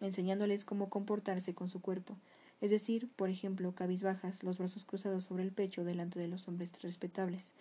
enseñándoles 0.00 0.64
cómo 0.64 0.88
comportarse 0.88 1.52
con 1.52 1.68
su 1.68 1.80
cuerpo, 1.82 2.16
es 2.62 2.70
decir, 2.70 3.10
por 3.16 3.28
ejemplo, 3.28 3.74
cabizbajas, 3.74 4.42
los 4.42 4.56
brazos 4.56 4.86
cruzados 4.86 5.24
sobre 5.24 5.42
el 5.42 5.52
pecho 5.52 5.84
delante 5.84 6.18
de 6.18 6.26
los 6.26 6.48
hombres 6.48 6.72
respetables, 6.80 7.52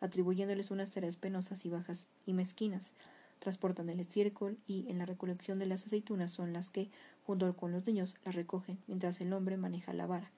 atribuyéndoles 0.00 0.70
unas 0.70 0.92
tareas 0.92 1.16
penosas 1.16 1.64
y 1.64 1.70
bajas 1.70 2.06
y 2.24 2.34
mezquinas, 2.34 2.92
transportan 3.40 3.88
el 3.88 3.98
estiércol 3.98 4.58
y 4.68 4.88
en 4.88 4.98
la 4.98 5.06
recolección 5.06 5.58
de 5.58 5.66
las 5.66 5.86
aceitunas 5.86 6.30
son 6.30 6.52
las 6.52 6.70
que, 6.70 6.88
junto 7.26 7.52
con 7.56 7.72
los 7.72 7.84
niños, 7.84 8.14
las 8.24 8.36
recogen, 8.36 8.78
mientras 8.86 9.20
el 9.20 9.32
hombre 9.32 9.56
maneja 9.56 9.92
la 9.92 10.06
vara. 10.06 10.30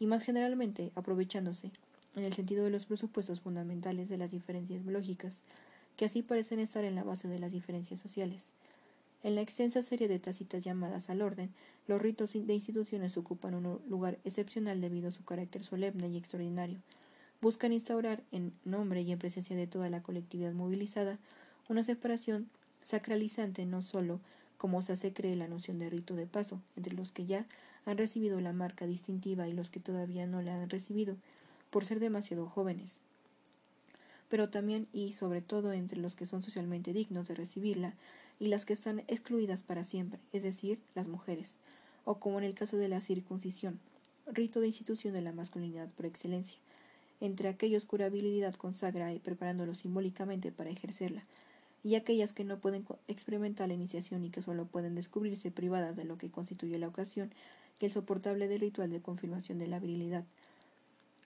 Y 0.00 0.06
más 0.06 0.24
generalmente, 0.24 0.90
aprovechándose, 0.96 1.70
en 2.16 2.24
el 2.24 2.32
sentido 2.32 2.64
de 2.64 2.70
los 2.70 2.86
presupuestos 2.86 3.40
fundamentales 3.40 4.08
de 4.08 4.18
las 4.18 4.30
diferencias 4.30 4.82
biológicas, 4.82 5.42
que 5.96 6.04
así 6.04 6.22
parecen 6.22 6.60
estar 6.60 6.84
en 6.84 6.94
la 6.94 7.04
base 7.04 7.28
de 7.28 7.38
las 7.38 7.52
diferencias 7.52 7.98
sociales. 7.98 8.52
En 9.24 9.34
la 9.34 9.40
extensa 9.40 9.82
serie 9.82 10.06
de 10.06 10.20
tácitas 10.20 10.62
llamadas 10.62 11.10
al 11.10 11.22
orden, 11.22 11.50
los 11.88 12.00
ritos 12.00 12.32
de 12.34 12.54
instituciones 12.54 13.16
ocupan 13.16 13.54
un 13.54 13.80
lugar 13.88 14.18
excepcional 14.24 14.80
debido 14.80 15.08
a 15.08 15.12
su 15.12 15.24
carácter 15.24 15.64
solemne 15.64 16.08
y 16.08 16.16
extraordinario. 16.16 16.78
Buscan 17.40 17.72
instaurar, 17.72 18.22
en 18.30 18.52
nombre 18.64 19.02
y 19.02 19.10
en 19.10 19.18
presencia 19.18 19.56
de 19.56 19.66
toda 19.66 19.90
la 19.90 20.02
colectividad 20.02 20.52
movilizada, 20.52 21.18
una 21.68 21.82
separación 21.82 22.48
sacralizante 22.82 23.66
no 23.66 23.82
sólo, 23.82 24.20
como 24.56 24.82
se 24.82 24.92
hace 24.92 25.12
creer 25.12 25.38
la 25.38 25.48
noción 25.48 25.78
de 25.78 25.90
rito 25.90 26.14
de 26.14 26.26
paso, 26.26 26.60
entre 26.76 26.94
los 26.94 27.12
que 27.12 27.26
ya 27.26 27.46
han 27.86 27.98
recibido 27.98 28.40
la 28.40 28.52
marca 28.52 28.86
distintiva 28.86 29.48
y 29.48 29.52
los 29.52 29.70
que 29.70 29.80
todavía 29.80 30.26
no 30.26 30.42
la 30.42 30.60
han 30.62 30.70
recibido, 30.70 31.16
por 31.70 31.84
ser 31.84 32.00
demasiado 32.00 32.46
jóvenes, 32.46 33.00
pero 34.28 34.48
también 34.48 34.86
y 34.92 35.12
sobre 35.12 35.40
todo 35.40 35.72
entre 35.72 35.98
los 35.98 36.16
que 36.16 36.26
son 36.26 36.42
socialmente 36.42 36.92
dignos 36.92 37.28
de 37.28 37.34
recibirla 37.34 37.94
y 38.38 38.48
las 38.48 38.64
que 38.64 38.72
están 38.72 39.00
excluidas 39.08 39.62
para 39.62 39.84
siempre, 39.84 40.20
es 40.32 40.42
decir, 40.42 40.78
las 40.94 41.08
mujeres, 41.08 41.54
o 42.04 42.18
como 42.18 42.38
en 42.38 42.44
el 42.44 42.54
caso 42.54 42.76
de 42.76 42.88
la 42.88 43.00
circuncisión, 43.00 43.78
rito 44.26 44.60
de 44.60 44.68
institución 44.68 45.14
de 45.14 45.22
la 45.22 45.32
masculinidad 45.32 45.88
por 45.88 46.06
excelencia, 46.06 46.58
entre 47.20 47.48
aquellos 47.48 47.84
cuya 47.84 48.06
habilidad 48.06 48.54
consagra 48.54 49.12
y 49.12 49.18
preparándolo 49.18 49.74
simbólicamente 49.74 50.52
para 50.52 50.70
ejercerla, 50.70 51.24
y 51.84 51.94
aquellas 51.94 52.32
que 52.32 52.44
no 52.44 52.58
pueden 52.58 52.84
experimentar 53.06 53.68
la 53.68 53.74
iniciación 53.74 54.24
y 54.24 54.30
que 54.30 54.42
solo 54.42 54.66
pueden 54.66 54.94
descubrirse 54.94 55.50
privadas 55.50 55.96
de 55.96 56.04
lo 56.04 56.18
que 56.18 56.30
constituye 56.30 56.78
la 56.78 56.88
ocasión 56.88 57.30
que 57.78 57.86
el 57.86 57.92
soportable 57.92 58.48
del 58.48 58.60
ritual 58.60 58.90
de 58.90 59.00
confirmación 59.00 59.58
de 59.58 59.68
la 59.68 59.78
virilidad, 59.78 60.24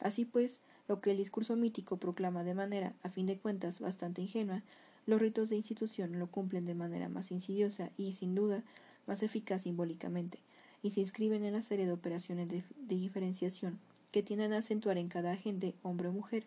Así 0.01 0.25
pues, 0.25 0.61
lo 0.89 1.01
que 1.01 1.13
el 1.13 1.17
discurso 1.17 1.57
mítico 1.57 1.97
proclama 1.97 2.45
de 2.45 2.55
manera, 2.55 2.95
a 3.03 3.11
fin 3.11 3.27
de 3.27 3.39
cuentas, 3.39 3.81
bastante 3.81 4.23
ingenua, 4.23 4.63
los 5.07 5.21
ritos 5.21 5.49
de 5.49 5.57
institución 5.57 6.19
lo 6.19 6.29
cumplen 6.29 6.65
de 6.65 6.75
manera 6.75 7.09
más 7.09 7.31
insidiosa 7.31 7.91
y, 7.97 8.13
sin 8.13 8.35
duda, 8.35 8.63
más 9.07 9.23
eficaz 9.23 9.63
simbólicamente, 9.63 10.39
y 10.83 10.91
se 10.91 11.01
inscriben 11.01 11.45
en 11.45 11.55
la 11.55 11.63
serie 11.63 11.87
de 11.87 11.93
operaciones 11.93 12.49
de, 12.49 12.65
diferenciación 12.79 13.79
que 14.11 14.23
tienden 14.23 14.53
a 14.53 14.59
acentuar 14.59 14.99
en 14.99 15.09
cada 15.09 15.33
agente, 15.33 15.75
hombre 15.83 16.09
o 16.09 16.13
mujer, 16.13 16.47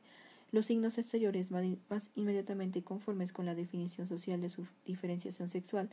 los 0.51 0.67
signos 0.67 0.97
exteriores 0.97 1.51
más, 1.51 2.11
inmediatamente 2.15 2.83
conformes 2.83 3.33
con 3.33 3.45
la 3.45 3.55
definición 3.55 4.07
social 4.07 4.39
de 4.39 4.49
su 4.49 4.67
diferenciación 4.85 5.49
sexual, 5.49 5.89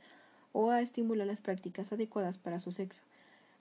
o 0.53 0.71
a 0.71 0.83
estimular 0.83 1.27
las 1.27 1.41
prácticas 1.41 1.93
adecuadas 1.93 2.39
para 2.39 2.61
su 2.61 2.71
sexo, 2.73 3.03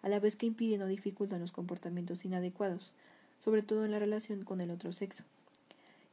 a 0.02 0.10
la 0.10 0.20
vez 0.20 0.36
que 0.36 0.46
impiden 0.46 0.82
o 0.82 0.88
dificultan 0.88 1.40
los 1.40 1.52
comportamientos 1.52 2.26
inadecuados, 2.26 2.92
sobre 3.42 3.64
todo 3.64 3.86
en 3.86 3.92
la 3.92 3.98
relación 3.98 4.44
con 4.44 4.62
el 4.62 4.70
otro 4.70 4.92
sexo. 4.92 5.24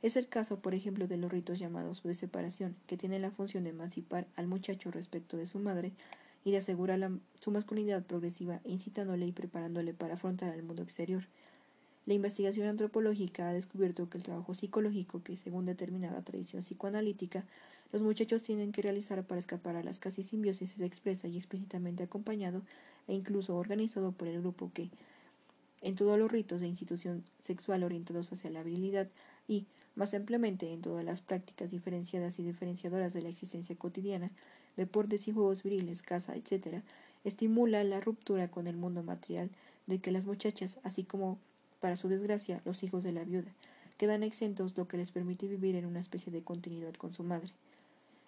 Es 0.00 0.16
el 0.16 0.28
caso, 0.28 0.60
por 0.60 0.74
ejemplo, 0.74 1.06
de 1.06 1.18
los 1.18 1.30
ritos 1.30 1.58
llamados 1.58 2.02
de 2.02 2.14
separación, 2.14 2.74
que 2.86 2.96
tienen 2.96 3.20
la 3.20 3.30
función 3.30 3.64
de 3.64 3.70
emancipar 3.70 4.26
al 4.34 4.46
muchacho 4.46 4.90
respecto 4.90 5.36
de 5.36 5.46
su 5.46 5.58
madre 5.58 5.92
y 6.42 6.52
de 6.52 6.58
asegurar 6.58 7.10
su 7.38 7.50
masculinidad 7.50 8.02
progresiva, 8.02 8.60
incitándole 8.64 9.26
y 9.26 9.32
preparándole 9.32 9.92
para 9.92 10.14
afrontar 10.14 10.54
el 10.54 10.62
mundo 10.62 10.82
exterior. 10.82 11.24
La 12.06 12.14
investigación 12.14 12.66
antropológica 12.66 13.50
ha 13.50 13.52
descubierto 13.52 14.08
que 14.08 14.16
el 14.16 14.24
trabajo 14.24 14.54
psicológico 14.54 15.22
que, 15.22 15.36
según 15.36 15.66
determinada 15.66 16.22
tradición 16.22 16.62
psicoanalítica, 16.62 17.44
los 17.92 18.00
muchachos 18.00 18.42
tienen 18.42 18.72
que 18.72 18.80
realizar 18.80 19.22
para 19.24 19.38
escapar 19.38 19.76
a 19.76 19.82
las 19.82 20.00
casi 20.00 20.22
simbiosis 20.22 20.74
es 20.76 20.80
expresa 20.80 21.28
y 21.28 21.36
explícitamente 21.36 22.04
acompañado 22.04 22.62
e 23.08 23.14
incluso 23.14 23.54
organizado 23.56 24.12
por 24.12 24.28
el 24.28 24.40
grupo 24.40 24.70
que, 24.72 24.88
en 25.82 25.94
todos 25.94 26.18
los 26.18 26.30
ritos 26.30 26.60
de 26.60 26.68
institución 26.68 27.24
sexual 27.42 27.84
orientados 27.84 28.32
hacia 28.32 28.50
la 28.50 28.60
habilidad 28.60 29.08
y, 29.46 29.66
más 29.94 30.14
ampliamente, 30.14 30.72
en 30.72 30.80
todas 30.80 31.04
las 31.04 31.20
prácticas 31.20 31.70
diferenciadas 31.70 32.38
y 32.38 32.42
diferenciadoras 32.42 33.12
de 33.12 33.22
la 33.22 33.28
existencia 33.28 33.76
cotidiana, 33.76 34.30
deportes 34.76 35.26
y 35.28 35.32
juegos 35.32 35.62
viriles, 35.62 36.02
caza, 36.02 36.36
etc., 36.36 36.82
estimula 37.24 37.82
la 37.84 38.00
ruptura 38.00 38.48
con 38.48 38.66
el 38.66 38.76
mundo 38.76 39.02
material 39.02 39.50
de 39.86 39.98
que 39.98 40.12
las 40.12 40.26
muchachas, 40.26 40.78
así 40.84 41.04
como, 41.04 41.38
para 41.80 41.96
su 41.96 42.08
desgracia, 42.08 42.62
los 42.64 42.82
hijos 42.82 43.02
de 43.02 43.12
la 43.12 43.24
viuda, 43.24 43.50
quedan 43.96 44.22
exentos, 44.22 44.76
lo 44.76 44.86
que 44.86 44.96
les 44.96 45.10
permite 45.10 45.48
vivir 45.48 45.74
en 45.74 45.86
una 45.86 46.00
especie 46.00 46.32
de 46.32 46.42
continuidad 46.42 46.94
con 46.94 47.12
su 47.12 47.24
madre. 47.24 47.50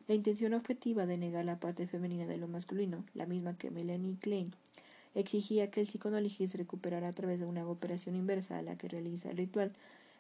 La 0.09 0.15
intención 0.17 0.55
objetiva 0.55 1.07
de 1.07 1.17
negar 1.17 1.45
la 1.45 1.61
parte 1.61 1.87
femenina 1.87 2.27
de 2.27 2.37
lo 2.37 2.49
masculino, 2.49 3.05
la 3.15 3.27
misma 3.27 3.57
que 3.57 3.71
Melanie 3.71 4.17
Klein 4.21 4.53
exigía 5.15 5.71
que 5.71 5.81
el 5.81 5.87
psicoanálisis 5.87 6.55
recuperara 6.55 7.09
a 7.09 7.13
través 7.13 7.41
de 7.41 7.47
una 7.47 7.67
operación 7.67 8.17
inversa 8.17 8.59
a 8.59 8.63
la 8.63 8.77
que 8.77 8.89
realiza 8.89 9.31
el 9.31 9.37
ritual, 9.37 9.73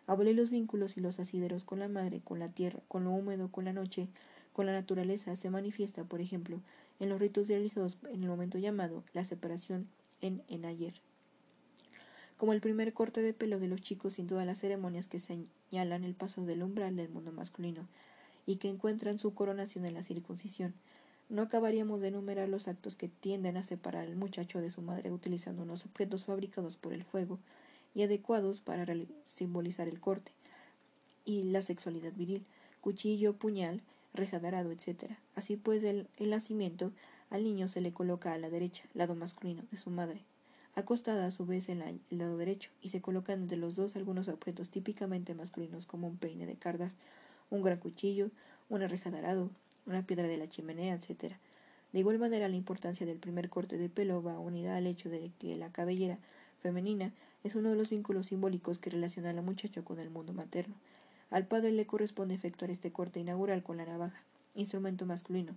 abole 0.07 0.34
los 0.34 0.51
vínculos 0.51 0.97
y 0.97 1.01
los 1.01 1.20
asideros 1.20 1.64
con 1.64 1.78
la 1.78 1.88
madre, 1.88 2.20
con 2.22 2.38
la 2.38 2.49
tierra, 2.49 2.80
con 2.88 3.05
lo 3.05 3.11
húmedo, 3.11 3.49
con 3.49 3.64
la 3.64 3.72
noche, 3.72 4.09
con 4.53 4.66
la 4.66 4.72
naturaleza, 4.72 5.36
se 5.36 5.51
manifiesta, 5.51 6.05
por 6.05 6.20
ejemplo, 6.20 6.61
en 6.99 7.09
los 7.09 7.20
ritos 7.20 7.49
realizados 7.49 7.97
en 8.12 8.22
el 8.22 8.28
momento 8.28 8.59
llamado 8.59 9.05
la 9.14 9.24
separación 9.24 9.86
en 10.20 10.43
Enayer. 10.49 10.95
Como 12.36 12.53
el 12.53 12.61
primer 12.61 12.93
corte 12.93 13.22
de 13.22 13.34
pelo 13.34 13.59
de 13.61 13.68
los 13.68 13.80
chicos 13.80 14.14
sin 14.14 14.26
todas 14.26 14.47
las 14.47 14.59
ceremonias 14.59 15.07
que 15.07 15.20
señalan 15.20 16.05
el 16.05 16.14
paso 16.14 16.45
del 16.45 16.62
umbral 16.62 16.97
del 16.97 17.11
mundo 17.11 17.32
masculino 17.32 17.86
y 18.47 18.57
que 18.57 18.68
encuentran 18.68 19.18
su 19.18 19.34
coronación 19.34 19.84
en 19.84 19.95
la 19.95 20.03
circuncisión, 20.03 20.74
No 21.30 21.42
acabaríamos 21.42 22.00
de 22.00 22.08
enumerar 22.08 22.48
los 22.48 22.66
actos 22.66 22.96
que 22.96 23.08
tienden 23.08 23.56
a 23.56 23.62
separar 23.62 24.04
al 24.04 24.16
muchacho 24.16 24.60
de 24.60 24.72
su 24.72 24.82
madre 24.82 25.12
utilizando 25.12 25.62
unos 25.62 25.86
objetos 25.86 26.24
fabricados 26.24 26.76
por 26.76 26.92
el 26.92 27.04
fuego 27.04 27.38
y 27.94 28.02
adecuados 28.02 28.60
para 28.60 28.84
simbolizar 29.22 29.86
el 29.86 30.00
corte 30.00 30.32
y 31.24 31.44
la 31.44 31.62
sexualidad 31.62 32.12
viril, 32.14 32.44
cuchillo, 32.80 33.34
puñal, 33.34 33.80
reja 34.12 34.38
etc. 34.38 35.12
Así 35.36 35.56
pues, 35.56 35.84
el, 35.84 36.08
el 36.16 36.30
nacimiento 36.30 36.90
al 37.30 37.44
niño 37.44 37.68
se 37.68 37.80
le 37.80 37.92
coloca 37.92 38.32
a 38.32 38.38
la 38.38 38.50
derecha, 38.50 38.82
lado 38.94 39.14
masculino, 39.14 39.62
de 39.70 39.76
su 39.76 39.90
madre, 39.90 40.24
acostada 40.74 41.26
a 41.26 41.30
su 41.30 41.46
vez 41.46 41.68
en 41.68 41.82
el 41.82 42.00
lado 42.10 42.38
derecho, 42.38 42.70
y 42.82 42.88
se 42.88 43.00
colocan 43.00 43.42
entre 43.42 43.56
los 43.56 43.76
dos 43.76 43.94
algunos 43.94 44.26
objetos 44.26 44.68
típicamente 44.68 45.34
masculinos 45.34 45.86
como 45.86 46.08
un 46.08 46.16
peine 46.16 46.46
de 46.46 46.56
cardar, 46.56 46.90
un 47.50 47.62
gran 47.62 47.78
cuchillo, 47.78 48.30
una 48.68 48.88
reja 48.88 49.12
de 49.12 49.18
arado, 49.18 49.50
una 49.91 50.07
piedra 50.07 50.26
de 50.26 50.36
la 50.36 50.49
chimenea, 50.49 50.95
etc. 50.95 51.34
De 51.93 51.99
igual 51.99 52.18
manera, 52.18 52.49
la 52.49 52.57
importancia 52.57 53.05
del 53.05 53.18
primer 53.18 53.51
corte 53.51 53.76
de 53.76 53.88
pelo 53.88 54.22
va 54.22 54.38
unida 54.38 54.76
al 54.76 54.86
hecho 54.86 55.11
de 55.11 55.30
que 55.38 55.57
la 55.57 55.70
cabellera 55.72 56.18
femenina 56.62 57.12
es 57.43 57.55
uno 57.55 57.70
de 57.70 57.76
los 57.76 57.91
vínculos 57.91 58.26
simbólicos 58.26 58.78
que 58.78 58.91
relaciona 58.91 59.30
a 59.30 59.34
la 59.34 59.43
muchacha 59.43 59.82
con 59.82 59.99
el 59.99 60.11
mundo 60.11 60.32
materno. 60.32 60.74
Al 61.30 61.47
padre 61.47 61.72
le 61.72 61.86
corresponde 61.86 62.34
efectuar 62.34 62.70
este 62.70 62.93
corte 62.93 63.20
inaugural 63.20 63.62
con 63.62 63.76
la 63.76 63.86
navaja, 63.86 64.22
instrumento 64.55 65.07
masculino, 65.07 65.57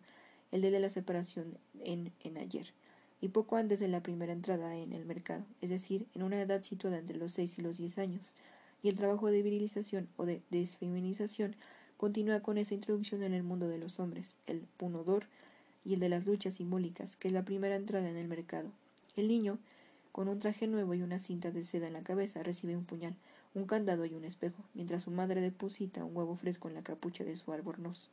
el 0.52 0.62
de 0.62 0.80
la 0.80 0.90
separación 0.90 1.58
en, 1.84 2.12
en 2.24 2.38
ayer, 2.38 2.74
y 3.22 3.30
poco 3.30 3.56
antes 3.56 3.80
de 3.80 3.88
la 3.88 4.04
primera 4.04 4.34
entrada 4.34 4.76
en 4.76 4.94
el 4.94 5.06
mercado, 5.06 5.44
es 5.62 5.70
decir, 5.70 6.06
en 6.14 6.24
una 6.24 6.42
edad 6.42 6.62
situada 6.64 7.00
entre 7.00 7.18
los 7.18 7.32
seis 7.32 7.58
y 7.58 7.62
los 7.62 7.78
diez 7.78 7.98
años, 7.98 8.36
y 8.84 8.90
el 8.90 8.96
trabajo 8.96 9.32
de 9.32 9.42
virilización 9.42 10.08
o 10.18 10.26
de 10.26 10.42
desfeminización 10.52 11.56
continúa 12.04 12.41
con 12.41 12.58
esa 12.58 12.74
introducción 12.74 13.24
en 13.24 13.34
el 13.34 13.43
mundo 13.43 13.70
de 13.70 13.78
los 13.78 13.97
hombres, 13.97 14.36
el 14.45 14.60
punodor 14.76 15.28
y 15.86 15.93
el 15.93 16.01
de 16.01 16.10
las 16.10 16.26
luchas 16.26 16.56
simbólicas, 16.56 17.16
que 17.16 17.30
es 17.30 17.34
la 17.34 17.45
primera 17.45 17.78
entrada 17.78 18.10
en 18.10 18.18
el 18.18 18.28
mercado. 18.28 18.70
El 19.16 19.30
niño, 19.30 19.58
con 20.12 20.28
un 20.28 20.41
traje 20.41 20.68
nuevo 20.68 20.93
y 20.93 21.01
una 21.01 21.20
cinta 21.20 21.49
de 21.51 21.64
seda 21.64 21.88
en 21.88 21.93
la 21.93 22.04
cabeza, 22.04 22.43
recibe 22.43 22.76
un 22.76 22.84
puñal, 22.84 23.16
un 23.54 23.68
candado 23.68 24.06
y 24.06 24.16
un 24.16 24.26
espejo, 24.26 24.62
mientras 24.74 25.04
su 25.04 25.12
madre 25.12 25.39
deposita 25.39 26.04
un 26.04 26.14
huevo 26.14 26.36
fresco 26.36 26.68
en 26.68 26.76
la 26.76 26.84
capucha 26.84 27.24
de 27.24 27.38
su 27.38 27.54
albornoz. 27.54 28.10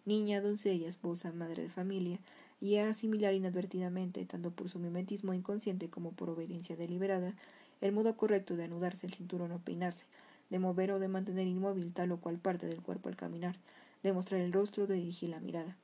niña, 0.05 0.41
doncella, 0.41 0.89
esposa, 0.89 1.31
madre 1.31 1.63
de 1.63 1.69
familia, 1.69 2.19
y 2.59 2.77
a 2.77 2.89
asimilar 2.89 3.33
inadvertidamente, 3.33 4.25
tanto 4.25 4.49
por 4.51 4.67
su 4.67 4.79
mimetismo 4.79 5.33
inconsciente 5.33 5.89
como 5.89 6.11
por 6.11 6.29
obediencia 6.29 6.75
deliberada, 6.75 7.33
el 7.81 7.91
modo 7.91 8.17
correcto 8.17 8.55
de 8.55 8.63
anudarse 8.63 9.05
el 9.05 9.13
cinturón 9.13 9.51
o 9.51 9.59
peinarse, 9.59 10.05
de 10.49 10.59
mover 10.59 10.91
o 10.91 10.99
de 10.99 11.07
mantener 11.07 11.47
inmóvil 11.47 11.93
tal 11.93 12.11
o 12.11 12.17
cual 12.17 12.39
parte 12.39 12.65
del 12.65 12.81
cuerpo 12.81 13.09
al 13.09 13.15
caminar, 13.15 13.57
de 14.03 14.13
mostrar 14.13 14.41
el 14.41 14.53
rostro, 14.53 14.87
de 14.87 14.95
dirigir 14.95 15.29
la 15.29 15.39
mirada. 15.39 15.75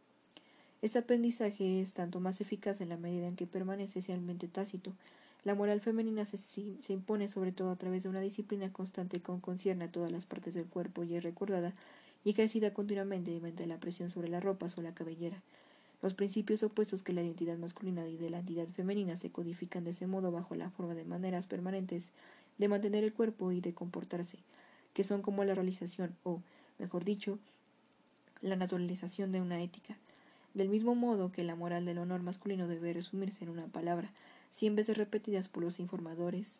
Este 0.81 0.97
aprendizaje 0.97 1.81
es 1.81 1.93
tanto 1.93 2.19
más 2.19 2.41
eficaz 2.41 2.81
en 2.81 2.89
la 2.89 2.97
medida 2.97 3.27
en 3.27 3.35
que 3.35 3.45
permanece 3.45 3.99
esencialmente 3.99 4.47
tácito, 4.47 4.93
la 5.43 5.55
moral 5.55 5.81
femenina 5.81 6.25
se, 6.25 6.37
se, 6.37 6.93
impone 6.93 7.27
sobre 7.27 7.51
todo 7.51 7.71
a 7.71 7.75
través 7.75 8.03
de 8.03 8.09
una 8.09 8.21
disciplina 8.21 8.71
constante 8.71 9.19
que 9.19 9.39
concierne 9.41 9.85
a 9.85 9.91
todas 9.91 10.11
las 10.11 10.25
partes 10.25 10.53
del 10.53 10.65
cuerpo 10.65 11.03
y 11.03 11.15
es 11.15 11.23
recordada 11.23 11.73
y 12.23 12.29
ejercida 12.29 12.73
continuamente 12.73 13.31
mediante 13.31 13.65
la 13.65 13.79
presión 13.79 14.11
sobre 14.11 14.29
las 14.29 14.43
ropas 14.43 14.77
o 14.77 14.81
la 14.81 14.93
cabellera. 14.93 15.41
Los 16.01 16.13
principios 16.13 16.63
opuestos 16.63 17.03
que 17.03 17.13
la 17.13 17.21
identidad 17.21 17.57
masculina 17.57 18.07
y 18.07 18.17
de 18.17 18.29
la 18.29 18.37
identidad 18.37 18.67
femenina 18.69 19.17
se 19.17 19.31
codifican 19.31 19.83
de 19.83 19.91
ese 19.91 20.07
modo 20.07 20.31
bajo 20.31 20.55
la 20.55 20.69
forma 20.69 20.95
de 20.95 21.05
maneras 21.05 21.47
permanentes 21.47 22.11
de 22.57 22.67
mantener 22.67 23.03
el 23.03 23.13
cuerpo 23.13 23.51
y 23.51 23.61
de 23.61 23.73
comportarse, 23.73 24.37
que 24.93 25.03
son 25.03 25.21
como 25.21 25.43
la 25.43 25.55
realización 25.55 26.15
o, 26.23 26.41
mejor 26.79 27.03
dicho, 27.03 27.39
la 28.41 28.55
naturalización 28.55 29.31
de 29.31 29.41
una 29.41 29.61
ética. 29.61 29.97
Del 30.53 30.69
mismo 30.69 30.95
modo 30.95 31.31
que 31.31 31.43
la 31.43 31.55
moral 31.55 31.85
del 31.85 31.99
honor 31.99 32.23
masculino 32.23 32.67
debe 32.67 32.93
resumirse 32.93 33.43
en 33.43 33.49
una 33.49 33.67
palabra, 33.67 34.11
cien 34.51 34.75
veces 34.75 34.97
repetidas 34.97 35.47
por 35.47 35.63
los 35.63 35.79
informadores. 35.79 36.59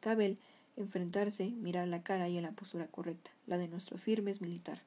Cabe 0.00 0.36
enfrentarse, 0.76 1.50
mirar 1.50 1.88
la 1.88 2.02
cara 2.02 2.28
y 2.28 2.36
en 2.36 2.44
la 2.44 2.52
postura 2.52 2.86
correcta, 2.86 3.30
la 3.46 3.58
de 3.58 3.68
nuestro 3.68 3.98
firmes 3.98 4.40
militar. 4.40 4.80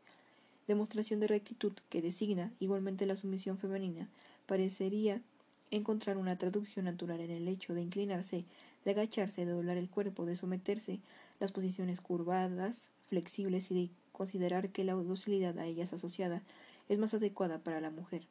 Demostración 0.67 1.19
de 1.19 1.27
rectitud 1.27 1.73
que 1.89 2.01
designa 2.01 2.51
igualmente 2.59 3.05
la 3.05 3.15
sumisión 3.15 3.57
femenina, 3.57 4.07
parecería 4.45 5.21
encontrar 5.69 6.17
una 6.17 6.37
traducción 6.37 6.85
natural 6.85 7.19
en 7.21 7.31
el 7.31 7.47
hecho 7.47 7.73
de 7.73 7.81
inclinarse, 7.81 8.45
de 8.85 8.91
agacharse, 8.91 9.45
de 9.45 9.51
doblar 9.51 9.77
el 9.77 9.89
cuerpo, 9.89 10.25
de 10.25 10.35
someterse, 10.35 10.99
las 11.39 11.51
posiciones 11.51 12.01
curvadas, 12.01 12.89
flexibles 13.07 13.71
y 13.71 13.75
de 13.75 13.89
considerar 14.11 14.69
que 14.69 14.83
la 14.83 14.93
docilidad 14.93 15.57
a 15.57 15.65
ellas 15.65 15.93
asociada 15.93 16.41
es 16.89 16.99
más 16.99 17.13
adecuada 17.13 17.59
para 17.59 17.81
la 17.81 17.89
mujer. 17.89 18.23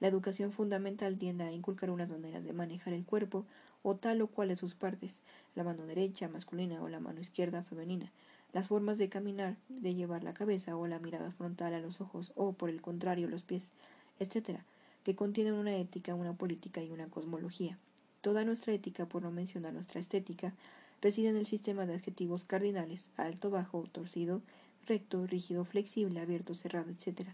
La 0.00 0.08
educación 0.08 0.50
fundamental 0.50 1.18
tiende 1.18 1.44
a 1.44 1.52
inculcar 1.52 1.90
unas 1.90 2.08
maneras 2.08 2.42
de 2.42 2.54
manejar 2.54 2.94
el 2.94 3.04
cuerpo 3.04 3.44
o 3.82 3.96
tal 3.96 4.22
o 4.22 4.28
cual 4.28 4.48
de 4.48 4.56
sus 4.56 4.74
partes, 4.74 5.20
la 5.54 5.62
mano 5.62 5.86
derecha 5.86 6.26
masculina 6.26 6.82
o 6.82 6.88
la 6.88 7.00
mano 7.00 7.20
izquierda 7.20 7.62
femenina, 7.62 8.10
las 8.52 8.68
formas 8.68 8.98
de 8.98 9.08
caminar, 9.08 9.56
de 9.68 9.94
llevar 9.94 10.24
la 10.24 10.34
cabeza 10.34 10.76
o 10.76 10.86
la 10.86 10.98
mirada 10.98 11.32
frontal 11.32 11.74
a 11.74 11.80
los 11.80 12.00
ojos 12.00 12.32
o, 12.34 12.52
por 12.52 12.70
el 12.70 12.80
contrario, 12.80 13.28
los 13.28 13.42
pies, 13.42 13.72
etc., 14.18 14.60
que 15.04 15.14
contienen 15.14 15.54
una 15.54 15.76
ética, 15.76 16.14
una 16.14 16.34
política 16.34 16.82
y 16.82 16.90
una 16.90 17.08
cosmología. 17.08 17.78
Toda 18.22 18.44
nuestra 18.44 18.72
ética, 18.72 19.06
por 19.06 19.22
no 19.22 19.30
mencionar 19.30 19.72
nuestra 19.72 20.00
estética, 20.00 20.54
reside 21.00 21.28
en 21.28 21.36
el 21.36 21.46
sistema 21.46 21.86
de 21.86 21.94
adjetivos 21.94 22.44
cardinales 22.44 23.06
alto, 23.16 23.50
bajo, 23.50 23.84
torcido, 23.92 24.42
recto, 24.86 25.26
rígido, 25.26 25.64
flexible, 25.64 26.20
abierto, 26.20 26.54
cerrado, 26.54 26.90
etc., 26.90 27.28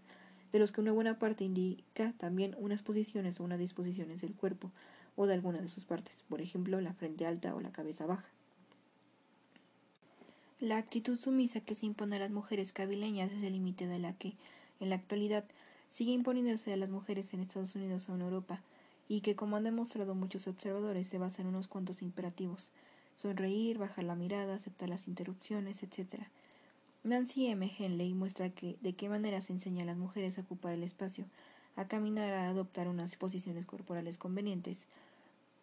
de 0.57 0.61
los 0.61 0.73
que 0.73 0.81
una 0.81 0.93
buena 0.93 1.19
parte 1.19 1.45
indica 1.45 2.15
también 2.17 2.57
unas 2.59 2.83
posiciones 2.83 3.39
o 3.39 3.45
unas 3.45 3.59
disposiciones 3.59 4.23
del 4.23 4.35
cuerpo 4.35 4.71
o 5.15 5.27
de 5.27 5.35
alguna 5.35 5.61
de 5.61 5.69
sus 5.69 5.85
partes, 5.85 6.25
por 6.31 6.41
ejemplo, 6.41 6.81
la 6.81 6.95
frente 6.95 7.27
alta 7.27 7.55
o 7.55 7.61
la 7.61 7.73
cabeza 7.73 8.07
baja. 8.07 8.25
La 10.59 10.79
actitud 10.79 11.19
sumisa 11.19 11.61
que 11.61 11.75
se 11.75 11.85
impone 11.85 12.17
a 12.17 12.21
las 12.21 12.31
mujeres 12.31 12.73
cabileñas 12.73 13.31
es 13.33 13.43
el 13.43 13.53
límite 13.53 13.87
de 13.87 13.99
la 13.99 14.15
que, 14.15 14.33
en 14.81 14.89
la 14.89 14.97
actualidad, 14.97 15.45
sigue 15.91 16.13
imponiéndose 16.13 16.73
a 16.73 16.77
las 16.79 16.89
mujeres 16.89 17.35
en 17.35 17.41
Estados 17.41 17.75
Unidos 17.75 18.09
o 18.09 18.15
en 18.15 18.23
Europa, 18.23 18.63
y 19.09 19.21
que, 19.21 19.37
como 19.37 19.57
han 19.57 19.65
demostrado 19.65 20.15
muchos 20.15 20.49
observadores, 20.49 21.07
se 21.07 21.19
basa 21.19 21.43
en 21.43 21.49
unos 21.49 21.69
cuantos 21.69 22.01
imperativos 22.01 22.71
sonreír, 23.15 23.77
bajar 23.77 24.05
la 24.05 24.15
mirada, 24.15 24.55
aceptar 24.55 24.89
las 24.89 25.07
interrupciones, 25.07 25.83
etc. 25.83 26.25
Nancy 27.07 27.47
M. 27.47 27.71
Henley 27.79 28.15
muestra 28.15 28.51
que, 28.51 28.79
de 28.81 28.95
qué 28.95 29.09
manera 29.09 29.41
se 29.41 29.53
enseña 29.53 29.85
a 29.85 29.87
las 29.87 29.97
mujeres 29.97 30.39
a 30.39 30.41
ocupar 30.41 30.73
el 30.73 30.83
espacio, 30.83 31.25
a 31.77 31.87
caminar, 31.87 32.33
a 32.33 32.49
adoptar 32.49 32.89
unas 32.89 33.15
posiciones 33.15 33.65
corporales 33.65 34.19
convenientes. 34.19 34.89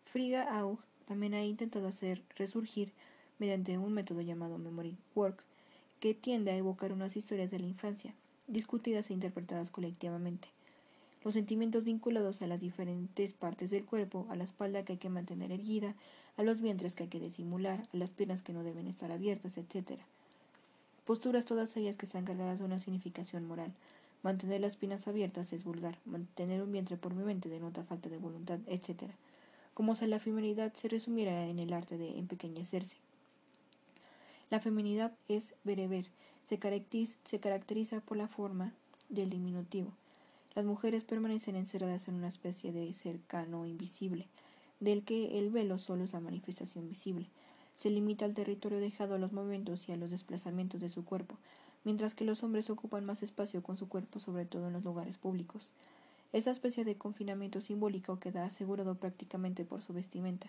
Frigga 0.06 0.58
Aug 0.58 0.80
también 1.06 1.34
ha 1.34 1.44
intentado 1.44 1.90
hacer 1.90 2.24
resurgir, 2.38 2.94
mediante 3.40 3.78
un 3.78 3.92
método 3.92 4.22
llamado 4.22 4.58
memory 4.58 4.96
work, 5.16 5.44
que 6.00 6.14
tiende 6.14 6.52
a 6.52 6.56
evocar 6.56 6.94
unas 6.94 7.18
historias 7.18 7.52
de 7.52 7.60
la 7.60 7.68
infancia, 7.68 8.16
discutidas 8.48 9.10
e 9.10 9.14
interpretadas 9.14 9.70
colectivamente. 9.70 10.48
Los 11.26 11.34
sentimientos 11.34 11.84
vinculados 11.84 12.42
a 12.42 12.48
las 12.48 12.62
diferentes 12.62 13.34
partes 13.34 13.70
del 13.70 13.84
cuerpo, 13.84 14.28
a 14.30 14.38
la 14.38 14.46
espalda 14.46 14.86
que 14.86 14.94
hay 14.94 14.98
que 14.98 15.10
mantener 15.10 15.52
erguida, 15.52 15.94
a 16.38 16.44
los 16.44 16.62
vientres 16.62 16.96
que 16.96 17.04
hay 17.04 17.10
que 17.10 17.20
disimular, 17.20 17.86
a 17.94 17.98
las 17.98 18.12
piernas 18.12 18.44
que 18.44 18.54
no 18.54 18.64
deben 18.64 18.88
estar 18.88 19.12
abiertas, 19.12 19.58
etc. 19.58 20.00
Posturas 21.06 21.44
todas 21.44 21.76
ellas 21.76 21.98
que 21.98 22.06
están 22.06 22.24
cargadas 22.24 22.60
de 22.60 22.66
una 22.66 22.80
significación 22.80 23.46
moral. 23.46 23.74
Mantener 24.22 24.62
las 24.62 24.78
piernas 24.78 25.08
abiertas 25.10 25.52
es 25.52 25.66
vulgar, 25.66 25.98
mantener 26.06 26.64
un 26.64 26.72
vientre 26.72 26.96
por 26.96 27.14
mi 27.14 27.24
mente 27.24 27.50
denota 27.50 27.84
falta 27.84 28.08
de 28.08 28.18
voluntad, 28.18 28.60
etc. 28.68 29.12
Como 29.74 29.96
si 29.96 30.08
la 30.08 30.20
feminidad 30.20 30.72
se 30.74 30.88
resumiera 30.88 31.48
en 31.48 31.60
el 31.60 31.74
arte 31.74 31.98
de 31.98 32.18
empequeñecerse. 32.18 32.96
La 34.50 34.62
feminidad 34.62 35.12
es 35.28 35.56
bereber, 35.66 36.06
se 36.44 36.58
se 37.26 37.40
caracteriza 37.40 38.00
por 38.00 38.16
la 38.16 38.30
forma 38.30 38.72
del 39.10 39.30
diminutivo. 39.30 39.92
Las 40.56 40.64
mujeres 40.64 41.04
permanecen 41.04 41.56
encerradas 41.56 42.08
en 42.08 42.16
una 42.16 42.28
especie 42.28 42.72
de 42.72 42.94
cercano 42.94 43.66
invisible, 43.66 44.28
del 44.80 45.04
que 45.04 45.40
el 45.40 45.50
velo 45.50 45.80
solo 45.80 46.04
es 46.04 46.14
la 46.14 46.20
manifestación 46.20 46.88
visible. 46.88 47.28
Se 47.78 47.90
limita 47.90 48.26
al 48.26 48.34
territorio 48.34 48.80
dejado 48.80 49.16
a 49.16 49.20
los 49.20 49.34
movimientos 49.34 49.88
y 49.90 49.92
a 49.92 49.98
los 49.98 50.12
desplazamientos 50.12 50.80
de 50.80 50.90
su 50.90 51.04
cuerpo, 51.04 51.38
mientras 51.84 52.14
que 52.14 52.26
los 52.26 52.44
hombres 52.44 52.70
ocupan 52.70 53.06
más 53.06 53.24
espacio 53.24 53.62
con 53.62 53.78
su 53.78 53.88
cuerpo, 53.88 54.20
sobre 54.20 54.46
todo 54.46 54.68
en 54.68 54.74
los 54.74 54.84
lugares 54.84 55.18
públicos. 55.18 55.74
Esa 56.32 56.52
especie 56.52 56.86
de 56.86 56.98
confinamiento 56.98 57.62
simbólico 57.62 58.20
queda 58.20 58.46
asegurado 58.46 58.96
prácticamente 58.96 59.66
por 59.66 59.82
su 59.82 59.94
vestimenta, 59.94 60.48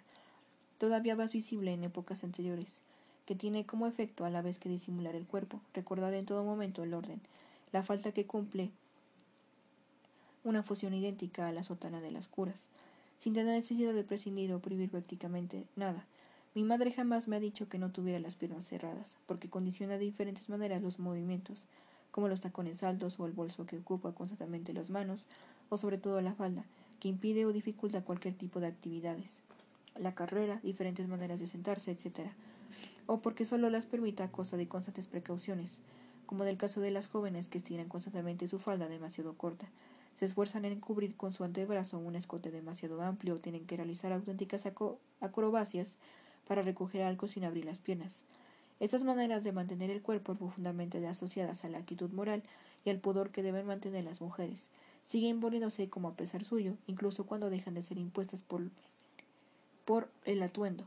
todavía 0.79 1.17
más 1.17 1.33
visible 1.33 1.73
en 1.73 1.85
épocas 1.85 2.25
anteriores, 2.25 2.81
que 3.27 3.35
tiene 3.35 3.67
como 3.67 3.87
efecto 3.87 4.25
a 4.25 4.31
la 4.31 4.43
vez 4.43 4.59
que 4.59 4.69
disimular 4.69 5.15
el 5.15 5.27
cuerpo, 5.27 5.61
recordar 5.73 6.15
en 6.15 6.27
todo 6.27 6.45
momento 6.45 6.83
el 6.83 6.95
orden, 6.95 7.21
la 7.73 7.83
falta 7.83 8.13
que 8.13 8.27
cumple 8.27 8.71
una 10.45 10.63
fusión 10.63 10.95
idéntica 10.95 11.49
a 11.49 11.53
la 11.53 11.65
sotana 11.65 12.01
de 12.01 12.11
las 12.11 12.29
curas, 12.29 12.67
sin 13.19 13.33
tener 13.33 13.55
necesidad 13.55 13.95
de 13.95 14.05
prescindir 14.05 14.53
o 14.53 14.61
prohibir 14.61 14.91
prácticamente 14.91 15.67
nada. 15.75 16.07
Mi 16.55 16.63
madre 16.63 16.93
jamás 16.93 17.27
me 17.27 17.35
ha 17.35 17.41
dicho 17.41 17.69
que 17.69 17.79
no 17.79 17.91
tuviera 17.91 18.21
las 18.21 18.37
piernas 18.37 18.65
cerradas, 18.69 19.17
porque 19.27 19.51
condiciona 19.51 19.95
de 19.95 20.05
diferentes 20.05 20.49
maneras 20.49 20.81
los 20.83 21.01
movimientos, 21.01 21.65
como 22.13 22.29
los 22.29 22.43
tacones 22.43 22.85
altos 22.85 23.19
o 23.19 23.27
el 23.27 23.33
bolso 23.33 23.67
que 23.67 23.79
ocupa 23.79 24.13
constantemente 24.13 24.73
las 24.73 24.89
manos, 24.89 25.27
o 25.69 25.77
sobre 25.77 25.99
todo 25.99 26.21
la 26.21 26.33
falda, 26.33 26.65
que 27.01 27.09
impide 27.09 27.45
o 27.45 27.53
dificulta 27.53 28.05
cualquier 28.05 28.35
tipo 28.35 28.61
de 28.61 28.69
actividades. 28.69 29.41
La 29.99 30.15
carrera, 30.15 30.61
diferentes 30.63 31.09
maneras 31.09 31.41
de 31.41 31.49
sentarse, 31.49 31.91
etc. 31.91 32.31
O 33.07 33.19
porque 33.19 33.45
solo 33.45 33.69
las 33.69 33.87
permita 33.87 34.23
a 34.23 34.31
costa 34.31 34.57
de 34.57 34.69
constantes 34.69 35.09
precauciones, 35.09 35.81
como 36.25 36.45
del 36.45 36.57
caso 36.57 36.81
de 36.81 36.93
las 36.93 37.09
jóvenes 37.09 37.49
que 37.49 37.59
estiran 37.59 37.89
constantemente 37.89 38.49
su 38.49 38.61
falda 38.61 38.87
demasiado 38.87 39.35
corta, 39.37 39.67
se 40.15 40.25
esfuerzan 40.25 40.65
en 40.65 40.79
cubrir 40.79 41.17
con 41.17 41.33
su 41.33 41.43
antebrazo 41.43 41.99
un 41.99 42.15
escote 42.15 42.53
demasiado 42.53 43.03
amplio 43.03 43.35
o 43.35 43.41
tienen 43.41 43.67
que 43.67 43.77
realizar 43.77 44.13
auténticas 44.13 44.69
acrobacias 45.21 45.99
para 46.47 46.63
recoger 46.63 47.03
algo 47.03 47.29
sin 47.29 47.45
abrir 47.45 47.65
las 47.65 47.79
piernas. 47.79 48.23
Estas 48.81 49.05
maneras 49.05 49.45
de 49.45 49.53
mantener 49.53 49.91
el 49.91 50.03
cuerpo 50.03 50.35
profundamente 50.35 51.05
asociadas 51.07 51.65
a 51.65 51.69
la 51.69 51.79
actitud 51.79 52.11
moral 52.11 52.43
y 52.85 52.91
al 52.91 52.99
pudor 52.99 53.31
que 53.31 53.43
deben 53.43 53.67
mantener 53.67 54.05
las 54.05 54.21
mujeres 54.21 54.69
siguen 55.07 55.37
imponiéndose 55.37 55.89
como 55.89 56.09
a 56.09 56.15
pesar 56.15 56.45
suyo, 56.45 56.75
incluso 56.87 57.27
cuando 57.27 57.51
dejan 57.51 57.75
de 57.75 57.83
ser 57.83 57.99
impuestas 57.99 58.43
por, 58.43 60.09
el 60.25 60.43
atuendo. 60.43 60.87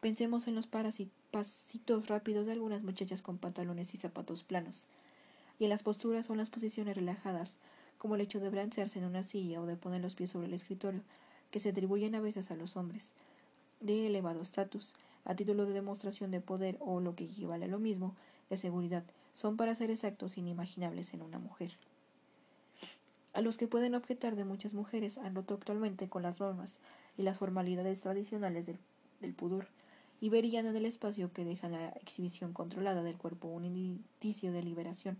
Pensemos 0.00 0.46
en 0.46 0.54
los 0.54 0.66
pasitos 0.66 2.06
rápidos 2.06 2.46
de 2.46 2.52
algunas 2.52 2.84
muchachas 2.84 3.22
con 3.22 3.38
pantalones 3.38 3.94
y 3.94 3.96
zapatos 3.96 4.44
planos, 4.44 4.84
y 5.58 5.64
en 5.64 5.70
las 5.70 5.82
posturas 5.82 6.28
o 6.30 6.34
en 6.34 6.38
las 6.38 6.50
posiciones 6.50 6.96
relajadas, 6.96 7.56
como 7.96 8.14
el 8.14 8.20
hecho 8.20 8.38
de 8.40 8.50
blancearse 8.50 8.98
en 8.98 9.06
una 9.06 9.24
silla 9.24 9.60
o 9.60 9.66
de 9.66 9.76
poner 9.76 10.00
los 10.00 10.14
pies 10.14 10.30
sobre 10.30 10.46
el 10.46 10.54
escritorio, 10.54 11.00
que 11.50 11.60
se 11.60 11.70
atribuyen 11.70 12.14
a 12.14 12.20
veces 12.20 12.50
a 12.50 12.56
los 12.56 12.76
hombres, 12.76 13.12
de 13.80 14.06
elevado 14.06 14.42
estatus, 14.42 14.94
a 15.24 15.34
título 15.34 15.66
de 15.66 15.72
demostración 15.72 16.30
de 16.30 16.40
poder 16.40 16.76
o 16.80 17.00
lo 17.00 17.14
que 17.14 17.24
equivale 17.24 17.66
a 17.66 17.68
lo 17.68 17.78
mismo, 17.78 18.14
de 18.50 18.56
seguridad, 18.56 19.04
son 19.34 19.56
para 19.56 19.74
ser 19.74 19.90
exactos 19.90 20.38
inimaginables 20.38 21.12
en 21.14 21.22
una 21.22 21.38
mujer. 21.38 21.72
A 23.34 23.40
los 23.40 23.56
que 23.56 23.68
pueden 23.68 23.94
objetar 23.94 24.36
de 24.36 24.44
muchas 24.44 24.74
mujeres 24.74 25.18
han 25.18 25.34
roto 25.34 25.54
actualmente 25.54 26.08
con 26.08 26.22
las 26.22 26.40
normas 26.40 26.80
y 27.16 27.22
las 27.22 27.38
formalidades 27.38 28.00
tradicionales 28.00 28.66
del, 28.66 28.78
del 29.20 29.34
pudor, 29.34 29.68
y 30.20 30.30
verían 30.30 30.66
en 30.66 30.76
el 30.76 30.86
espacio 30.86 31.32
que 31.32 31.44
deja 31.44 31.68
la 31.68 31.90
exhibición 31.90 32.52
controlada 32.52 33.02
del 33.02 33.16
cuerpo 33.16 33.48
un 33.48 33.64
indicio 33.64 34.52
de 34.52 34.62
liberación 34.62 35.16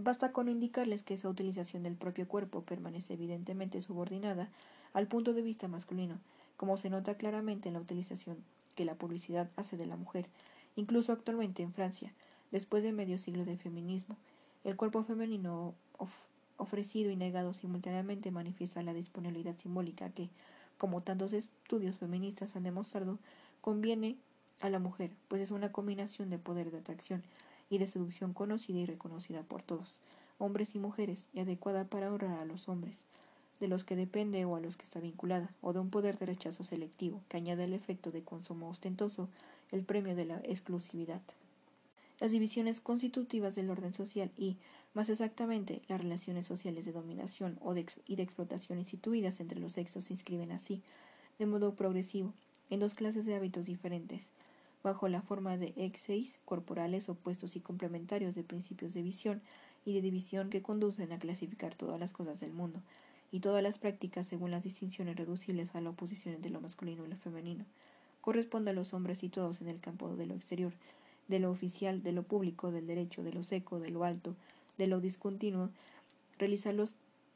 Basta 0.00 0.30
con 0.30 0.48
indicarles 0.48 1.02
que 1.02 1.14
esa 1.14 1.28
utilización 1.28 1.82
del 1.82 1.96
propio 1.96 2.28
cuerpo 2.28 2.62
permanece 2.62 3.14
evidentemente 3.14 3.80
subordinada 3.80 4.48
al 4.92 5.08
punto 5.08 5.34
de 5.34 5.42
vista 5.42 5.66
masculino, 5.66 6.20
como 6.58 6.76
se 6.76 6.90
nota 6.90 7.14
claramente 7.14 7.68
en 7.68 7.74
la 7.74 7.80
utilización 7.80 8.36
que 8.76 8.84
la 8.84 8.96
publicidad 8.96 9.48
hace 9.56 9.78
de 9.78 9.86
la 9.86 9.96
mujer, 9.96 10.28
incluso 10.76 11.12
actualmente 11.12 11.62
en 11.62 11.72
Francia, 11.72 12.12
después 12.50 12.84
de 12.84 12.92
medio 12.92 13.16
siglo 13.16 13.46
de 13.46 13.56
feminismo. 13.56 14.16
El 14.64 14.76
cuerpo 14.76 15.02
femenino 15.04 15.74
ofrecido 16.58 17.10
y 17.10 17.16
negado 17.16 17.54
simultáneamente 17.54 18.30
manifiesta 18.30 18.82
la 18.82 18.92
disponibilidad 18.92 19.56
simbólica 19.56 20.10
que, 20.10 20.28
como 20.76 21.02
tantos 21.02 21.32
estudios 21.32 21.96
feministas 21.96 22.56
han 22.56 22.64
demostrado, 22.64 23.18
conviene 23.62 24.16
a 24.60 24.68
la 24.68 24.80
mujer, 24.80 25.12
pues 25.28 25.40
es 25.40 25.52
una 25.52 25.72
combinación 25.72 26.28
de 26.28 26.38
poder 26.38 26.70
de 26.70 26.78
atracción, 26.78 27.22
y 27.70 27.78
de 27.78 27.86
seducción 27.86 28.32
conocida 28.32 28.78
y 28.78 28.86
reconocida 28.86 29.42
por 29.42 29.62
todos, 29.62 30.00
hombres 30.38 30.74
y 30.74 30.78
mujeres, 30.78 31.28
y 31.32 31.40
adecuada 31.40 31.84
para 31.84 32.12
honrar 32.12 32.40
a 32.40 32.44
los 32.44 32.68
hombres, 32.68 33.04
de 33.60 33.68
los 33.68 33.84
que 33.84 33.96
depende 33.96 34.44
o 34.44 34.56
a 34.56 34.60
los 34.60 34.76
que 34.76 34.84
está 34.84 35.00
vinculada, 35.00 35.50
o 35.60 35.72
de 35.72 35.80
un 35.80 35.90
poder 35.90 36.16
de 36.18 36.26
rechazo 36.26 36.62
selectivo, 36.62 37.22
que 37.28 37.36
añade 37.36 37.64
el 37.64 37.72
efecto 37.72 38.10
de 38.10 38.22
consumo 38.22 38.68
ostentoso, 38.68 39.28
el 39.72 39.82
premio 39.82 40.14
de 40.14 40.24
la 40.24 40.36
exclusividad. 40.44 41.22
Las 42.20 42.32
divisiones 42.32 42.80
constitutivas 42.80 43.54
del 43.54 43.70
orden 43.70 43.92
social 43.92 44.30
y, 44.36 44.56
más 44.94 45.08
exactamente, 45.08 45.82
las 45.88 46.00
relaciones 46.00 46.46
sociales 46.46 46.84
de 46.84 46.92
dominación 46.92 47.58
o 47.60 47.74
de 47.74 47.86
y 48.06 48.16
de 48.16 48.22
explotación 48.22 48.78
instituidas 48.78 49.40
entre 49.40 49.60
los 49.60 49.72
sexos 49.72 50.04
se 50.04 50.14
inscriben 50.14 50.50
así, 50.50 50.82
de 51.38 51.46
modo 51.46 51.74
progresivo, 51.74 52.34
en 52.70 52.80
dos 52.80 52.94
clases 52.94 53.24
de 53.24 53.34
hábitos 53.34 53.66
diferentes, 53.66 54.30
bajo 54.82 55.08
la 55.08 55.22
forma 55.22 55.56
de 55.56 55.72
exeis 55.76 56.40
corporales 56.44 57.08
opuestos 57.08 57.56
y 57.56 57.60
complementarios 57.60 58.34
de 58.34 58.44
principios 58.44 58.94
de 58.94 59.02
visión 59.02 59.42
y 59.84 59.94
de 59.94 60.00
división 60.00 60.50
que 60.50 60.62
conducen 60.62 61.12
a 61.12 61.18
clasificar 61.18 61.74
todas 61.74 61.98
las 61.98 62.12
cosas 62.12 62.40
del 62.40 62.52
mundo 62.52 62.82
y 63.30 63.40
todas 63.40 63.62
las 63.62 63.78
prácticas 63.78 64.26
según 64.26 64.50
las 64.50 64.64
distinciones 64.64 65.16
reducibles 65.16 65.74
a 65.74 65.80
la 65.80 65.90
oposición 65.90 66.34
entre 66.34 66.50
lo 66.50 66.60
masculino 66.60 67.04
y 67.04 67.08
lo 67.08 67.16
femenino. 67.16 67.64
Corresponde 68.20 68.70
a 68.70 68.74
los 68.74 68.94
hombres 68.94 69.18
situados 69.18 69.60
en 69.60 69.68
el 69.68 69.80
campo 69.80 70.14
de 70.16 70.26
lo 70.26 70.34
exterior, 70.34 70.72
de 71.28 71.38
lo 71.38 71.50
oficial, 71.50 72.02
de 72.02 72.12
lo 72.12 72.22
público, 72.22 72.70
del 72.70 72.86
derecho, 72.86 73.22
de 73.22 73.32
lo 73.32 73.42
seco, 73.42 73.80
de 73.80 73.90
lo 73.90 74.04
alto, 74.04 74.34
de 74.78 74.86
lo 74.86 75.00
discontinuo, 75.00 75.70
realizar 76.38 76.74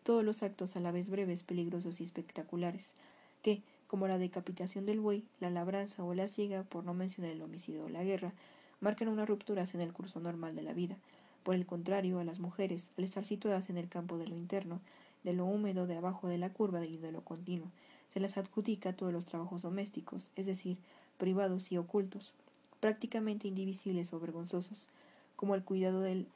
todos 0.03 0.25
los 0.25 0.43
actos 0.43 0.77
a 0.77 0.81
la 0.81 0.93
vez 0.93 1.11
breves, 1.11 1.43
peligrosos 1.43 2.01
y 2.01 2.05
espectaculares, 2.05 2.95
que, 3.43 3.63
como 3.87 4.09
la 4.09 4.19
decapitación 4.19 4.87
del 4.87 5.01
buey, 5.01 5.25
la 5.41 5.51
labranza 5.51 6.03
o 6.05 6.15
la 6.15 6.29
siega, 6.29 6.63
por 6.63 6.85
no 6.85 6.95
mencionar 6.95 7.33
el 7.33 7.43
homicidio 7.43 7.85
o 7.85 7.89
la 7.89 8.03
guerra, 8.03 8.33
marcan 8.81 9.09
unas 9.09 9.29
rupturas 9.29 9.75
en 9.75 9.81
el 9.81 9.93
curso 9.93 10.21
normal 10.21 10.57
de 10.57 10.63
la 10.63 10.73
vida. 10.73 10.97
Por 11.43 11.55
el 11.55 11.67
contrario, 11.67 12.19
a 12.19 12.25
las 12.25 12.39
mujeres, 12.39 12.91
al 12.97 13.05
estar 13.05 13.25
situadas 13.25 13.69
en 13.69 13.77
el 13.77 13.89
campo 13.89 14.17
de 14.17 14.29
lo 14.29 14.37
interno, 14.37 14.81
de 15.25 15.33
lo 15.33 15.45
húmedo 15.45 15.87
de 15.87 15.97
abajo 15.97 16.29
de 16.29 16.39
la 16.39 16.53
curva 16.53 16.85
y 16.85 16.97
de 16.97 17.13
lo 17.13 17.23
continuo, 17.23 17.71
se 18.13 18.21
les 18.21 18.37
adjudica 18.37 18.93
todos 18.93 19.13
los 19.13 19.25
trabajos 19.25 19.63
domésticos, 19.63 20.31
es 20.37 20.47
decir, 20.47 20.79
privados 21.17 21.73
y 21.73 21.79
ocultos, 21.79 22.35
prácticamente 22.81 23.49
indivisibles 23.49 24.13
o 24.13 24.21
vergonzosos, 24.21 24.89
como 25.37 25.55
el 25.55 25.65
cuidado 25.65 26.01
de 26.01 26.27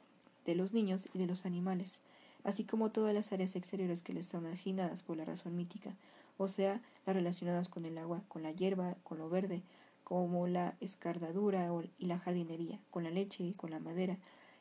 los 0.55 0.73
niños 0.73 1.09
y 1.13 1.19
de 1.19 1.27
los 1.27 1.45
animales, 1.45 1.99
así 2.43 2.63
como 2.63 2.91
todas 2.91 3.13
las 3.13 3.31
áreas 3.31 3.55
exteriores 3.55 4.01
que 4.01 4.13
les 4.13 4.25
son 4.25 4.45
asignadas 4.45 5.03
por 5.03 5.17
la 5.17 5.25
razón 5.25 5.55
mítica, 5.55 5.93
o 6.37 6.47
sea, 6.47 6.81
las 7.05 7.15
relacionadas 7.15 7.67
con 7.67 7.85
el 7.85 7.97
agua, 7.97 8.21
con 8.27 8.43
la 8.43 8.51
hierba, 8.51 8.95
con 9.03 9.17
lo 9.17 9.29
verde, 9.29 9.61
como 10.03 10.47
la 10.47 10.75
escardadura 10.79 11.69
y 11.97 12.05
la 12.05 12.19
jardinería, 12.19 12.79
con 12.91 13.03
la 13.03 13.09
leche 13.09 13.43
y 13.43 13.53
con 13.53 13.71
la 13.71 13.79
madera, 13.79 14.17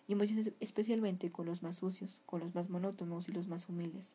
y 0.08 0.14
muy 0.14 0.54
especialmente 0.60 1.30
con 1.30 1.46
los 1.46 1.62
más 1.62 1.76
sucios, 1.76 2.20
con 2.26 2.40
los 2.40 2.54
más 2.54 2.70
monótonos 2.70 3.28
y 3.28 3.32
los 3.32 3.48
más 3.48 3.68
humildes. 3.68 4.12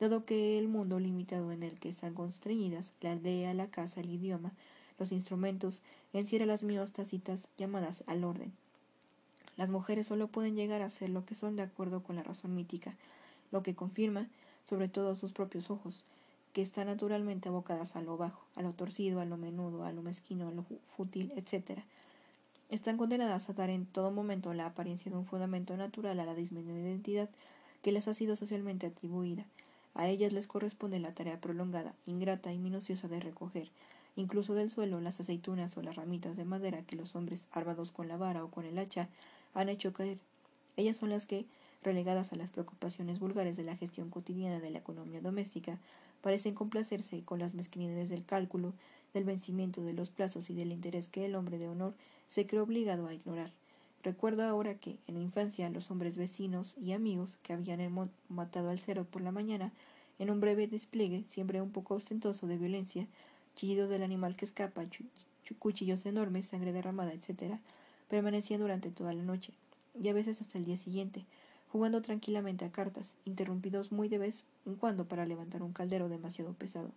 Dado 0.00 0.24
que 0.24 0.58
el 0.58 0.68
mundo 0.68 1.00
limitado 1.00 1.52
en 1.52 1.62
el 1.62 1.78
que 1.78 1.88
están 1.88 2.14
constreñidas, 2.14 2.92
la 3.00 3.12
aldea, 3.12 3.52
la 3.54 3.68
casa, 3.68 4.00
el 4.00 4.10
idioma, 4.10 4.52
los 4.98 5.12
instrumentos, 5.12 5.82
encierra 6.12 6.46
las 6.46 6.64
mismas 6.64 6.92
tacitas 6.92 7.48
llamadas 7.58 8.04
al 8.06 8.24
orden. 8.24 8.52
Las 9.56 9.68
mujeres 9.68 10.06
solo 10.06 10.28
pueden 10.28 10.54
llegar 10.54 10.82
a 10.82 10.90
ser 10.90 11.10
lo 11.10 11.24
que 11.24 11.34
son 11.34 11.56
de 11.56 11.62
acuerdo 11.62 12.02
con 12.02 12.16
la 12.16 12.22
razón 12.22 12.54
mítica, 12.54 12.94
lo 13.50 13.62
que 13.62 13.74
confirma, 13.74 14.28
sobre 14.64 14.88
todo 14.88 15.16
sus 15.16 15.32
propios 15.32 15.70
ojos, 15.70 16.04
que 16.52 16.62
están 16.62 16.86
naturalmente 16.86 17.48
abocadas 17.48 17.96
a 17.96 18.02
lo 18.02 18.16
bajo, 18.16 18.44
a 18.54 18.62
lo 18.62 18.72
torcido, 18.72 19.20
a 19.20 19.24
lo 19.24 19.36
menudo, 19.36 19.84
a 19.84 19.92
lo 19.92 20.02
mezquino, 20.02 20.48
a 20.48 20.52
lo 20.52 20.64
fútil, 20.96 21.32
etc. 21.36 21.80
están 22.68 22.96
condenadas 22.96 23.48
a 23.48 23.54
dar 23.54 23.70
en 23.70 23.86
todo 23.86 24.10
momento 24.10 24.52
la 24.52 24.66
apariencia 24.66 25.10
de 25.10 25.16
un 25.16 25.24
fundamento 25.24 25.76
natural 25.76 26.20
a 26.20 26.26
la 26.26 26.34
disminuida 26.34 26.80
identidad 26.80 27.30
que 27.82 27.92
les 27.92 28.08
ha 28.08 28.14
sido 28.14 28.36
socialmente 28.36 28.86
atribuida. 28.86 29.46
A 29.94 30.08
ellas 30.08 30.32
les 30.32 30.46
corresponde 30.46 30.98
la 30.98 31.14
tarea 31.14 31.40
prolongada, 31.40 31.94
ingrata 32.06 32.52
y 32.52 32.58
minuciosa 32.58 33.08
de 33.08 33.20
recoger, 33.20 33.70
incluso 34.16 34.54
del 34.54 34.70
suelo, 34.70 35.00
las 35.00 35.20
aceitunas 35.20 35.76
o 35.76 35.82
las 35.82 35.96
ramitas 35.96 36.36
de 36.36 36.44
madera 36.44 36.82
que 36.82 36.96
los 36.96 37.14
hombres, 37.16 37.48
armados 37.52 37.90
con 37.90 38.08
la 38.08 38.16
vara 38.16 38.44
o 38.44 38.50
con 38.50 38.64
el 38.64 38.78
hacha, 38.78 39.08
han 39.54 39.68
hecho 39.68 39.92
caer. 39.92 40.18
Ellas 40.76 40.96
son 40.96 41.10
las 41.10 41.26
que, 41.26 41.46
relegadas 41.82 42.32
a 42.32 42.36
las 42.36 42.50
preocupaciones 42.50 43.18
vulgares 43.18 43.56
de 43.56 43.64
la 43.64 43.76
gestión 43.76 44.10
cotidiana 44.10 44.60
de 44.60 44.70
la 44.70 44.78
economía 44.78 45.20
doméstica, 45.20 45.78
parecen 46.20 46.54
complacerse 46.54 47.22
con 47.22 47.38
las 47.38 47.54
mezquinidades 47.54 48.08
del 48.08 48.24
cálculo, 48.24 48.74
del 49.14 49.24
vencimiento 49.24 49.82
de 49.82 49.94
los 49.94 50.10
plazos 50.10 50.50
y 50.50 50.54
del 50.54 50.72
interés 50.72 51.08
que 51.08 51.24
el 51.24 51.34
hombre 51.34 51.58
de 51.58 51.68
honor 51.68 51.94
se 52.28 52.46
cree 52.46 52.60
obligado 52.60 53.08
a 53.08 53.14
ignorar. 53.14 53.52
Recuerdo 54.04 54.44
ahora 54.44 54.76
que, 54.76 54.98
en 55.08 55.16
mi 55.16 55.22
infancia, 55.22 55.68
los 55.70 55.90
hombres 55.90 56.16
vecinos 56.16 56.76
y 56.80 56.92
amigos 56.92 57.38
que 57.42 57.52
habían 57.52 57.80
matado 58.28 58.70
al 58.70 58.78
cerdo 58.78 59.04
por 59.04 59.22
la 59.22 59.32
mañana, 59.32 59.72
en 60.20 60.30
un 60.30 60.40
breve 60.40 60.68
despliegue, 60.68 61.24
siempre 61.24 61.60
un 61.60 61.72
poco 61.72 61.94
ostentoso 61.94 62.46
de 62.46 62.58
violencia, 62.58 63.08
chillidos 63.56 63.90
del 63.90 64.04
animal 64.04 64.36
que 64.36 64.44
escapa, 64.44 64.84
cuchillos 65.58 66.06
enormes, 66.06 66.46
sangre 66.46 66.72
derramada, 66.72 67.12
etc., 67.12 67.58
permanecían 68.08 68.60
durante 68.60 68.90
toda 68.90 69.12
la 69.12 69.22
noche, 69.22 69.52
y 70.00 70.08
a 70.08 70.12
veces 70.12 70.40
hasta 70.40 70.58
el 70.58 70.64
día 70.64 70.76
siguiente, 70.76 71.24
jugando 71.70 72.00
tranquilamente 72.02 72.64
a 72.64 72.70
cartas, 72.70 73.14
interrumpidos 73.24 73.90
muy 73.90 74.08
de 74.08 74.18
vez 74.18 74.44
en 74.64 74.76
cuando 74.76 75.06
para 75.06 75.26
levantar 75.26 75.62
un 75.62 75.72
caldero 75.72 76.08
demasiado 76.08 76.52
pesado, 76.52 76.92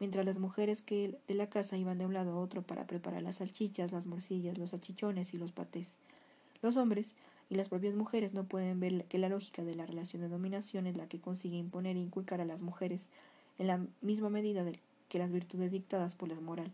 mientras 0.00 0.24
las 0.24 0.38
mujeres 0.38 0.82
que 0.82 1.18
de 1.28 1.34
la 1.34 1.48
casa 1.48 1.76
iban 1.76 1.98
de 1.98 2.06
un 2.06 2.14
lado 2.14 2.32
a 2.32 2.40
otro 2.40 2.62
para 2.62 2.86
preparar 2.86 3.22
las 3.22 3.36
salchichas, 3.36 3.92
las 3.92 4.06
morcillas, 4.06 4.58
los 4.58 4.74
achichones 4.74 5.34
y 5.34 5.38
los 5.38 5.52
patés. 5.52 5.98
Los 6.62 6.76
hombres 6.76 7.14
y 7.50 7.54
las 7.54 7.68
propias 7.68 7.94
mujeres 7.94 8.32
no 8.32 8.44
pueden 8.44 8.80
ver 8.80 9.04
que 9.04 9.18
la 9.18 9.28
lógica 9.28 9.62
de 9.62 9.74
la 9.74 9.86
relación 9.86 10.22
de 10.22 10.28
dominación 10.28 10.86
es 10.86 10.96
la 10.96 11.06
que 11.06 11.20
consigue 11.20 11.56
imponer 11.56 11.96
e 11.96 12.00
inculcar 12.00 12.40
a 12.40 12.44
las 12.44 12.62
mujeres 12.62 13.10
en 13.58 13.66
la 13.66 13.80
misma 14.00 14.30
medida 14.30 14.64
que 15.08 15.18
las 15.18 15.30
virtudes 15.30 15.70
dictadas 15.70 16.14
por 16.14 16.28
la 16.28 16.40
moral. 16.40 16.70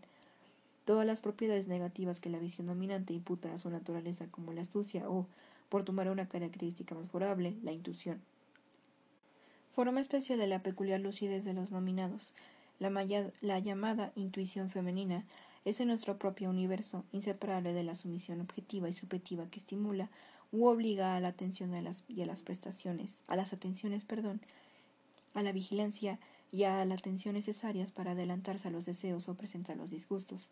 Todas 0.85 1.05
las 1.05 1.21
propiedades 1.21 1.67
negativas 1.67 2.21
que 2.21 2.29
la 2.29 2.39
visión 2.39 2.67
dominante 2.67 3.13
imputa 3.13 3.53
a 3.53 3.57
su 3.57 3.69
naturaleza 3.69 4.27
como 4.31 4.53
la 4.53 4.61
astucia 4.61 5.09
o, 5.09 5.27
por 5.67 5.83
tomar 5.83 6.09
una 6.09 6.29
característica 6.29 6.95
más 6.95 7.07
favorable, 7.07 7.55
la 7.61 7.73
intuición. 7.73 8.21
Forma 9.75 9.99
especial 9.99 10.39
de 10.39 10.47
la 10.47 10.63
peculiar 10.63 11.01
lucidez 11.01 11.43
de 11.43 11.53
los 11.53 11.71
nominados, 11.71 12.31
la, 12.79 13.59
llamada 13.59 14.11
intuición 14.15 14.69
femenina 14.69 15.25
es 15.65 15.79
en 15.79 15.87
nuestro 15.87 16.17
propio 16.17 16.49
universo, 16.49 17.03
inseparable 17.11 17.73
de 17.73 17.83
la 17.83 17.95
sumisión 17.95 18.41
objetiva 18.41 18.89
y 18.89 18.93
subjetiva 18.93 19.49
que 19.49 19.59
estimula 19.59 20.09
u 20.51 20.65
obliga 20.67 21.15
a 21.15 21.19
la 21.19 21.29
atención 21.29 21.73
y 22.07 22.21
a 22.21 22.25
las 22.25 22.41
prestaciones, 22.41 23.21
a 23.27 23.35
las 23.35 23.51
atenciones, 23.53 24.05
perdón, 24.05 24.41
a 25.33 25.43
la 25.43 25.51
vigilancia 25.51 26.19
y 26.51 26.63
a 26.63 26.83
la 26.85 26.95
atención 26.95 27.35
necesarias 27.35 27.91
para 27.91 28.11
adelantarse 28.11 28.67
a 28.67 28.71
los 28.71 28.85
deseos 28.85 29.27
o 29.27 29.35
presentar 29.35 29.75
los 29.77 29.89
disgustos. 29.89 30.49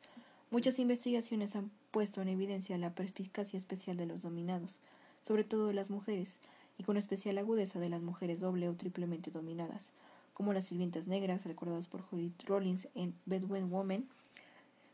Muchas 0.51 0.79
investigaciones 0.79 1.55
han 1.55 1.71
puesto 1.91 2.21
en 2.21 2.29
evidencia 2.29 2.77
la 2.77 2.93
perspicacia 2.93 3.57
especial 3.57 3.97
de 3.97 4.05
los 4.05 4.21
dominados, 4.21 4.81
sobre 5.23 5.43
todo 5.43 5.67
de 5.67 5.73
las 5.73 5.89
mujeres, 5.89 6.39
y 6.77 6.83
con 6.83 6.97
especial 6.97 7.37
agudeza 7.37 7.79
de 7.79 7.89
las 7.89 8.01
mujeres 8.01 8.39
doble 8.39 8.69
o 8.69 8.75
triplemente 8.75 9.31
dominadas, 9.31 9.91
como 10.35 10.51
las 10.51 10.67
sirvientas 10.67 11.07
negras, 11.07 11.45
recordadas 11.45 11.87
por 11.87 12.01
Judith 12.01 12.43
Rollins 12.43 12.89
en 12.93 13.15
Bedouin 13.25 13.71
Woman, 13.71 14.05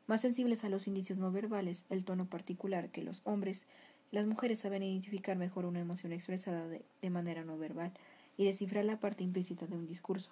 más 0.06 0.22
sensibles 0.22 0.64
a 0.64 0.70
los 0.70 0.88
indicios 0.88 1.18
no 1.18 1.32
verbales, 1.32 1.84
el 1.90 2.06
tono 2.06 2.28
particular 2.28 2.90
que 2.90 3.02
los 3.02 3.22
hombres, 3.24 3.66
las 4.12 4.28
mujeres 4.28 4.60
saben 4.60 4.84
identificar 4.84 5.38
mejor 5.38 5.66
una 5.66 5.80
emoción 5.80 6.14
expresada 6.14 6.68
de, 6.68 7.10
manera 7.10 7.44
no 7.44 7.58
verbal 7.58 7.92
y 8.38 8.46
descifrar 8.46 8.86
la 8.86 9.00
parte 9.00 9.24
implícita 9.24 9.66
de 9.66 9.76
un 9.76 9.88
discurso. 9.88 10.30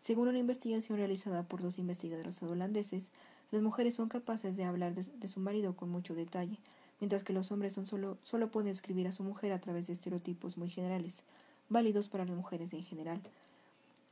Según 0.00 0.28
una 0.28 0.38
investigación 0.38 0.96
realizada 0.96 1.42
por 1.42 1.60
dos 1.60 1.78
investigadores 1.78 2.42
holandeses, 2.42 3.10
las 3.50 3.60
mujeres 3.60 3.94
son 3.94 4.08
capaces 4.08 4.56
de 4.56 4.64
hablar 4.64 4.94
de, 4.94 5.02
de, 5.02 5.28
su 5.28 5.38
marido 5.38 5.76
con 5.76 5.90
mucho 5.90 6.14
detalle, 6.14 6.58
mientras 6.98 7.24
que 7.24 7.34
los 7.34 7.52
hombres 7.52 7.74
son 7.74 7.86
solo, 7.86 8.16
solo 8.22 8.50
pueden 8.50 8.70
escribir 8.70 9.06
a 9.06 9.12
su 9.12 9.22
mujer 9.22 9.52
a 9.52 9.60
través 9.60 9.86
de 9.86 9.92
estereotipos 9.92 10.56
muy 10.56 10.70
generales, 10.70 11.24
válidos 11.68 12.08
para 12.08 12.24
las 12.24 12.34
mujeres 12.34 12.72
en 12.72 12.84
general. 12.84 13.20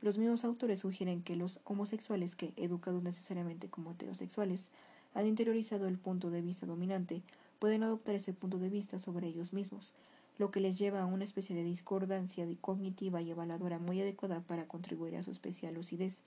Los 0.03 0.17
mismos 0.17 0.43
autores 0.43 0.81
sugieren 0.81 1.23
que 1.23 1.37
los 1.37 1.61
homosexuales 1.63 2.35
que, 2.35 2.51
educados 2.57 3.01
necesariamente 3.03 3.69
como 3.69 3.91
heterosexuales, 3.91 4.67
han 5.13 5.25
interiorizado 5.25 5.87
el 5.87 5.97
punto 5.97 6.29
de 6.29 6.41
vista 6.41 6.65
dominante, 6.65 7.21
pueden 7.57 7.83
adoptar 7.83 8.15
ese 8.15 8.33
punto 8.33 8.59
de 8.59 8.67
vista 8.67 8.99
sobre 8.99 9.27
ellos 9.29 9.53
mismos, 9.53 9.93
lo 10.37 10.51
que 10.51 10.59
les 10.59 10.77
lleva 10.77 11.01
a 11.01 11.05
una 11.05 11.23
especie 11.23 11.55
de 11.55 11.63
discordancia 11.63 12.45
cognitiva 12.59 13.21
y 13.21 13.31
evaluadora 13.31 13.79
muy 13.79 14.01
adecuada 14.01 14.41
para 14.41 14.67
contribuir 14.67 15.15
a 15.15 15.23
su 15.23 15.31
especial 15.31 15.73
lucidez, 15.73 16.21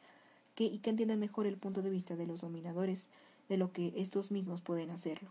que, 0.54 0.64
y 0.64 0.78
que 0.78 0.88
entiendan 0.88 1.20
mejor 1.20 1.46
el 1.46 1.58
punto 1.58 1.82
de 1.82 1.90
vista 1.90 2.16
de 2.16 2.26
los 2.26 2.40
dominadores 2.40 3.08
de 3.50 3.58
lo 3.58 3.72
que 3.72 3.92
estos 3.96 4.30
mismos 4.30 4.62
pueden 4.62 4.88
hacerlo. 4.88 5.28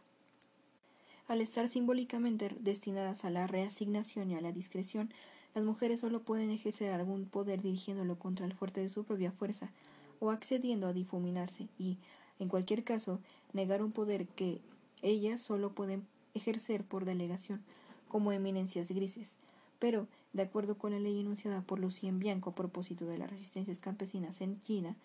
Al 1.27 1.41
estar 1.41 1.67
simbólicamente 1.67 2.55
destinadas 2.59 3.25
a 3.25 3.31
la 3.31 3.47
reasignación 3.47 4.29
y 4.29 4.35
a 4.35 4.41
la 4.41 4.51
discreción, 4.51 5.09
las 5.55 5.63
mujeres 5.63 6.01
solo 6.01 6.21
pueden 6.21 6.51
ejercer 6.51 6.91
algún 6.91 7.25
poder 7.25 7.61
dirigiéndolo 7.61 8.19
contra 8.19 8.45
el 8.45 8.53
fuerte 8.53 8.81
de 8.81 8.89
su 8.89 9.05
propia 9.05 9.31
fuerza, 9.31 9.71
o 10.19 10.29
accediendo 10.29 10.85
a 10.85 10.93
difuminarse, 10.93 11.69
y, 11.79 11.97
en 12.39 12.49
cualquier 12.49 12.83
caso, 12.83 13.19
negar 13.53 13.81
un 13.81 13.93
poder 13.93 14.27
que 14.27 14.59
ellas 15.01 15.41
solo 15.41 15.71
pueden 15.71 16.05
ejercer 16.33 16.83
por 16.83 17.05
delegación, 17.05 17.63
como 18.09 18.33
eminencias 18.33 18.89
grises. 18.89 19.37
Pero, 19.79 20.07
de 20.33 20.41
acuerdo 20.41 20.77
con 20.77 20.91
la 20.91 20.99
ley 20.99 21.21
enunciada 21.21 21.61
por 21.61 21.79
Lucien 21.79 22.19
Bianco 22.19 22.49
a 22.49 22.55
propósito 22.55 23.05
de 23.05 23.17
las 23.17 23.29
resistencias 23.29 23.79
campesinas 23.79 24.41
en 24.41 24.61
China, 24.61 24.95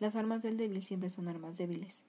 las 0.00 0.16
armas 0.16 0.42
del 0.42 0.56
débil 0.56 0.82
siempre 0.84 1.10
son 1.10 1.28
armas 1.28 1.58
débiles. 1.58 2.02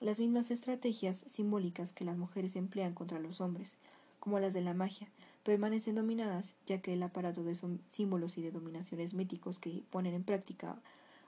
Las 0.00 0.18
mismas 0.18 0.50
estrategias 0.50 1.24
simbólicas 1.26 1.94
que 1.94 2.04
las 2.04 2.18
mujeres 2.18 2.56
emplean 2.56 2.92
contra 2.92 3.18
los 3.18 3.40
hombres, 3.40 3.78
como 4.20 4.40
las 4.40 4.52
de 4.52 4.60
la 4.60 4.74
magia, 4.74 5.08
permanecen 5.44 5.94
dominadas, 5.94 6.54
ya 6.66 6.80
que 6.80 6.94
el 6.94 7.02
aparato 7.02 7.44
de 7.44 7.54
símbolos 7.90 8.38
y 8.38 8.42
de 8.42 8.50
dominaciones 8.50 9.14
míticos 9.14 9.58
que 9.58 9.82
ponen 9.90 10.14
en 10.14 10.24
práctica 10.24 10.76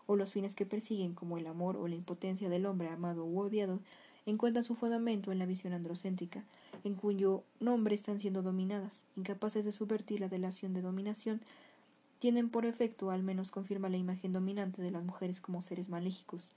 o 0.07 0.17
los 0.17 0.33
fines 0.33 0.55
que 0.55 0.67
persiguen, 0.67 1.15
como 1.15 1.37
el 1.37 1.47
amor 1.47 1.77
o 1.77 1.87
la 1.87 1.95
impotencia 1.95 2.49
del 2.49 2.67
hombre 2.67 2.89
amado 2.89 3.25
u 3.25 3.41
odiado, 3.41 3.81
encuentran 4.25 4.65
su 4.65 4.75
fundamento 4.75 5.31
en 5.31 5.39
la 5.39 5.47
visión 5.47 5.73
androcéntrica, 5.73 6.45
en 6.83 6.95
cuyo 6.95 7.45
nombre 7.61 7.95
están 7.95 8.19
siendo 8.19 8.43
dominadas, 8.43 9.05
incapaces 9.17 9.65
de 9.65 9.73
subvertir 9.73 10.21
la 10.21 10.29
delación 10.29 10.73
de 10.75 10.83
dominación, 10.83 11.41
tienen 12.19 12.49
por 12.49 12.65
efecto 12.65 13.11
al 13.11 13.23
menos 13.23 13.51
confirmar 13.51 13.91
la 13.91 13.99
imagen 13.99 14.33
dominante 14.33 14.83
de 14.83 14.91
las 14.91 15.05
mujeres 15.05 15.41
como 15.41 15.63
seres 15.63 15.89
maléficos, 15.89 16.51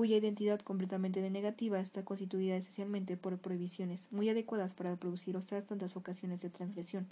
cuya 0.00 0.16
identidad 0.16 0.60
completamente 0.60 1.20
negativa 1.28 1.78
está 1.78 2.02
constituida 2.06 2.56
esencialmente 2.56 3.18
por 3.18 3.36
prohibiciones 3.36 4.08
muy 4.10 4.30
adecuadas 4.30 4.72
para 4.72 4.96
producir 4.96 5.36
otras 5.36 5.66
tantas 5.66 5.94
ocasiones 5.94 6.40
de 6.40 6.48
transgresión. 6.48 7.06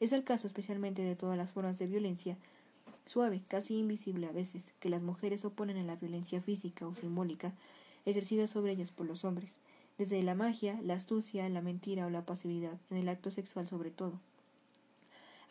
Es 0.00 0.14
el 0.14 0.24
caso 0.24 0.46
especialmente 0.46 1.02
de 1.02 1.16
todas 1.16 1.36
las 1.36 1.52
formas 1.52 1.78
de 1.78 1.86
violencia, 1.86 2.38
suave, 3.04 3.42
casi 3.46 3.76
invisible 3.76 4.26
a 4.26 4.32
veces, 4.32 4.72
que 4.80 4.88
las 4.88 5.02
mujeres 5.02 5.44
oponen 5.44 5.76
a 5.76 5.82
la 5.82 5.96
violencia 5.96 6.40
física 6.40 6.86
o 6.86 6.94
simbólica 6.94 7.52
ejercida 8.06 8.46
sobre 8.46 8.72
ellas 8.72 8.90
por 8.90 9.04
los 9.04 9.26
hombres, 9.26 9.58
desde 9.98 10.22
la 10.22 10.34
magia, 10.34 10.80
la 10.82 10.94
astucia, 10.94 11.46
la 11.50 11.60
mentira 11.60 12.06
o 12.06 12.10
la 12.10 12.24
pasividad, 12.24 12.78
en 12.88 12.96
el 12.96 13.10
acto 13.10 13.30
sexual 13.30 13.68
sobre 13.68 13.90
todo, 13.90 14.18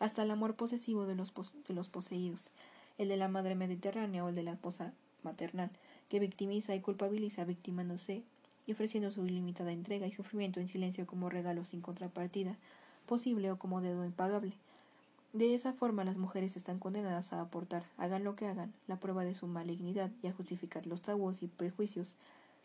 hasta 0.00 0.24
el 0.24 0.30
amor 0.32 0.56
posesivo 0.56 1.06
de 1.06 1.14
los, 1.14 1.32
de 1.68 1.74
los 1.74 1.88
poseídos, 1.88 2.50
el 2.98 3.06
de 3.06 3.16
la 3.16 3.28
madre 3.28 3.54
mediterránea 3.54 4.24
o 4.24 4.30
el 4.30 4.34
de 4.34 4.42
la 4.42 4.54
esposa 4.54 4.92
maternal, 5.22 5.70
que 6.08 6.20
victimiza 6.20 6.74
y 6.74 6.80
culpabiliza 6.80 7.44
victimándose 7.44 8.22
y 8.66 8.72
ofreciendo 8.72 9.10
su 9.10 9.26
ilimitada 9.26 9.72
entrega 9.72 10.06
y 10.06 10.12
sufrimiento 10.12 10.60
en 10.60 10.68
silencio 10.68 11.06
como 11.06 11.30
regalo 11.30 11.64
sin 11.64 11.80
contrapartida 11.80 12.56
posible 13.06 13.50
o 13.50 13.58
como 13.58 13.80
dedo 13.80 14.04
impagable. 14.04 14.52
De 15.32 15.54
esa 15.54 15.72
forma 15.72 16.04
las 16.04 16.18
mujeres 16.18 16.56
están 16.56 16.78
condenadas 16.78 17.32
a 17.32 17.40
aportar, 17.40 17.84
hagan 17.96 18.24
lo 18.24 18.36
que 18.36 18.46
hagan, 18.46 18.72
la 18.86 18.98
prueba 18.98 19.24
de 19.24 19.34
su 19.34 19.46
malignidad 19.46 20.10
y 20.22 20.26
a 20.26 20.32
justificar 20.32 20.86
los 20.86 21.02
tabúes 21.02 21.42
y 21.42 21.48
prejuicios 21.48 22.14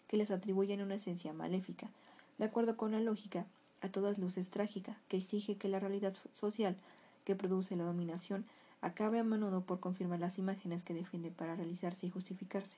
que 0.07 0.17
les 0.17 0.31
atribuyen 0.31 0.81
una 0.81 0.95
esencia 0.95 1.33
maléfica, 1.33 1.89
de 2.37 2.45
acuerdo 2.45 2.77
con 2.77 2.91
la 2.91 2.99
lógica, 2.99 3.45
a 3.81 3.89
todas 3.89 4.17
luces 4.17 4.49
trágica, 4.49 4.97
que 5.09 5.17
exige 5.17 5.57
que 5.57 5.67
la 5.67 5.79
realidad 5.79 6.15
social 6.31 6.77
que 7.25 7.35
produce 7.35 7.75
la 7.75 7.83
dominación 7.83 8.45
acabe 8.81 9.19
a 9.19 9.23
menudo 9.23 9.61
por 9.61 9.79
confirmar 9.79 10.19
las 10.19 10.37
imágenes 10.37 10.83
que 10.83 10.93
defiende 10.93 11.31
para 11.31 11.55
realizarse 11.55 12.05
y 12.05 12.09
justificarse. 12.09 12.77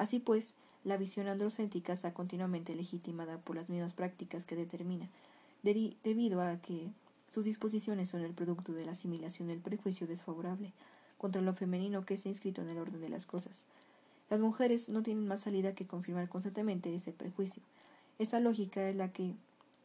Así 0.00 0.18
pues, 0.18 0.54
la 0.82 0.96
visión 0.96 1.28
androcéntrica 1.28 1.92
está 1.92 2.14
continuamente 2.14 2.74
legitimada 2.74 3.36
por 3.36 3.54
las 3.54 3.68
mismas 3.68 3.92
prácticas 3.92 4.46
que 4.46 4.56
determina, 4.56 5.10
debido 5.62 6.40
a 6.40 6.56
que 6.56 6.88
sus 7.30 7.44
disposiciones 7.44 8.08
son 8.08 8.22
el 8.22 8.32
producto 8.32 8.72
de 8.72 8.86
la 8.86 8.92
asimilación 8.92 9.48
del 9.48 9.60
prejuicio 9.60 10.06
desfavorable 10.06 10.72
contra 11.18 11.42
lo 11.42 11.52
femenino 11.52 12.06
que 12.06 12.14
está 12.14 12.30
inscrito 12.30 12.62
en 12.62 12.70
el 12.70 12.78
orden 12.78 13.02
de 13.02 13.10
las 13.10 13.26
cosas. 13.26 13.66
Las 14.30 14.40
mujeres 14.40 14.88
no 14.88 15.02
tienen 15.02 15.28
más 15.28 15.42
salida 15.42 15.74
que 15.74 15.86
confirmar 15.86 16.30
constantemente 16.30 16.94
ese 16.94 17.12
prejuicio. 17.12 17.62
Esta 18.18 18.40
lógica 18.40 18.88
es 18.88 18.96
la 18.96 19.12
que 19.12 19.34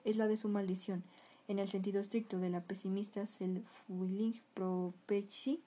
es 0.05 0.16
la 0.16 0.30
de 0.30 0.38
su 0.38 0.47
maldición, 0.47 1.03
en 1.49 1.59
el 1.59 1.68
sentido 1.68 1.99
estricto 1.99 2.39
de 2.39 2.51
la 2.51 2.61
pesimista 2.61 3.24
self-willing 3.24 4.39
prophecy, 4.53 5.59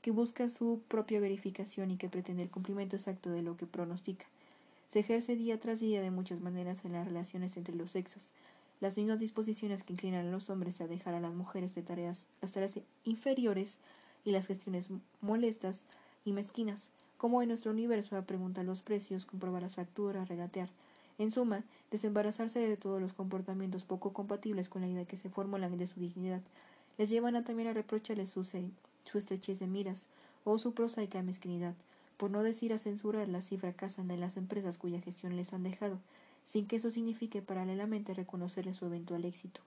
que 0.00 0.10
busca 0.10 0.48
su 0.48 0.80
propia 0.88 1.20
verificación 1.20 1.90
y 1.90 1.96
que 1.96 2.08
pretende 2.08 2.42
el 2.42 2.50
cumplimiento 2.50 2.96
exacto 2.96 3.30
de 3.30 3.42
lo 3.42 3.56
que 3.56 3.66
pronostica. 3.66 4.26
Se 4.88 5.00
ejerce 5.00 5.36
día 5.36 5.60
tras 5.60 5.80
día 5.80 6.00
de 6.00 6.10
muchas 6.10 6.40
maneras 6.40 6.84
en 6.84 6.92
las 6.92 7.06
relaciones 7.06 7.56
entre 7.56 7.74
los 7.74 7.90
sexos. 7.90 8.32
Las 8.80 8.96
mismas 8.96 9.18
disposiciones 9.18 9.82
que 9.82 9.92
inclinan 9.92 10.26
a 10.26 10.30
los 10.30 10.50
hombres 10.50 10.80
a 10.80 10.86
dejar 10.86 11.14
a 11.14 11.20
las 11.20 11.34
mujeres 11.34 11.74
de 11.74 11.82
tareas, 11.82 12.26
las 12.40 12.52
tareas 12.52 12.78
inferiores 13.04 13.78
y 14.24 14.30
las 14.30 14.46
gestiones 14.46 14.88
molestas 15.20 15.84
y 16.24 16.32
mezquinas, 16.32 16.90
como 17.16 17.42
en 17.42 17.48
nuestro 17.48 17.72
universo 17.72 18.16
a 18.16 18.22
preguntar 18.22 18.64
los 18.64 18.80
precios, 18.80 19.26
comprobar 19.26 19.62
las 19.62 19.74
facturas, 19.74 20.28
regatear. 20.28 20.70
En 21.18 21.32
suma, 21.32 21.64
desembarazarse 21.90 22.60
de 22.60 22.76
todos 22.76 23.02
los 23.02 23.12
comportamientos 23.12 23.84
poco 23.84 24.12
compatibles 24.12 24.68
con 24.68 24.82
la 24.82 24.88
idea 24.88 25.04
que 25.04 25.16
se 25.16 25.28
formulan 25.28 25.76
de 25.76 25.86
su 25.88 25.98
dignidad, 25.98 26.40
les 26.96 27.10
llevan 27.10 27.34
a 27.34 27.44
también 27.44 27.68
a 27.68 27.72
reprocharles 27.72 28.30
su, 28.30 28.44
su 29.08 29.18
estrechez 29.18 29.58
de 29.58 29.66
miras 29.66 30.06
o 30.44 30.58
su 30.58 30.72
prosaica 30.72 31.22
mezquinidad, 31.22 31.74
por 32.16 32.30
no 32.30 32.42
decir 32.42 32.72
a 32.72 32.78
censurarlas 32.78 33.44
si 33.44 33.58
fracasan 33.58 34.10
en 34.10 34.20
las 34.20 34.36
empresas 34.36 34.78
cuya 34.78 35.00
gestión 35.00 35.36
les 35.36 35.52
han 35.52 35.62
dejado, 35.62 35.98
sin 36.44 36.66
que 36.66 36.76
eso 36.76 36.90
signifique 36.90 37.42
paralelamente 37.42 38.14
reconocerles 38.14 38.76
su 38.76 38.86
eventual 38.86 39.24
éxito. 39.24 39.60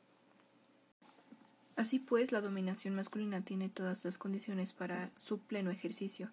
Así 1.76 2.00
pues, 2.00 2.32
la 2.32 2.42
dominación 2.42 2.96
masculina 2.96 3.42
tiene 3.42 3.70
todas 3.70 4.04
las 4.04 4.18
condiciones 4.18 4.74
para 4.74 5.12
su 5.18 5.40
pleno 5.40 5.72
ejercicio. 5.72 6.30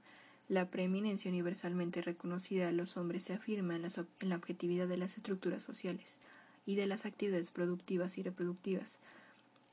La 0.48 0.70
preeminencia 0.70 1.30
universalmente 1.30 2.02
reconocida 2.02 2.66
de 2.66 2.72
los 2.72 2.96
hombres 2.96 3.24
se 3.24 3.34
afirma 3.34 3.76
en 3.76 3.82
la 4.28 4.36
objetividad 4.36 4.88
de 4.88 4.96
las 4.96 5.16
estructuras 5.16 5.62
sociales 5.62 6.18
y 6.66 6.74
de 6.74 6.86
las 6.86 7.06
actividades 7.06 7.50
productivas 7.50 8.18
y 8.18 8.22
reproductivas, 8.22 8.98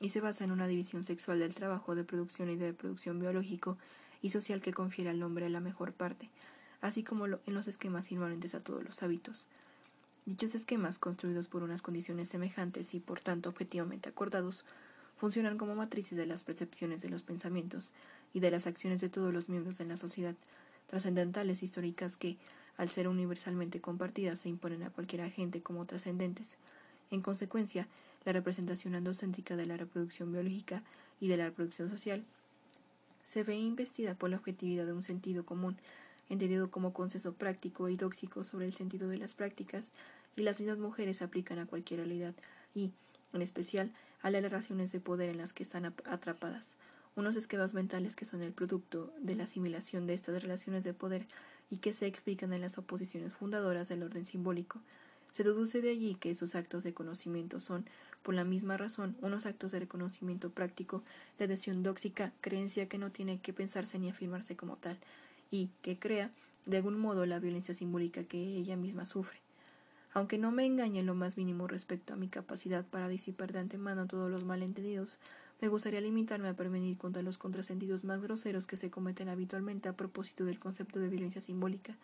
y 0.00 0.10
se 0.10 0.20
basa 0.20 0.44
en 0.44 0.50
una 0.50 0.66
división 0.66 1.04
sexual 1.04 1.38
del 1.38 1.54
trabajo 1.54 1.94
de 1.94 2.04
producción 2.04 2.50
y 2.50 2.56
de 2.56 2.74
producción 2.74 3.18
biológico 3.18 3.78
y 4.22 4.30
social 4.30 4.60
que 4.60 4.72
confiere 4.72 5.10
al 5.10 5.22
hombre 5.22 5.48
la 5.50 5.60
mejor 5.60 5.92
parte, 5.92 6.30
así 6.80 7.02
como 7.02 7.26
en 7.26 7.40
los 7.46 7.68
esquemas 7.68 8.10
inmanentes 8.12 8.54
a 8.54 8.62
todos 8.62 8.84
los 8.84 9.02
hábitos. 9.02 9.46
Dichos 10.26 10.54
esquemas, 10.54 10.98
construidos 10.98 11.48
por 11.48 11.62
unas 11.62 11.82
condiciones 11.82 12.28
semejantes 12.28 12.94
y 12.94 13.00
por 13.00 13.20
tanto 13.20 13.48
objetivamente 13.48 14.08
acordados, 14.08 14.64
funcionan 15.16 15.56
como 15.56 15.74
matrices 15.74 16.18
de 16.18 16.26
las 16.26 16.44
percepciones 16.44 17.00
de 17.00 17.08
los 17.08 17.22
pensamientos 17.22 17.92
y 18.34 18.40
de 18.40 18.50
las 18.50 18.66
acciones 18.66 19.00
de 19.00 19.08
todos 19.08 19.32
los 19.32 19.48
miembros 19.48 19.78
de 19.78 19.86
la 19.86 19.96
sociedad, 19.96 20.34
trascendentales 20.88 21.62
históricas 21.62 22.16
que, 22.16 22.36
al 22.76 22.88
ser 22.88 23.08
universalmente 23.08 23.80
compartidas, 23.80 24.40
se 24.40 24.48
imponen 24.48 24.82
a 24.82 24.90
cualquier 24.90 25.22
agente 25.22 25.62
como 25.62 25.86
trascendentes. 25.86 26.56
En 27.10 27.22
consecuencia, 27.22 27.88
la 28.26 28.32
representación 28.32 28.94
andocéntrica 28.94 29.56
de 29.56 29.64
la 29.64 29.78
reproducción 29.78 30.32
biológica 30.32 30.82
y 31.20 31.28
de 31.28 31.38
la 31.38 31.46
reproducción 31.46 31.88
social 31.88 32.24
se 33.22 33.42
ve 33.42 33.56
investida 33.56 34.14
por 34.14 34.30
la 34.30 34.36
objetividad 34.36 34.84
de 34.84 34.92
un 34.92 35.02
sentido 35.02 35.46
común, 35.46 35.76
entendido 36.28 36.70
como 36.70 36.92
consenso 36.92 37.32
práctico 37.32 37.88
y 37.88 37.96
tóxico 37.96 38.44
sobre 38.44 38.66
el 38.66 38.74
sentido 38.74 39.08
de 39.08 39.16
las 39.16 39.34
prácticas, 39.34 39.92
y 40.36 40.42
las 40.42 40.60
mismas 40.60 40.78
mujeres 40.78 41.22
aplican 41.22 41.58
a 41.58 41.66
cualquier 41.66 42.00
realidad 42.00 42.34
y, 42.74 42.92
en 43.32 43.42
especial, 43.42 43.90
a 44.22 44.30
las 44.30 44.42
relaciones 44.42 44.92
de 44.92 45.00
poder 45.00 45.30
en 45.30 45.38
las 45.38 45.52
que 45.52 45.62
están 45.62 45.86
atrapadas, 45.86 46.76
unos 47.14 47.36
esquemas 47.36 47.72
mentales 47.72 48.14
que 48.14 48.26
son 48.26 48.42
el 48.42 48.52
producto 48.52 49.12
de 49.20 49.34
la 49.34 49.44
asimilación 49.44 50.06
de 50.06 50.14
estas 50.14 50.42
relaciones 50.42 50.84
de 50.84 50.92
poder 50.92 51.26
y 51.70 51.78
que 51.78 51.94
se 51.94 52.06
explican 52.06 52.52
en 52.52 52.60
las 52.60 52.76
oposiciones 52.76 53.32
fundadoras 53.32 53.88
del 53.88 54.02
orden 54.02 54.26
simbólico. 54.26 54.80
Se 55.36 55.44
deduce 55.44 55.82
de 55.82 55.90
allí 55.90 56.14
que 56.14 56.30
esos 56.30 56.54
actos 56.54 56.82
de 56.82 56.94
conocimiento 56.94 57.60
son, 57.60 57.84
por 58.22 58.32
la 58.32 58.44
misma 58.44 58.78
razón, 58.78 59.18
unos 59.20 59.44
actos 59.44 59.70
de 59.70 59.80
reconocimiento 59.80 60.48
práctico, 60.48 61.02
de 61.38 61.44
adhesión 61.44 61.82
dóxica, 61.82 62.32
creencia 62.40 62.88
que 62.88 62.96
no 62.96 63.12
tiene 63.12 63.38
que 63.38 63.52
pensarse 63.52 63.98
ni 63.98 64.08
afirmarse 64.08 64.56
como 64.56 64.76
tal, 64.76 64.96
y 65.50 65.68
que 65.82 65.98
crea, 65.98 66.30
de 66.64 66.78
algún 66.78 66.98
modo, 66.98 67.26
la 67.26 67.38
violencia 67.38 67.74
simbólica 67.74 68.24
que 68.24 68.38
ella 68.38 68.78
misma 68.78 69.04
sufre. 69.04 69.42
Aunque 70.14 70.38
no 70.38 70.52
me 70.52 70.64
engañe 70.64 71.00
en 71.00 71.06
lo 71.06 71.14
más 71.14 71.36
mínimo 71.36 71.66
respecto 71.66 72.14
a 72.14 72.16
mi 72.16 72.28
capacidad 72.28 72.86
para 72.86 73.06
disipar 73.06 73.52
de 73.52 73.58
antemano 73.58 74.06
todos 74.06 74.30
los 74.30 74.42
malentendidos, 74.46 75.18
me 75.60 75.68
gustaría 75.68 76.00
limitarme 76.00 76.48
a 76.48 76.56
prevenir 76.56 76.96
contra 76.96 77.20
los 77.20 77.36
contrasentidos 77.36 78.04
más 78.04 78.22
groseros 78.22 78.66
que 78.66 78.78
se 78.78 78.90
cometen 78.90 79.28
habitualmente 79.28 79.90
a 79.90 79.96
propósito 79.98 80.46
del 80.46 80.58
concepto 80.58 80.98
de 80.98 81.10
violencia 81.10 81.42
simbólica, 81.42 81.94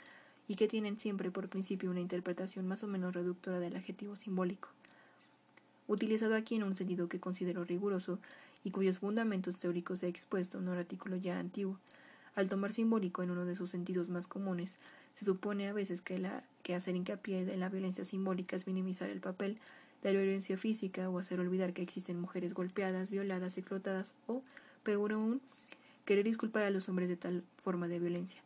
y 0.48 0.56
que 0.56 0.68
tienen 0.68 0.98
siempre 0.98 1.30
por 1.30 1.48
principio 1.48 1.90
una 1.90 2.00
interpretación 2.00 2.66
más 2.66 2.82
o 2.82 2.86
menos 2.86 3.14
reductora 3.14 3.60
del 3.60 3.76
adjetivo 3.76 4.16
simbólico. 4.16 4.68
Utilizado 5.86 6.34
aquí 6.34 6.56
en 6.56 6.64
un 6.64 6.76
sentido 6.76 7.08
que 7.08 7.20
considero 7.20 7.64
riguroso 7.64 8.18
y 8.64 8.70
cuyos 8.70 8.98
fundamentos 8.98 9.58
teóricos 9.58 10.02
he 10.02 10.08
expuesto 10.08 10.58
en 10.58 10.68
un 10.68 10.78
artículo 10.78 11.16
ya 11.16 11.38
antiguo, 11.38 11.78
al 12.34 12.48
tomar 12.48 12.72
simbólico 12.72 13.22
en 13.22 13.30
uno 13.30 13.44
de 13.44 13.56
sus 13.56 13.70
sentidos 13.70 14.08
más 14.08 14.26
comunes, 14.26 14.78
se 15.14 15.24
supone 15.24 15.68
a 15.68 15.72
veces 15.72 16.00
que, 16.00 16.18
la, 16.18 16.44
que 16.62 16.74
hacer 16.74 16.96
hincapié 16.96 17.40
en 17.52 17.60
la 17.60 17.68
violencia 17.68 18.04
simbólica 18.04 18.56
es 18.56 18.66
minimizar 18.66 19.10
el 19.10 19.20
papel 19.20 19.58
de 20.02 20.12
la 20.12 20.20
violencia 20.20 20.56
física 20.56 21.10
o 21.10 21.18
hacer 21.18 21.40
olvidar 21.40 21.74
que 21.74 21.82
existen 21.82 22.20
mujeres 22.20 22.54
golpeadas, 22.54 23.10
violadas, 23.10 23.58
explotadas 23.58 24.14
o, 24.26 24.42
peor 24.82 25.12
aún, 25.12 25.40
querer 26.04 26.24
disculpar 26.24 26.62
a 26.62 26.70
los 26.70 26.88
hombres 26.88 27.08
de 27.08 27.16
tal 27.16 27.44
forma 27.62 27.86
de 27.86 27.98
violencia 27.98 28.42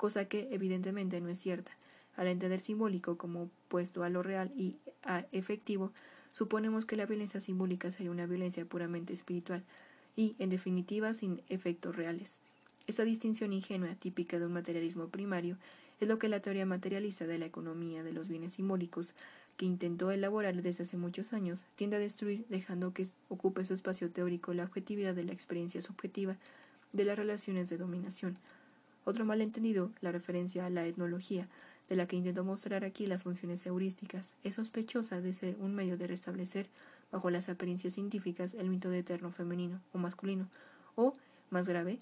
cosa 0.00 0.24
que 0.24 0.48
evidentemente 0.50 1.20
no 1.20 1.28
es 1.28 1.38
cierta. 1.38 1.72
Al 2.16 2.26
entender 2.26 2.60
simbólico 2.60 3.18
como 3.18 3.42
opuesto 3.42 4.02
a 4.02 4.08
lo 4.08 4.22
real 4.22 4.50
y 4.56 4.76
a 5.02 5.26
efectivo, 5.30 5.92
suponemos 6.32 6.86
que 6.86 6.96
la 6.96 7.04
violencia 7.04 7.42
simbólica 7.42 7.90
sería 7.90 8.10
una 8.10 8.24
violencia 8.24 8.64
puramente 8.64 9.12
espiritual 9.12 9.62
y, 10.16 10.36
en 10.38 10.48
definitiva, 10.48 11.12
sin 11.12 11.42
efectos 11.50 11.96
reales. 11.96 12.38
Esta 12.86 13.04
distinción 13.04 13.52
ingenua, 13.52 13.94
típica 13.94 14.38
de 14.38 14.46
un 14.46 14.54
materialismo 14.54 15.08
primario, 15.08 15.58
es 16.00 16.08
lo 16.08 16.18
que 16.18 16.30
la 16.30 16.40
teoría 16.40 16.64
materialista 16.64 17.26
de 17.26 17.36
la 17.36 17.44
economía 17.44 18.02
de 18.02 18.14
los 18.14 18.28
bienes 18.28 18.54
simbólicos, 18.54 19.12
que 19.58 19.66
intentó 19.66 20.10
elaborar 20.10 20.62
desde 20.62 20.84
hace 20.84 20.96
muchos 20.96 21.34
años, 21.34 21.66
tiende 21.76 21.96
a 21.96 22.00
destruir, 22.00 22.46
dejando 22.48 22.94
que 22.94 23.06
ocupe 23.28 23.66
su 23.66 23.74
espacio 23.74 24.10
teórico 24.10 24.54
la 24.54 24.64
objetividad 24.64 25.14
de 25.14 25.24
la 25.24 25.34
experiencia 25.34 25.82
subjetiva 25.82 26.38
de 26.94 27.04
las 27.04 27.18
relaciones 27.18 27.68
de 27.68 27.76
dominación, 27.76 28.38
otro 29.04 29.24
malentendido, 29.24 29.90
la 30.00 30.12
referencia 30.12 30.66
a 30.66 30.70
la 30.70 30.86
etnología, 30.86 31.48
de 31.88 31.96
la 31.96 32.06
que 32.06 32.16
intento 32.16 32.44
mostrar 32.44 32.84
aquí 32.84 33.06
las 33.06 33.24
funciones 33.24 33.66
heurísticas, 33.66 34.32
es 34.44 34.54
sospechosa 34.54 35.20
de 35.20 35.34
ser 35.34 35.56
un 35.58 35.74
medio 35.74 35.98
de 35.98 36.06
restablecer, 36.06 36.68
bajo 37.10 37.30
las 37.30 37.48
apariencias 37.48 37.94
científicas, 37.94 38.54
el 38.54 38.70
mito 38.70 38.90
de 38.90 39.00
eterno 39.00 39.32
femenino 39.32 39.80
o 39.92 39.98
masculino, 39.98 40.48
o, 40.94 41.14
más 41.50 41.68
grave, 41.68 41.98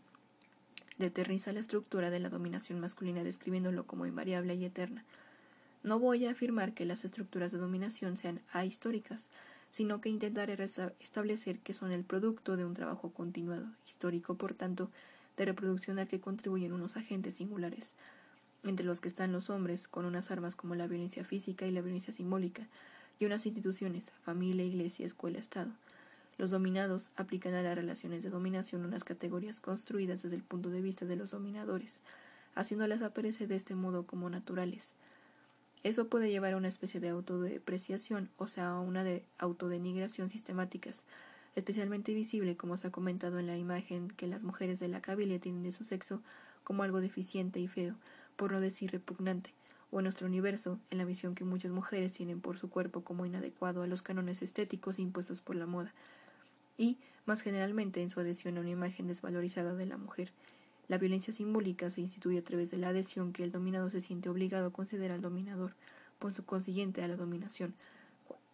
deterniza 0.99 1.53
la 1.53 1.61
estructura 1.61 2.11
de 2.11 2.21
la 2.21 2.29
dominación 2.29 2.81
masculina 2.81 3.25
describiéndolo 3.25 3.87
como 3.87 4.05
invariable 4.05 4.55
y 4.55 4.65
eterna. 4.65 5.05
No 5.83 5.99
voy 5.99 6.27
a 6.27 6.33
afirmar 6.33 6.75
que 6.75 6.85
las 6.85 7.05
estructuras 7.05 7.53
de 7.53 7.59
dominación 7.59 8.19
sean 8.19 8.41
ahistóricas, 8.53 9.31
sino 9.71 10.01
que 10.01 10.09
intentaré 10.09 10.57
establecer 11.01 11.61
que 11.61 11.75
son 11.75 11.93
el 11.93 12.05
producto 12.05 12.57
de 12.57 12.65
un 12.65 12.75
trabajo 12.75 13.11
continuado, 13.11 13.67
histórico, 13.87 14.35
por 14.35 14.55
tanto, 14.55 14.91
de 15.39 15.47
reproducción 15.47 15.99
al 15.99 16.09
que 16.09 16.21
contribuyen 16.21 16.73
unos 16.73 16.97
agentes 16.99 17.37
singulares, 17.37 17.95
entre 18.65 18.85
los 18.85 19.01
que 19.01 19.09
están 19.09 19.33
los 19.33 19.49
hombres, 19.49 19.89
con 19.89 20.05
unas 20.05 20.31
armas 20.31 20.57
como 20.57 20.75
la 20.75 20.89
violencia 20.89 21.25
física 21.25 21.67
y 21.67 21.71
la 21.71 21.81
violencia 21.81 22.13
simbólica, 22.13 22.67
y 23.19 23.25
unas 23.25 23.47
instituciones, 23.47 24.13
familia, 24.23 24.65
iglesia, 24.65 25.07
escuela, 25.07 25.39
Estado. 25.39 25.73
Los 26.37 26.51
dominados 26.51 27.11
aplican 27.17 27.55
a 27.55 27.63
las 27.63 27.75
relaciones 27.75 28.23
de 28.23 28.31
dominación 28.31 28.85
unas 28.85 29.05
categorías 29.05 29.61
construidas 29.61 30.23
desde 30.23 30.37
el 30.37 30.43
punto 30.43 30.71
de 30.71 30.83
vista 30.83 31.07
de 31.07 31.17
los 31.17 31.31
dominadores, 31.31 32.01
haciéndolas 32.55 33.03
aparecer 33.03 33.49
de 33.49 33.57
este 33.57 33.75
modo 33.75 34.07
como 34.07 34.29
naturales. 34.31 34.95
Eso 35.85 36.09
puede 36.09 36.31
llevar 36.31 36.55
a 36.55 36.57
una 36.57 36.69
especie 36.69 37.01
de 37.01 37.09
autodepreciación, 37.09 38.31
o 38.37 38.49
sea, 38.49 38.71
a 38.71 38.81
una 38.81 39.05
de 39.05 39.25
autodenigración 39.39 40.31
sistemáticas, 40.31 41.05
especialmente 41.57 42.15
visible, 42.15 42.57
como 42.57 42.77
se 42.77 42.89
ha 42.89 42.91
comentado 42.93 43.39
en 43.39 43.47
la 43.47 43.57
imagen 43.57 44.09
que 44.09 44.27
las 44.27 44.43
mujeres 44.43 44.81
de 44.81 44.89
la 44.89 45.01
cabilia 45.01 45.39
tienen 45.39 45.63
de 45.63 45.73
su 45.73 45.85
sexo 45.85 46.23
como 46.65 46.83
algo 46.83 47.01
deficiente 47.01 47.61
y 47.61 47.69
feo, 47.69 47.97
por 48.37 48.53
no 48.53 48.61
decir 48.61 48.91
repugnante, 48.93 49.53
o 49.91 50.01
en 50.01 50.05
nuestro 50.05 50.27
universo, 50.27 50.79
en 50.91 50.99
la 50.99 51.05
visión 51.05 51.35
que 51.35 51.45
muchas 51.45 51.73
mujeres 51.73 52.13
tienen 52.13 52.41
por 52.41 52.59
su 52.59 52.69
cuerpo 52.69 53.03
como 53.03 53.27
inadecuado 53.27 53.83
a 53.83 53.87
los 53.87 54.03
cánones 54.03 54.43
estéticos 54.43 54.99
impuestos 54.99 55.41
por 55.41 55.57
la 55.57 55.67
moda, 55.67 55.93
y, 56.77 56.99
más 57.27 57.41
generalmente, 57.41 58.03
en 58.03 58.11
su 58.11 58.21
adhesión 58.21 58.57
a 58.57 58.61
una 58.61 58.71
imagen 58.71 59.07
desvalorizada 59.07 59.75
de 59.75 59.87
la 59.87 59.97
mujer. 59.97 60.33
La 60.87 60.99
violencia 60.99 61.33
simbólica 61.33 61.91
se 61.91 62.01
instituye 62.01 62.39
a 62.39 62.45
través 62.45 62.71
de 62.71 62.79
la 62.79 62.89
adhesión 62.89 63.33
que 63.33 63.45
el 63.45 63.53
dominado 63.53 63.91
se 63.91 64.01
siente 64.01 64.29
obligado 64.29 64.69
a 64.69 64.73
considerar 64.73 65.17
al 65.17 65.23
dominador, 65.23 65.75
por 66.19 66.35
su 66.35 66.45
consiguiente 66.45 67.03
a 67.03 67.09
la 67.09 67.17
dominación, 67.17 67.75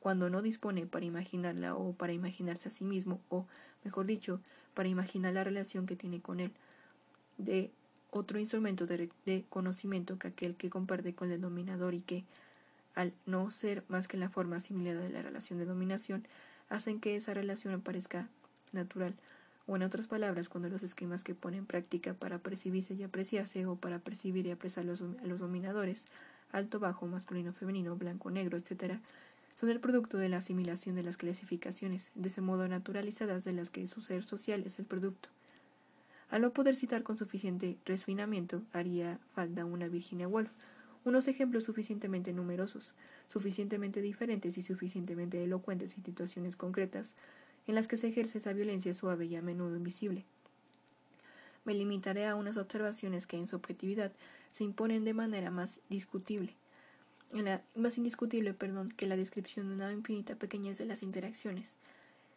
cuando 0.05 0.29
no 0.29 0.43
dispone 0.43 0.85
para 0.87 1.07
imaginarla 1.07 1.75
o 1.77 1.95
para 1.95 2.13
imaginarse 2.13 2.69
a 2.69 2.71
sí 2.71 2.85
mismo, 2.85 3.23
o, 3.31 3.47
mejor 3.85 4.05
dicho, 4.05 4.39
para 4.75 4.87
imaginar 4.91 5.33
la 5.33 5.45
relación 5.45 5.87
que 5.87 5.97
tiene 5.97 6.21
con 6.21 6.41
él, 6.41 6.53
de 7.39 7.71
otro 8.11 8.39
instrumento 8.39 8.87
de, 8.87 9.09
conocimiento 9.49 10.19
que 10.19 10.29
aquel 10.29 10.57
que 10.57 10.69
comparte 10.69 11.15
con 11.15 11.33
el 11.33 11.41
dominador 11.41 11.95
y 11.95 12.01
que, 12.01 12.27
al 12.95 13.15
no 13.25 13.51
ser 13.51 13.83
más 13.89 14.07
que 14.07 14.19
la 14.19 14.29
forma 14.29 14.57
asimilada 14.57 15.01
de 15.01 15.09
la 15.09 15.23
relación 15.23 15.59
de 15.59 15.65
dominación, 15.65 16.27
hacen 16.69 17.01
que 17.01 17.17
esa 17.17 17.33
relación 17.33 17.81
parezca 17.81 18.29
natural, 18.73 19.15
o 19.67 19.75
en 19.77 19.85
otras 19.85 20.07
palabras, 20.07 20.51
cuando 20.51 20.69
los 20.69 20.83
esquemas 20.83 21.25
que 21.25 21.35
pone 21.35 21.57
en 21.57 21.65
práctica 21.65 22.13
para 22.13 22.41
percibirse 22.41 22.93
y 22.93 23.05
apreciarse 23.05 23.65
o 23.65 23.77
para 23.77 24.01
percibir 24.01 24.47
y 24.47 24.51
apreciar 24.51 24.85
a 24.85 25.27
los 25.27 25.41
dominadores, 25.41 26.05
alto, 26.53 26.79
bajo, 26.79 27.07
masculino, 27.07 27.55
femenino, 27.55 27.97
blanco, 27.97 28.31
negro, 28.31 28.59
etc., 28.59 29.01
son 29.55 29.71
el 29.71 29.81
producto 29.81 30.19
de 30.19 30.29
la 30.29 30.39
asimilación 30.39 30.97
de 30.97 31.03
las 31.03 31.17
clasificaciones, 31.17 32.11
de 32.15 32.29
ese 32.29 32.41
modo 32.41 32.67
naturalizadas 32.69 33.45
de 33.45 33.53
las 33.53 33.71
que 33.71 33.87
su 33.87 34.01
ser 34.01 34.25
social 34.25 34.63
es 34.67 34.79
el 34.79 34.85
producto. 34.85 35.29
Al 36.31 36.43
no 36.43 36.53
poder 36.53 36.75
citar 36.75 37.03
con 37.03 37.17
suficiente 37.17 37.79
refinamiento, 37.85 38.63
haría 38.73 39.21
falta 39.35 39.65
una 39.65 39.89
Virginia 39.89 40.27
Woolf, 40.27 40.51
unos 41.05 41.29
ejemplos 41.29 41.65
suficientemente 41.65 42.33
numerosos, 42.33 42.95
suficientemente 43.29 44.01
diferentes 44.01 44.59
y 44.59 44.63
suficientemente 44.63 45.43
elocuentes 45.45 45.97
en 45.97 46.05
situaciones 46.05 46.57
concretas 46.57 47.15
en 47.67 47.75
las 47.75 47.89
que 47.89 47.97
se 47.97 48.09
ejerce 48.09 48.39
esa 48.39 48.53
violencia 48.53 48.95
suave 48.95 49.27
y 49.27 49.37
a 49.37 49.43
menudo 49.43 49.77
invisible. 49.77 50.25
Me 51.65 51.75
limitaré 51.75 52.27
a 52.27 52.35
unas 52.35 52.57
observaciones 52.57 53.27
que 53.27 53.39
en 53.39 53.49
su 53.49 53.57
objetividad 53.57 54.13
se 54.53 54.65
imponen 54.65 55.05
de 55.05 55.15
manera 55.15 55.51
más 55.51 55.81
discutible, 55.89 56.57
más 57.75 57.99
indiscutible, 57.99 58.55
perdón, 58.55 58.93
que 58.97 59.07
la 59.07 59.17
descripción 59.17 59.69
de 59.69 59.75
una 59.75 59.93
infinita 59.93 60.37
pequeñez 60.37 60.79
de 60.79 60.85
las 60.85 61.03
interacciones. 61.03 61.77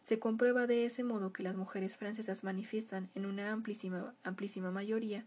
Se 0.02 0.18
comprueba 0.18 0.66
de 0.66 0.86
ese 0.86 1.04
modo 1.04 1.32
que 1.32 1.42
las 1.42 1.56
mujeres 1.56 1.96
francesas 1.96 2.44
manifiestan 2.44 3.08
en 3.14 3.26
una 3.26 3.52
amplísima, 3.52 4.14
amplísima 4.24 4.70
mayoría 4.70 5.24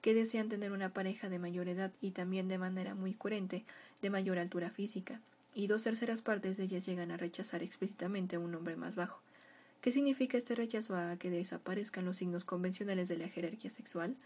que 0.00 0.14
desean 0.14 0.48
tener 0.48 0.72
una 0.72 0.90
pareja 0.90 1.28
de 1.28 1.38
mayor 1.38 1.68
edad 1.68 1.92
y 2.00 2.12
también 2.12 2.48
de 2.48 2.58
manera 2.58 2.94
muy 2.94 3.12
coherente 3.12 3.64
de 4.02 4.10
mayor 4.10 4.38
altura 4.38 4.70
física, 4.70 5.20
y 5.54 5.66
dos 5.66 5.82
terceras 5.82 6.22
partes 6.22 6.56
de 6.56 6.64
ellas 6.64 6.86
llegan 6.86 7.10
a 7.10 7.16
rechazar 7.16 7.62
explícitamente 7.62 8.36
a 8.36 8.38
un 8.38 8.54
hombre 8.54 8.76
más 8.76 8.94
bajo. 8.94 9.20
¿Qué 9.80 9.92
significa 9.92 10.38
este 10.38 10.54
rechazo 10.54 10.96
a 10.96 11.16
que 11.16 11.30
desaparezcan 11.30 12.04
los 12.04 12.18
signos 12.18 12.44
convencionales 12.44 13.08
de 13.08 13.18
la 13.18 13.28
jerarquía 13.28 13.70
sexual? 13.70 14.16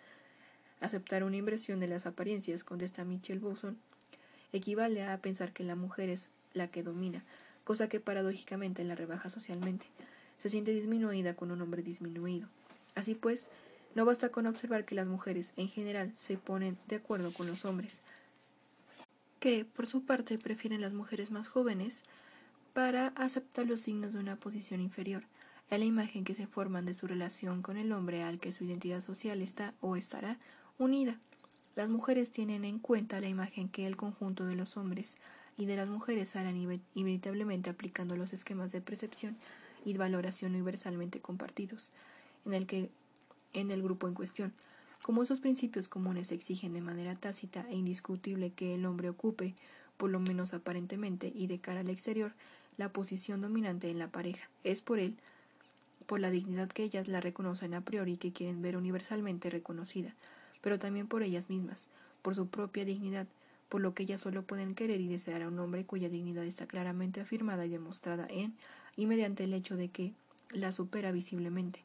Aceptar 0.80 1.24
una 1.24 1.36
inversión 1.36 1.80
de 1.80 1.86
las 1.86 2.06
apariencias, 2.06 2.64
contesta 2.64 3.04
Michel 3.04 3.40
Boson, 3.40 3.78
equivale 4.53 5.05
a 5.05 5.18
pensar 5.20 5.53
que 5.53 5.64
la 5.64 5.76
mujer 5.76 6.09
es 6.09 6.30
la 6.53 6.68
que 6.68 6.82
domina, 6.82 7.24
cosa 7.64 7.88
que 7.88 8.01
paradójicamente 8.01 8.84
la 8.84 8.94
rebaja 8.94 9.30
socialmente. 9.30 9.86
Se 10.38 10.51
siente 10.51 10.72
disminuida 10.72 11.34
con 11.34 11.51
un 11.51 11.61
hombre 11.61 11.82
disminuido. 11.82 12.48
Así 12.94 13.14
pues, 13.14 13.51
no 13.94 14.05
basta 14.05 14.30
con 14.30 14.46
observar 14.46 14.84
que 14.84 14.94
las 14.94 15.07
mujeres, 15.07 15.53
en 15.57 15.68
general, 15.68 16.12
se 16.14 16.38
ponen 16.38 16.78
de 16.88 16.96
acuerdo 16.96 17.32
con 17.32 17.46
los 17.46 17.64
hombres, 17.64 18.03
que, 19.38 19.64
por 19.64 19.86
su 19.86 20.05
parte, 20.05 20.38
prefieren 20.38 20.80
las 20.80 20.92
mujeres 20.92 21.30
más 21.30 21.48
jóvenes 21.48 22.03
para 22.72 23.09
aceptar 23.09 23.66
los 23.66 23.80
signos 23.80 24.12
de 24.12 24.20
una 24.20 24.36
posición 24.36 24.80
inferior, 24.80 25.24
a 25.70 25.78
la 25.78 25.84
imagen 25.84 26.24
que 26.24 26.34
se 26.34 26.46
forman 26.46 26.84
de 26.84 26.94
su 26.94 27.07
relación 27.07 27.62
con 27.62 27.76
el 27.76 27.92
hombre 27.92 28.22
al 28.22 28.38
que 28.38 28.53
su 28.53 28.64
identidad 28.64 29.01
social 29.03 29.40
está 29.40 29.74
o 29.80 29.96
estará 29.96 30.38
unida. 30.78 31.18
Las 31.80 31.88
mujeres 31.88 32.28
tienen 32.28 32.66
en 32.66 32.78
cuenta 32.78 33.22
la 33.22 33.28
imagen 33.28 33.70
que 33.70 33.86
el 33.86 33.96
conjunto 33.96 34.44
de 34.44 34.54
los 34.54 34.76
hombres 34.76 35.16
y 35.56 35.64
de 35.64 35.76
las 35.76 35.88
mujeres 35.88 36.36
harán 36.36 36.54
inevitablemente 36.94 37.70
aplicando 37.70 38.18
los 38.18 38.34
esquemas 38.34 38.70
de 38.70 38.82
percepción 38.82 39.38
y 39.86 39.96
valoración 39.96 40.52
universalmente 40.52 41.20
compartidos 41.20 41.90
en 42.44 42.52
el 42.52 42.66
que 42.66 42.90
en 43.54 43.70
el 43.70 43.82
grupo 43.82 44.06
en 44.08 44.12
cuestión. 44.12 44.52
Como 45.00 45.22
esos 45.22 45.40
principios 45.40 45.88
comunes 45.88 46.32
exigen 46.32 46.74
de 46.74 46.82
manera 46.82 47.14
tácita 47.14 47.64
e 47.70 47.76
indiscutible 47.76 48.50
que 48.50 48.74
el 48.74 48.84
hombre 48.84 49.08
ocupe, 49.08 49.54
por 49.96 50.10
lo 50.10 50.20
menos 50.20 50.52
aparentemente 50.52 51.32
y 51.34 51.46
de 51.46 51.60
cara 51.60 51.80
al 51.80 51.88
exterior, 51.88 52.34
la 52.76 52.92
posición 52.92 53.40
dominante 53.40 53.88
en 53.88 53.98
la 53.98 54.08
pareja, 54.08 54.50
es 54.64 54.82
por 54.82 54.98
él, 54.98 55.16
por 56.04 56.20
la 56.20 56.28
dignidad 56.28 56.68
que 56.68 56.82
ellas 56.82 57.08
la 57.08 57.22
reconocen 57.22 57.72
a 57.72 57.80
priori 57.80 58.12
y 58.12 58.16
que 58.18 58.34
quieren 58.34 58.60
ver 58.60 58.76
universalmente 58.76 59.48
reconocida, 59.48 60.14
pero 60.61 60.78
también 60.78 61.06
por 61.06 61.22
ellas 61.22 61.48
mismas, 61.50 61.88
por 62.22 62.34
su 62.34 62.48
propia 62.48 62.84
dignidad, 62.84 63.26
por 63.68 63.80
lo 63.80 63.94
que 63.94 64.02
ellas 64.02 64.20
solo 64.20 64.42
pueden 64.42 64.74
querer 64.74 65.00
y 65.00 65.08
desear 65.08 65.42
a 65.42 65.48
un 65.48 65.58
hombre 65.58 65.84
cuya 65.84 66.08
dignidad 66.08 66.44
está 66.44 66.66
claramente 66.66 67.20
afirmada 67.20 67.66
y 67.66 67.70
demostrada 67.70 68.26
en 68.28 68.54
y 68.96 69.06
mediante 69.06 69.44
el 69.44 69.54
hecho 69.54 69.76
de 69.76 69.88
que 69.88 70.12
la 70.50 70.72
supera 70.72 71.12
visiblemente. 71.12 71.84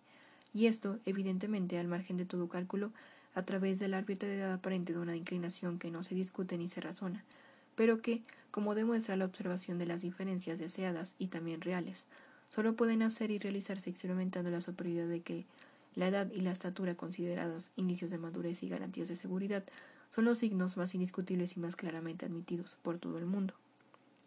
Y 0.54 0.68
esto, 0.68 1.00
evidentemente, 1.06 1.78
al 1.78 1.88
margen 1.88 2.18
de 2.18 2.26
todo 2.26 2.50
cálculo, 2.50 2.92
a 3.36 3.44
través 3.44 3.80
de 3.80 3.88
la 3.88 3.98
arbitrariedad 3.98 4.54
aparente 4.54 4.94
de 4.94 5.00
una 5.00 5.16
inclinación 5.16 5.78
que 5.78 5.92
no 5.92 6.04
se 6.04 6.16
discute 6.16 6.58
ni 6.58 6.70
se 6.70 6.82
razona, 6.82 7.24
pero 7.76 8.02
que, 8.02 8.22
como 8.50 8.74
demuestra 8.74 9.18
la 9.18 9.26
observación 9.26 9.78
de 9.78 9.86
las 9.86 10.02
diferencias 10.02 10.58
deseadas 10.58 11.14
y 11.20 11.28
también 11.28 11.62
reales, 11.62 12.06
solo 12.50 12.76
pueden 12.76 13.02
hacer 13.02 13.32
y 13.32 13.38
realizarse 13.38 13.90
experimentando 13.90 14.50
la 14.50 14.62
superioridad 14.62 15.08
de 15.08 15.22
que 15.22 15.46
la 15.96 16.08
edad 16.08 16.32
y 16.32 16.42
la 16.42 16.52
estatura 16.52 16.96
consideradas 16.96 17.72
indicios 17.76 18.12
de 18.12 18.18
madurez 18.18 18.62
y 18.64 18.70
garantías 18.70 19.08
de 19.08 19.16
seguridad 19.16 19.64
son 20.10 20.26
los 20.26 20.38
signos 20.38 20.78
más 20.78 20.94
indiscutibles 20.94 21.58
y 21.58 21.60
más 21.60 21.76
claramente 21.76 22.26
admitidos 22.26 22.78
por 22.82 23.00
todo 23.00 23.18
el 23.18 23.26
mundo. 23.26 23.56